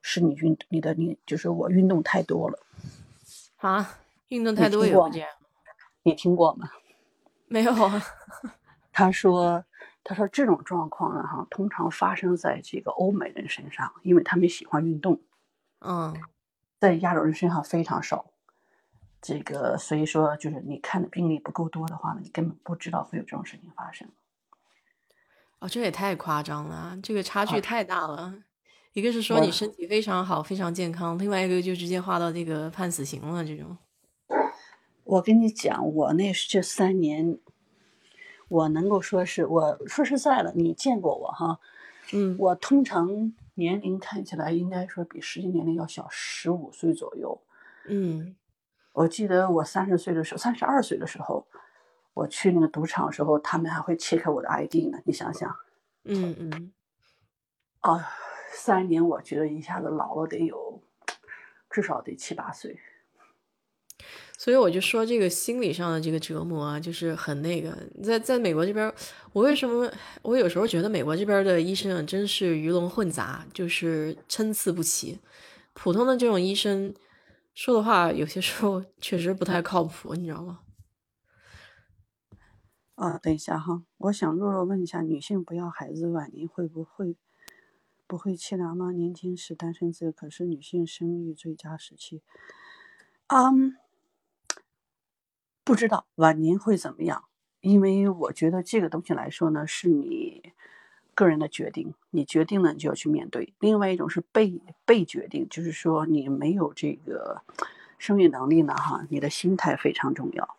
[0.00, 2.60] 是你运你的你就是我运动太多了。
[3.56, 3.98] 啊，
[4.28, 5.28] 运动太多有这样？
[6.04, 6.70] 你听过吗？
[7.48, 8.00] 没有啊。
[8.92, 9.64] 他说
[10.02, 15.20] ：“他说这种状况呢，哈，通常发生在这个欧美人身上，因为他们喜欢运动。
[15.80, 16.16] 嗯，
[16.78, 18.32] 在亚洲人身上非常少。
[19.20, 24.08] 这个，所以说，就是你看的病例不够多的话呢，你根本不知道会有这种事情发生。
[25.58, 28.34] 哦，这也太夸张了，这个差距太大了。
[28.94, 33.44] 一个是说你身体非常好，非常健康；，另外一个就直接划到这个判死刑了。
[33.44, 33.76] 这种，
[35.04, 37.38] 我跟你讲，我那是这三年。”
[38.50, 41.60] 我能够说是我说实在的，你见过我哈，
[42.12, 47.40] 嗯，我通常年龄看起来应该说比实际年龄要小十五岁左右，
[47.86, 48.34] 嗯，
[48.92, 51.46] 我记得我三十岁的时候，三十二岁的时候，
[52.12, 55.54] 我去那个赌场的时候，他们还会切开我的 ID 呢，你想想，
[56.02, 56.72] 嗯嗯，
[57.78, 58.04] 啊，
[58.52, 60.82] 三年我觉得一下子老了得有
[61.70, 62.80] 至少得七八岁。
[64.38, 67.76] 所以我就说这个心理上的这个折磨啊，就是很那个。
[68.02, 68.92] 在在美国这边，
[69.32, 69.90] 我为什么
[70.22, 75.18] 我有时候觉得美国这边的医生啊，真是鱼龙混杂，就是参差不齐。
[75.74, 76.94] 普通的这种医生
[77.54, 80.60] 说的话，有些时候确实不太靠谱，你知道吗？
[82.94, 87.16] 啊，等一下哈，我想弱弱问一下，女性不要孩子晚年会不会
[88.06, 88.92] 不会凄凉吗？
[88.92, 92.22] 年轻时单身自由，可是女性生育最佳时期。
[93.28, 93.76] 嗯。
[95.70, 97.26] 不知道晚年会怎么样，
[97.60, 100.52] 因为我觉得这个东西来说呢，是你
[101.14, 103.54] 个人的决定，你决定了你就要去面对。
[103.60, 107.42] 另外一种是被被决定，就是说你没有这个
[107.98, 110.56] 生育能力呢，哈，你的心态非常重要。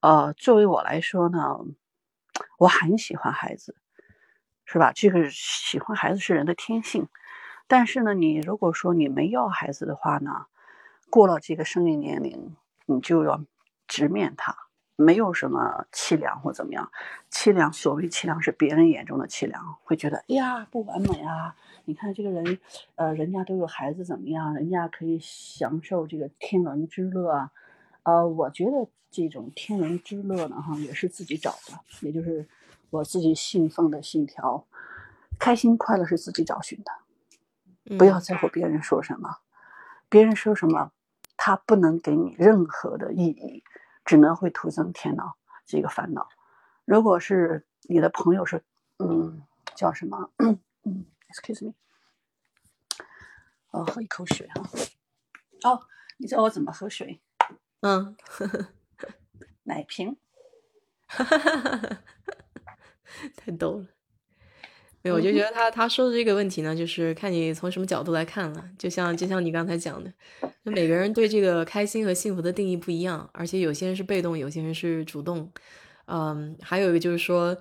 [0.00, 1.60] 呃，作为我来说呢，
[2.58, 3.76] 我很喜欢孩子，
[4.64, 4.90] 是吧？
[4.92, 7.06] 这个喜欢孩子是人的天性，
[7.68, 10.46] 但是呢，你如果说你没要孩子的话呢，
[11.10, 12.56] 过了这个生育年龄，
[12.86, 13.40] 你就要。
[13.88, 14.56] 直面它，
[14.96, 16.90] 没有什么凄凉或怎么样。
[17.30, 21.54] 凄凉，所谓凄凉是别人眼中的凄凉，会觉得哎呀不完美啊！
[21.86, 22.58] 你看这个人，
[22.96, 24.54] 呃，人家都有孩子怎么样？
[24.54, 27.50] 人家可以享受这个天伦之乐啊。
[28.04, 32.46] 呃，我觉得这种天伦之乐呢，哈，也是自己找的，也就是
[32.90, 34.66] 我自己信奉的信条。
[35.38, 39.38] 开心快乐是自己找寻的，不要在乎别人说什么，
[40.08, 40.92] 别人说什么。
[41.36, 43.64] 他不能给你任何的意义，
[44.04, 46.28] 只能会徒增添恼这个烦恼。
[46.84, 48.62] 如果是你的朋友是，
[48.98, 49.42] 嗯，
[49.74, 50.30] 叫什么？
[50.38, 50.60] 嗯
[51.30, 51.74] ，excuse me，
[53.70, 54.62] 哦，喝一口水哈。
[55.62, 55.86] 哦，
[56.18, 57.20] 你知道我怎么喝水？
[57.80, 58.16] 嗯，
[59.64, 60.16] 奶瓶。
[63.36, 63.86] 太逗了。
[65.04, 68.64] 没有，我就觉得他他说的这个问题呢，就是看你从什么角度来看了。
[68.78, 70.10] 就像就像你刚才讲的，
[70.64, 75.52] 就每个人对这个开心和幸福的定义不一样，而且有些人是被动，有些人是主动。
[76.06, 77.54] 嗯，还有一个就是说，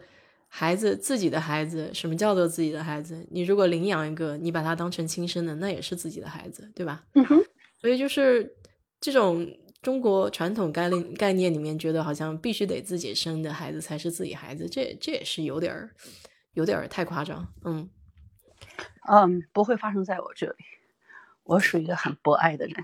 [0.48, 3.28] 孩子自己的孩子，什么叫做自己的孩子？
[3.30, 7.03] 你如果领养一个，你把他当成亲生的，那也是自己的孩子，对吧？
[7.15, 7.44] 嗯哼。
[7.82, 8.56] 所以就是
[9.02, 9.45] 这种
[9.82, 15.91] 中国传统概念概念里面，觉得好像必须得自己生的孩子才是自己孩子，这这也是有点儿
[16.53, 17.47] 有点太夸张。
[17.63, 17.89] 嗯
[19.09, 20.63] 嗯，不会发生在我这里，
[21.43, 22.75] 我属于一个很博爱的人。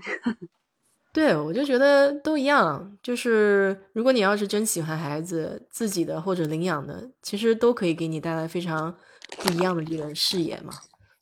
[1.12, 2.96] 对，我就觉得都一样。
[3.02, 8.96] 就是如果你要是真喜欢孩子，自己的或者领养的，其实都可以给你带来非常
[9.38, 10.72] 不一样的这个视野嘛。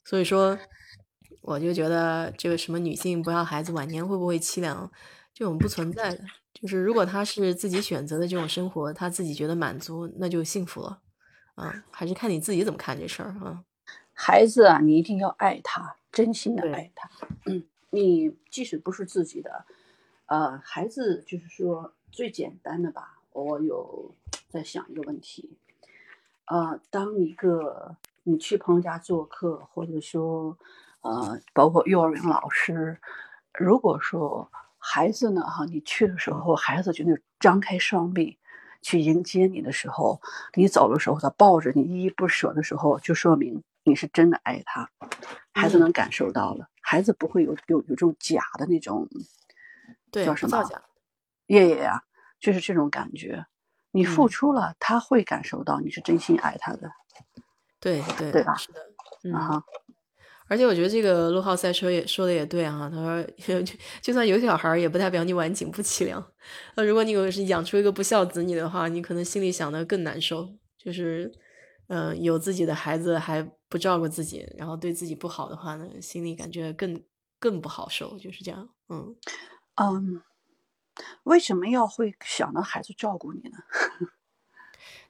[0.04, 0.58] 所以说。
[1.40, 4.90] 我就觉得这个什么女性不要孩子晚年会不会凄凉，
[5.32, 6.22] 这种不存在的。
[6.52, 11.00] 就是如果她是自己选择的这种生活，她自己觉得满足，那就幸福了。
[11.58, 13.64] 啊，还是看你自己怎么看这事儿啊。
[14.12, 17.10] 孩子啊，你一定要爱他，真心的爱他。
[17.46, 19.64] 嗯，你即使不是自己的，
[20.26, 23.18] 呃，孩子就是说最简单的吧。
[23.32, 24.14] 我有
[24.48, 25.56] 在想一个问题，
[26.46, 30.56] 呃，当一个你去朋友家做客，或者说。
[31.00, 32.98] 呃，包括幼儿园老师，
[33.54, 38.36] 如果说孩子呢，哈，你去的时候，孩子就那张开双臂
[38.82, 40.20] 去迎接你的时候，
[40.54, 44.90] 你走的时候，他抱着你依依不舍的时候，就说明你是真的爱他。
[45.52, 49.08] 孩子能感受到了，孩子不会有有有这种假的那种，
[50.10, 50.50] 对，叫什么？
[50.50, 50.82] 造假。
[51.46, 52.02] 爷爷呀，
[52.38, 53.46] 就是这种感觉。
[53.90, 56.92] 你付出了，他会感受到你是真心爱他的。
[57.80, 58.54] 对对对吧？
[58.56, 59.64] 是的，啊。
[60.48, 63.22] 而且我觉得这个陆浩赛车也说的也对啊，他说
[63.62, 66.24] 就就算有小孩儿，也不代表你晚景不凄凉。
[66.76, 70.48] 那如果你有是养出一个不孝子女的话，你可能心里想的更难受。
[70.78, 71.30] 就是，
[71.88, 77.02] 嗯，有自己的孩子还不照顾自己，然后对自己不好的话呢，心里感觉更
[77.38, 78.16] 更不好受。
[78.18, 79.14] 就是这样，嗯
[79.76, 80.22] 嗯，
[81.24, 83.58] 为什么要会想到孩子照顾你呢？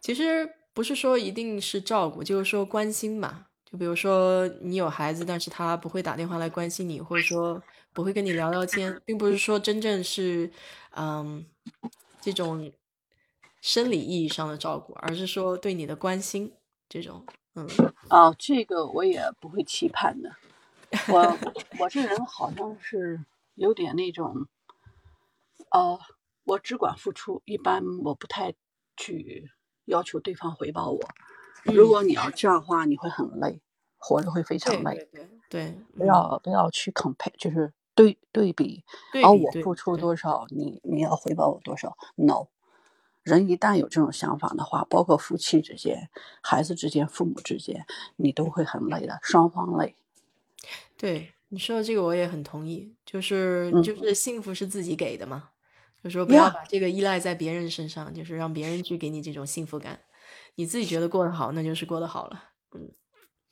[0.01, 3.48] 其实不是说一定是照顾，就是说关心吧。
[3.71, 7.63] 就比如说你有孩子，但是他不会打电话来关心你，或者说
[7.93, 10.51] 不会跟你聊聊天，并不是说真正是，
[10.97, 11.45] 嗯，
[12.19, 12.73] 这种
[13.61, 16.51] 生理意义上的照顾，而是说对你的关心
[16.89, 17.27] 这种，
[17.57, 17.69] 嗯，
[18.09, 20.35] 哦，这个我也不会期盼的，
[21.09, 21.37] 我
[21.79, 23.23] 我这人好像是
[23.55, 24.47] 有点那种，
[25.73, 26.01] 呃，
[26.45, 28.55] 我只管付出，一般我不太
[28.97, 29.51] 去
[29.85, 31.01] 要求对方回报我。
[31.65, 33.61] 如果你要这样的话，你会很累，
[33.99, 35.09] 活着会非常累。
[35.13, 38.85] 对对，不要不要去 compare，就是对对比，
[39.23, 42.49] 而我付出多少，你你要回报我多少？No，
[43.23, 46.11] 人一旦有这种想法的话，包括夫妻之间、
[46.43, 47.87] 孩子之间、父母之间，
[48.17, 49.95] 你都会很累的，双方累。
[50.97, 52.95] 对你说的这个，我也很同意。
[53.07, 55.51] 就是就是幸福是自己给的嘛，
[56.05, 59.99] 就说不要把这个依赖在别人身上，就是让别人去给你这种幸福感。
[60.59, 62.43] 你自己觉得过得好，那就是过得好了。
[62.73, 62.91] 嗯，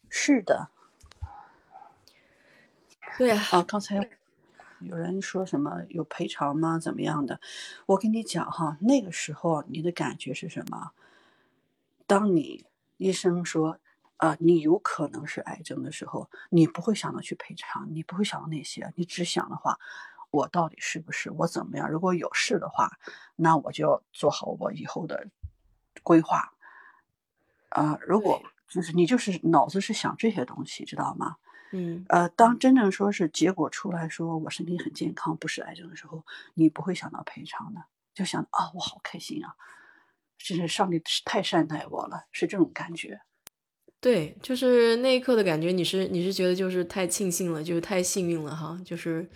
[0.08, 0.70] 是的。
[3.16, 3.40] 对啊。
[3.52, 4.10] 啊，刚才
[4.80, 6.80] 有人说什么有赔偿吗？
[6.80, 7.40] 怎么样的？
[7.86, 10.90] 我跟你讲哈，那个时候你的感觉是什么？
[12.08, 12.66] 当你
[12.96, 13.78] 医生说
[14.16, 19.78] 啊，你有可能是癌症的时候，你不会想到去赔偿，你不会想到那些，你只想的话，
[20.32, 21.30] 我到底是不是？
[21.30, 21.88] 我怎么样？
[21.88, 22.98] 如果有事的话，
[23.36, 25.28] 那我就要做好我以后的
[26.02, 26.52] 规划。
[27.76, 31.36] 啊，如果就是你就是脑子是想这些东西，知道吗？
[31.72, 36.24] 嗯，呃，当真正说是结果出来说我身体很健康，不是癌症的时候，
[36.54, 37.84] 你不会想到赔偿的，
[38.14, 39.54] 就想啊，我好开心啊，
[40.38, 43.20] 真是上帝太善待我了，是这种感觉。
[44.06, 49.28] 对，就是那一刻的感觉，你是你是觉得就是太庆幸了，就是太幸运了哈，就是。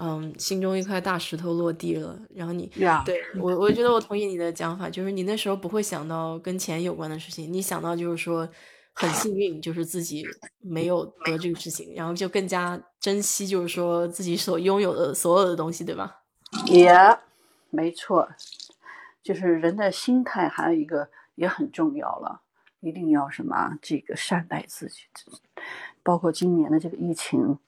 [0.00, 2.70] 嗯，心中一块大石头落地了，然后你
[3.04, 8.48] 对我，我觉得我同意你的讲法，就是你那时候不会想到跟钱有关的事情，你想到就是说
[8.92, 10.24] 很幸运，就是自己
[10.60, 16.20] 没有得这个事情，然后就更加珍惜，就是说自己所拥有的所有的东西，对吧？
[16.66, 16.94] 也
[17.70, 18.28] 没错，
[19.20, 22.42] 就是人的心态还有一个也很重要了，
[22.80, 25.02] 一定要什么这个善待自己，
[26.02, 27.58] 包括今年的这个疫情。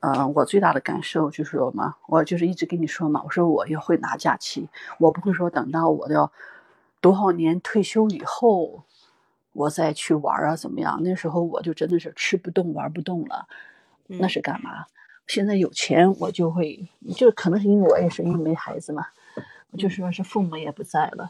[0.00, 4.68] 呃，我最大的感受就是什么，我就是一直跟你说嘛，我说我要会拿假期，
[5.00, 6.30] 我不会说等到我要
[7.00, 8.84] 多少年退休以后，
[9.52, 11.00] 我再去玩啊怎么样？
[11.02, 13.48] 那时候我就真的是吃不动玩不动了，
[14.06, 14.86] 那是干嘛？
[15.26, 19.08] 现在有钱我就会，就可能是因为我也是因为没孩子嘛，
[19.76, 21.28] 就说是父母也不在了，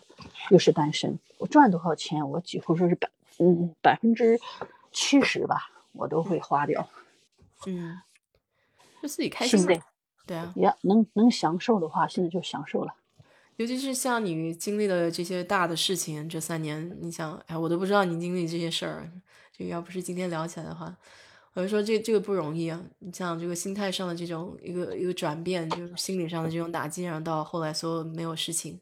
[0.50, 3.08] 又是单身，我赚多少钱，我几乎说是百
[3.38, 4.38] 嗯百分之
[4.92, 6.88] 七十吧，我都会花掉。
[7.66, 8.00] 嗯，
[9.02, 9.80] 就自己开心呗
[10.26, 12.94] 对啊，也能能享受的话，现在就享受了。
[13.56, 19.10] 尤其是像你经历了这些大的事情，这三年，你想，哎，我都不知道你经历这些事儿。
[19.52, 20.96] 这个要不是今天聊起来的话，
[21.54, 22.80] 我就说这这个不容易啊。
[23.00, 28.80] 你像这个心态上的这种一个一个转变，就是心理上的这种打击，然后到后来所有没有事情，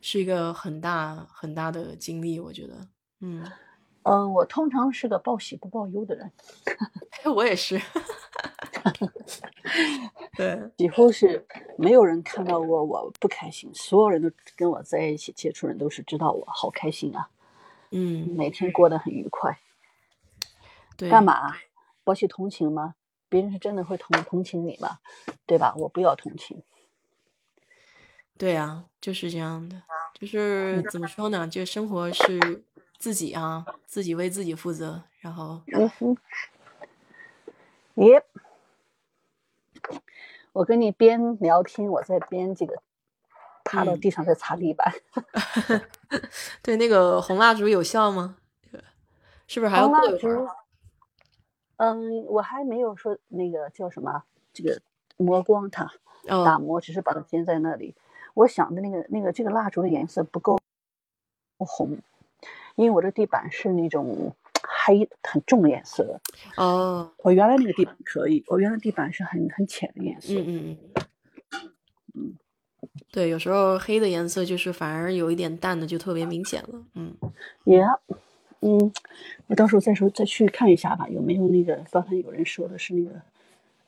[0.00, 2.88] 是一个很大很大的经历，我觉得。
[3.20, 3.48] 嗯，
[4.08, 6.30] 嗯，我通常是个报喜不报忧的人，
[7.34, 7.80] 我也是。
[10.36, 11.44] 对， 几乎是
[11.76, 17.28] 没有人看到过我不开心，所有人都跟我在一起接触人都是知道我好开心啊，
[17.90, 19.58] 嗯，每天过得很愉快。
[20.96, 21.56] 对，干嘛？
[22.04, 22.94] 博取同情吗？
[23.28, 24.98] 别人是真的会同同情你吗？
[25.44, 25.74] 对吧？
[25.76, 26.62] 我不要同情。
[28.38, 29.82] 对啊，就是这样的，
[30.14, 31.46] 就是怎么说呢？
[31.46, 32.62] 就生活是
[32.98, 36.16] 自己啊，自己为自己负责，然后嗯哼，
[37.94, 38.24] 耶。
[40.52, 42.82] 我跟你边聊天，我在边这个
[43.64, 44.92] 趴到嗯地上在擦地板。
[46.62, 48.36] 对那个红蜡烛有效吗？
[49.46, 50.18] 是不是还要过一会儿？
[50.18, 50.48] 烛，
[51.76, 54.80] 嗯，我还没有说那个叫什么，这个
[55.16, 55.84] 磨光它，
[56.26, 57.94] 打哦，磨，只是把它粘在那里。
[58.34, 60.58] 我想的那个那个这个蜡烛的颜色不够
[61.58, 61.98] 红，
[62.78, 66.20] 因为我的地板是那种黑很重的颜色的。
[66.56, 70.32] 哦，我原来那个地板可以，我原来地板是很很浅的颜色。
[70.34, 70.76] 嗯嗯
[72.14, 72.34] 嗯，
[73.10, 76.84] 对，有时候黑的颜色就是反而有一点淡的就特别明显了。
[76.94, 77.12] 嗯，
[77.64, 77.82] 也、
[78.60, 78.92] 嗯，
[79.48, 83.20] 我到时候再说再去看一下吧，有没有那个刚才有人说的是那个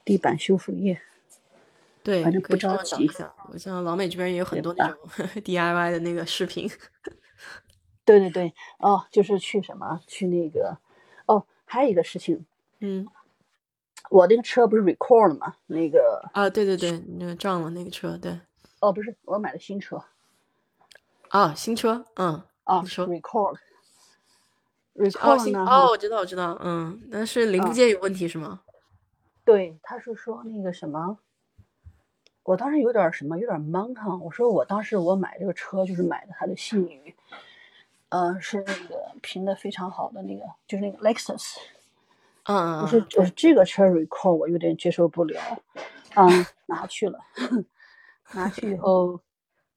[0.05, 1.01] 地板修复液。
[2.03, 3.09] 对，反正不着急。
[3.53, 4.99] 我像老美这边也有很多那种
[5.45, 6.69] DIY 的那个视频。
[8.11, 10.77] 对对对，哦，就是去什么去那个，
[11.27, 12.45] 哦，还有一个事情，
[12.81, 13.07] 嗯，
[14.11, 15.55] 我那个车不是 recall 了吗？
[15.69, 18.41] 那个啊，对对对，那个撞了那个车，对，
[18.81, 20.03] 哦，不是，我买的新车
[21.29, 23.59] 啊，新车，嗯，啊你说，recall 哦
[24.97, 25.65] ，recall 新呢？
[25.65, 28.63] 哦，我知道，我知道，嗯，那是零件有问题是吗？
[29.45, 31.19] 对，他是说那个什么，
[32.43, 34.17] 我当时有点什么，有点懵哈。
[34.17, 37.15] 我说我当时我买这个车就是买的它的信誉，
[38.11, 41.57] 呃，是那个评的非常好的那个，就是那个 Lexus。
[42.45, 45.41] 嗯嗯我说我说这个车 recall 我有点接受不了，
[46.17, 47.21] 嗯， 拿去了，
[48.33, 49.21] 拿去以后，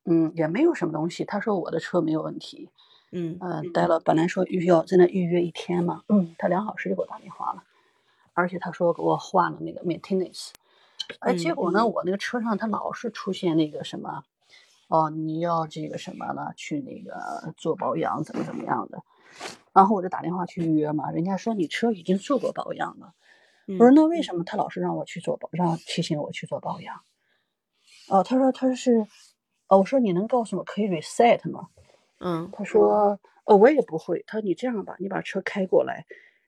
[0.05, 1.23] 嗯，也没有什么东西。
[1.26, 2.69] 他说我的车没有问题，
[3.11, 7.64] 嗯嗯，待了本来说预要在那预约一天嘛，嗯，他两小时就给我打电话了，
[8.34, 10.49] 而且他说给我换了那个 maintenance，
[11.19, 14.23] 哎，结果呢，我那个车上它老是出现那个什么，
[14.94, 19.02] 哦，你要这个什么了，去那个做保养怎么怎么样的，
[19.74, 23.15] 然后我就打电话去预约嘛，人家说你车已经做过保养了，
[23.68, 27.02] 嗯，我说那为什么他老是让我去做保，让提醒我去做保养？
[28.07, 29.07] 哦，他说他是，
[29.68, 31.70] 哦，我说你能告诉我可以 reset 吗？
[32.20, 36.06] 嗯他说：“哦，我也不会。”他说：“你这样吧，你把车开过来，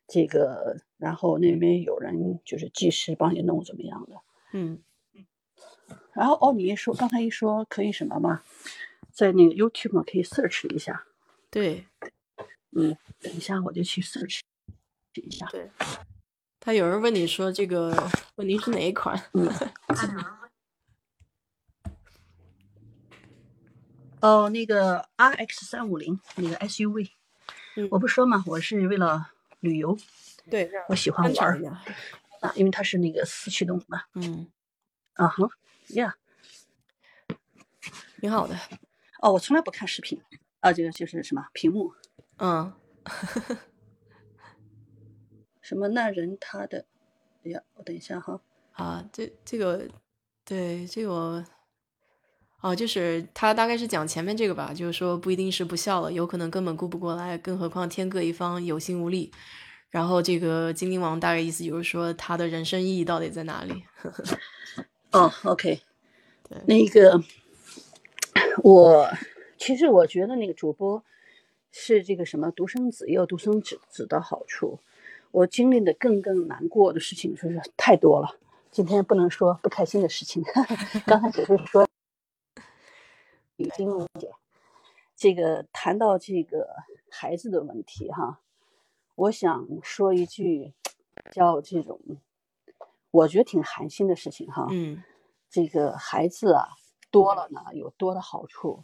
[0.08, 4.22] 这个，然后那边有人就是技师帮你弄怎么样的。
[4.54, 4.84] 嗯
[6.14, 8.42] 然后哦，你一说刚才一说可以什么嘛，
[9.12, 11.06] 在那个 YouTube 嘛可以 search 一下。
[11.50, 11.86] 对
[12.72, 14.42] 嗯，等一下我就去 search
[15.14, 15.48] 一下。
[15.48, 15.70] 对，
[16.60, 19.22] 他有人问你说这个问题是哪一款？
[19.34, 19.50] 嗯，
[24.22, 27.12] 哦，那个 RX 三五零那个 SUV，
[27.76, 29.98] 嗯我不说嘛，我是为了旅游，
[30.50, 31.66] 对，我喜欢玩
[32.42, 33.86] 啊，因为它是那个四驱动的。
[34.16, 34.48] 嗯，
[35.14, 35.50] 啊哈
[35.90, 36.14] ，Yeah。
[38.20, 38.58] 挺好的，
[39.22, 40.20] 哦，我从来不看视频，
[40.60, 41.94] 啊，这个就是什么屏幕，
[42.38, 42.74] 嗯
[45.62, 46.86] 什么那人他的，
[47.44, 48.42] 哎呀，我等一下哈，
[48.72, 49.88] 啊，这这个
[50.44, 51.46] 对这个我。
[52.62, 59.32] 哦，就是他大概是讲前面这个吧，就是说不一定是不孝了，有可能根本顾不过来，更何况天各一方，有心无力。
[59.92, 63.84] 然后这个精灵王大概意思就是说，他的人生意义到底在哪里？
[65.16, 65.80] 哦，OK，
[66.66, 67.24] 那个
[68.62, 69.10] 我
[69.58, 71.02] 其实我觉得那个主播
[71.72, 74.80] 是这个什么独生子也有独生子子的好处，
[75.32, 78.38] 我经历的更更难过的事情就是太多了，
[78.72, 80.44] 今天不能说不开心的事情，
[81.08, 81.88] 刚才只是说
[83.56, 83.90] 已经
[84.20, 84.30] 姐，
[85.16, 86.68] 这个谈到这个
[87.10, 88.42] 孩子的问题哈，
[89.16, 90.74] 我想说一句
[91.32, 92.02] 叫这种，
[93.16, 94.68] 我觉得挺寒心的事情哈。
[94.70, 95.02] 嗯
[95.50, 96.68] 这个孩子啊
[97.10, 98.84] 多了呢，有多的好处，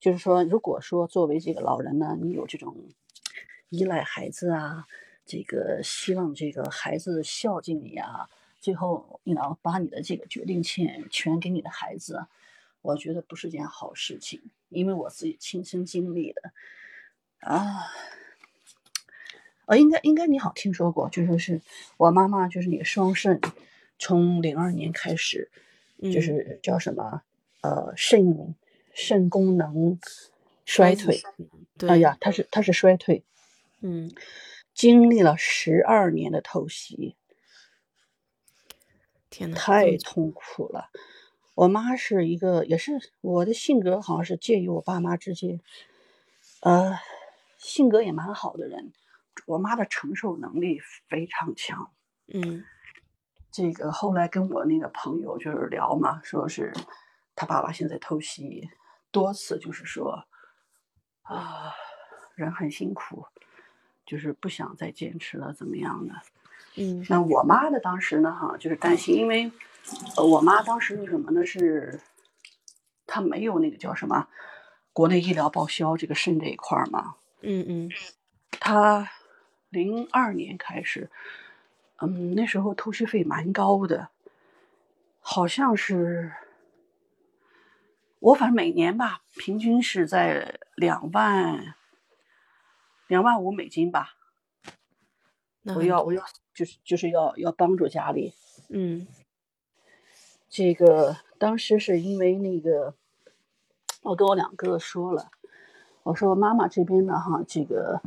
[0.00, 2.74] 就是说，如果说作为这个老人呢，你有这种
[3.68, 4.86] 依赖孩子啊，
[5.26, 8.30] 这个希望这个孩子孝敬你啊，
[8.60, 12.26] 最后你能把你的这个决定权全给你的孩子，
[12.80, 14.40] 我觉得不是件好事情，
[14.70, 16.40] 因为我自己亲身经历的
[17.40, 17.84] 啊。
[19.66, 21.60] 呃，应该应该你好听说过，就说是
[21.96, 23.40] 我妈妈就是你双肾，
[23.98, 25.50] 从零二年开始，
[26.00, 27.22] 就是叫什么
[27.62, 28.54] 呃肾
[28.94, 29.98] 肾功能
[30.64, 31.20] 衰退，
[31.88, 33.24] 哎呀，他是他是衰退，
[33.80, 34.12] 嗯，
[34.72, 37.16] 经历了十二年的透析，
[39.30, 40.90] 天呐，太痛苦了。
[41.56, 45.60] 我妈是一个，也是我的性格好像是介于我爸妈之间，
[46.60, 46.98] 呃，
[47.58, 48.92] 性格也蛮好的人。
[49.44, 51.90] 我妈的承受能力非常强，
[52.32, 52.64] 嗯，
[53.52, 56.72] 这个后来跟我那个朋友就是聊嘛，说是
[57.34, 58.68] 他爸爸现在透析
[59.10, 60.24] 多次，就是说
[61.22, 61.74] 啊，
[62.34, 63.26] 人很辛苦，
[64.06, 66.14] 就是不想再坚持了，怎么样的？
[66.76, 69.52] 嗯，那我妈的当时呢，哈，就是担心，因为
[70.16, 72.00] 我妈当时是什么呢，是
[73.06, 74.26] 她没有那个叫什么
[74.92, 77.90] 国内医疗报销这个肾这一块嘛，嗯嗯，
[78.58, 79.10] 她。
[79.68, 81.10] 零二年开始，
[82.00, 84.08] 嗯，那时候透析费蛮高的，
[85.20, 86.32] 好像是
[88.20, 91.74] 我反正每年吧，平均是在两万
[93.08, 94.14] 两万五美金吧。
[95.74, 96.22] 我要我要
[96.54, 98.32] 就是就是要要帮助家里，
[98.68, 99.06] 嗯，
[100.48, 102.94] 这个当时是因为那个，
[104.02, 105.30] 我跟我两哥说了，
[106.04, 108.00] 我说妈妈这边呢哈，这个。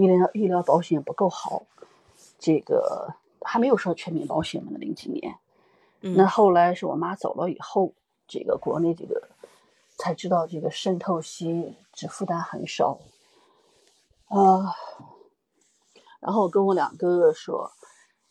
[0.00, 1.66] 医疗医疗保险不够好，
[2.38, 4.72] 这个还没有说全民保险嘛？
[4.78, 5.36] 零几年，
[6.00, 7.92] 那后来是我妈走了以后，
[8.26, 9.28] 这个国内这个
[9.98, 12.98] 才知道这个渗透析只负担很少
[14.28, 14.74] 啊。
[16.20, 17.70] 然后我跟我两哥哥说：“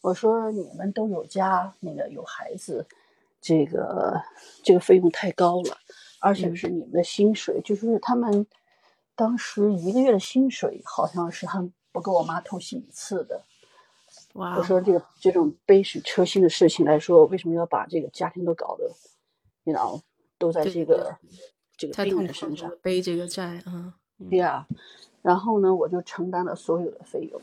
[0.02, 2.88] 我说你们都有家，那个有孩子，
[3.40, 4.20] 这个
[4.64, 5.78] 这个费用太高了，
[6.20, 8.48] 而且是你们的薪水，就是他们。”
[9.20, 13.44] 当时一个月的薪水好像是还不够我妈透析一次的。
[14.36, 14.56] 哇！
[14.56, 18.90] 我说这个这种杯水车薪的事情来说，为什么要把这个家庭都搞得，
[19.66, 20.02] 你知道，
[20.38, 21.18] 都在这个
[21.76, 23.96] 这个病人身上背这个债啊？
[24.30, 24.66] 对呀。
[25.22, 27.41] 然后呢，我就承担了所有的费用，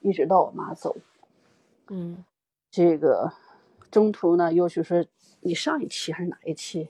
[0.00, 0.96] 一直到我妈走。
[1.88, 2.24] 嗯。
[2.70, 3.30] 这个
[3.90, 5.04] 中途呢，又是说
[5.40, 6.88] 你上一期还是哪一期？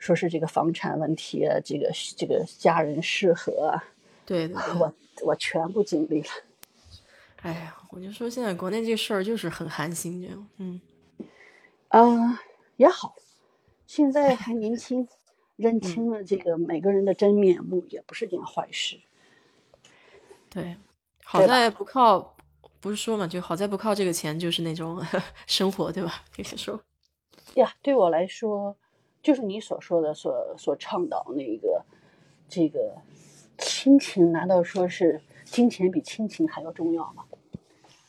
[0.00, 3.84] 说是这个房产问题啊，这个这个家人失和啊，
[4.26, 6.28] 对对，我我全部经历了。
[7.42, 10.80] 哎呀，我就说现在国内这事儿就是很寒心，这样，嗯，
[11.88, 12.40] 啊
[12.76, 13.14] 也好，
[13.86, 15.06] 现在还年轻，
[15.56, 18.98] 认 清了这个每个人的真面目，也不是件坏事。
[20.48, 20.76] 对，
[21.24, 22.34] 好在不靠，
[22.80, 24.98] 不是说嘛，就好在不靠这个钱，就是那种
[25.46, 26.24] 生活，对吧？
[26.34, 26.82] 可以说，
[27.54, 28.76] 呀，对我来说。
[29.22, 31.84] 就是你所说的，所所倡导那个，
[32.48, 32.96] 这个
[33.58, 37.24] 亲情，难道说是金钱比亲情还要重要吗？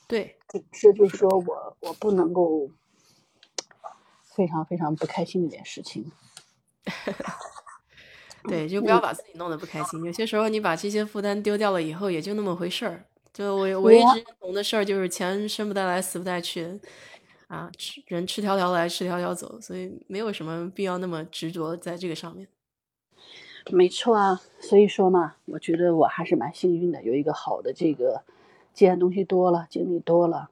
[0.07, 0.37] 对，
[0.71, 2.69] 这就是说我我不能够
[4.23, 6.11] 非常非常不开心的一件事情。
[8.49, 10.03] 对，就不要把自己弄得不开心。
[10.03, 13.05] 有些时候你把这些负担丢掉了以后，也就那么回事儿。
[13.31, 16.79] 就我我一直认同的事儿，就是钱生不带来，死不带去。
[17.51, 22.47] 啊，吃人吃条条来，吃条条走，所以没有什么必要那么执着在这个上面。
[23.69, 28.23] 没错啊，所以说嘛，我觉得我还是蛮幸运的，有一个好的这个，
[28.73, 30.49] 既然东西多了，经历多了，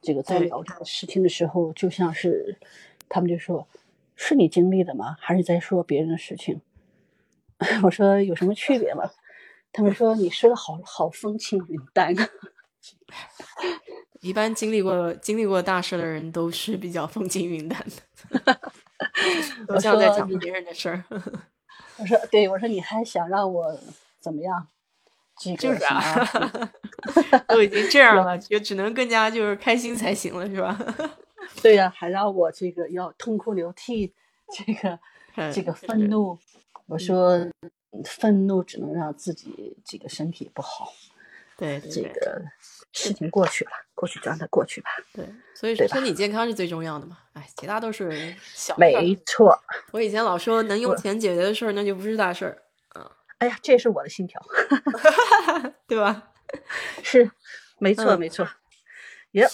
[0.00, 2.58] 这个在聊这个事情的时候，就像是
[3.10, 3.68] 他们就说
[4.16, 5.16] ：“是你经历的吗？
[5.20, 6.62] 还是在说别人的事情？”
[7.84, 9.10] 我说：“有什么区别吗？”
[9.74, 12.28] 他们说：“你说的好好风轻云淡啊。”
[14.20, 17.84] 一般经历过经历过大事的人都是比较风轻云淡
[18.34, 18.60] 的，
[19.66, 21.04] 都像在讲别人的事儿。
[21.96, 23.78] 我说，对我说，你还想让我
[24.20, 24.68] 怎么样？
[25.58, 26.72] 就是啊，
[27.48, 30.78] 都已经这样了，就只能更加就是开心才行了，是吧？
[31.62, 34.12] 对呀，还让我这个要痛哭流涕，
[34.52, 34.98] 这个
[35.50, 36.38] 这个愤怒。
[36.84, 37.48] 我说，
[38.04, 40.92] 愤怒只能让自己这个身体不好。
[41.60, 42.42] 对，这个。
[42.92, 44.90] 事情过去了，过去就让它过去吧。
[45.14, 45.24] 对，
[45.54, 47.18] 所以说身体健康是最重要的嘛。
[47.34, 48.10] 哎，其他都是
[48.52, 48.80] 小事。
[48.80, 49.56] 没错。
[49.92, 52.62] 我以前老说能用钱解决的事儿，那就不是大事儿。
[52.96, 53.08] 嗯。
[53.38, 54.42] 哎呀，这也是我的信条，
[55.86, 56.32] 对吧？
[57.04, 57.30] 是，
[57.78, 58.44] 没错，没错。
[59.32, 59.46] 耶。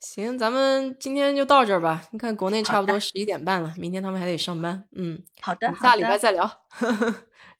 [0.00, 2.02] 行，咱们今天就到这儿吧。
[2.12, 4.82] 你看，国内差不多十一点半了，明天他们还得上班。
[4.92, 6.50] 嗯，好的，下礼拜再聊。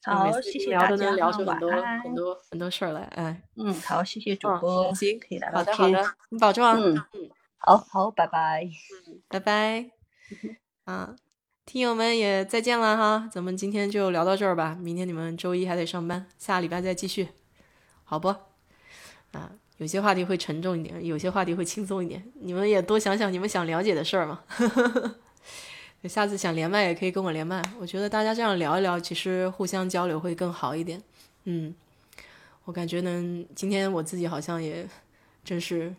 [0.03, 1.71] 好，谢谢大家聊出很多。
[2.03, 5.39] 很多很多事儿来，哎，嗯，好，谢谢主嗯，播，行，可以。
[5.51, 8.67] 好的好的，你保重啊，嗯，嗯，好好，拜拜。
[9.27, 9.89] 拜拜，
[10.83, 11.15] 啊，
[11.65, 17.29] 听友们也再见了哈，咱们今天就聊到这儿吧，明天你们周一还得上班，下礼拜再继续，
[18.03, 18.27] 好不？
[19.31, 24.43] 啊，有些话题会沉重一点，有些话题会轻松一点，你们也多想想你们想了解的事儿嘛。
[26.07, 31.01] 下次想连麦也可以跟我连麦，我觉得大家这样聊一聊，其实互相交流会更好一点。
[31.45, 31.73] 嗯，
[32.65, 34.87] 我感觉呢，今天我自己好像也
[35.43, 35.95] 真是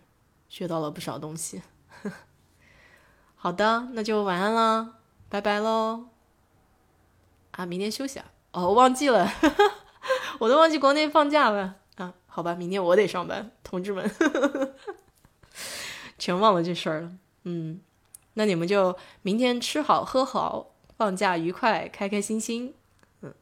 [0.48, 1.62] 学到了不少东西。
[3.34, 4.94] 好的，那就晚安啦，
[5.28, 6.06] 拜拜喽。
[7.52, 8.26] 啊，明天休息啊？
[8.52, 9.30] 哦，我忘记了，
[10.38, 12.14] 我都忘记国内放假了啊。
[12.26, 14.10] 好吧，明天我得上班，同志们，
[16.18, 17.12] 全忘了这事儿了。
[17.44, 17.80] 嗯。
[18.38, 22.74] 那你们就明天吃好喝好，放假愉快，开开心心。
[23.22, 23.34] 嗯，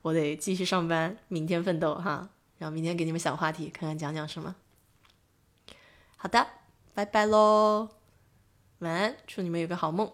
[0.00, 2.30] 我得继续上班，明天奋斗哈。
[2.56, 4.54] 然后明天给你们想话题，看看讲讲什么。
[6.16, 6.46] 好的，
[6.94, 7.90] 拜拜喽，
[8.78, 10.10] 晚安，祝你们有个好梦。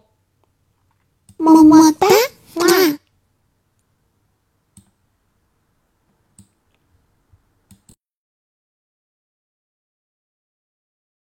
[1.36, 2.08] 么么哒，
[2.56, 2.98] 哇。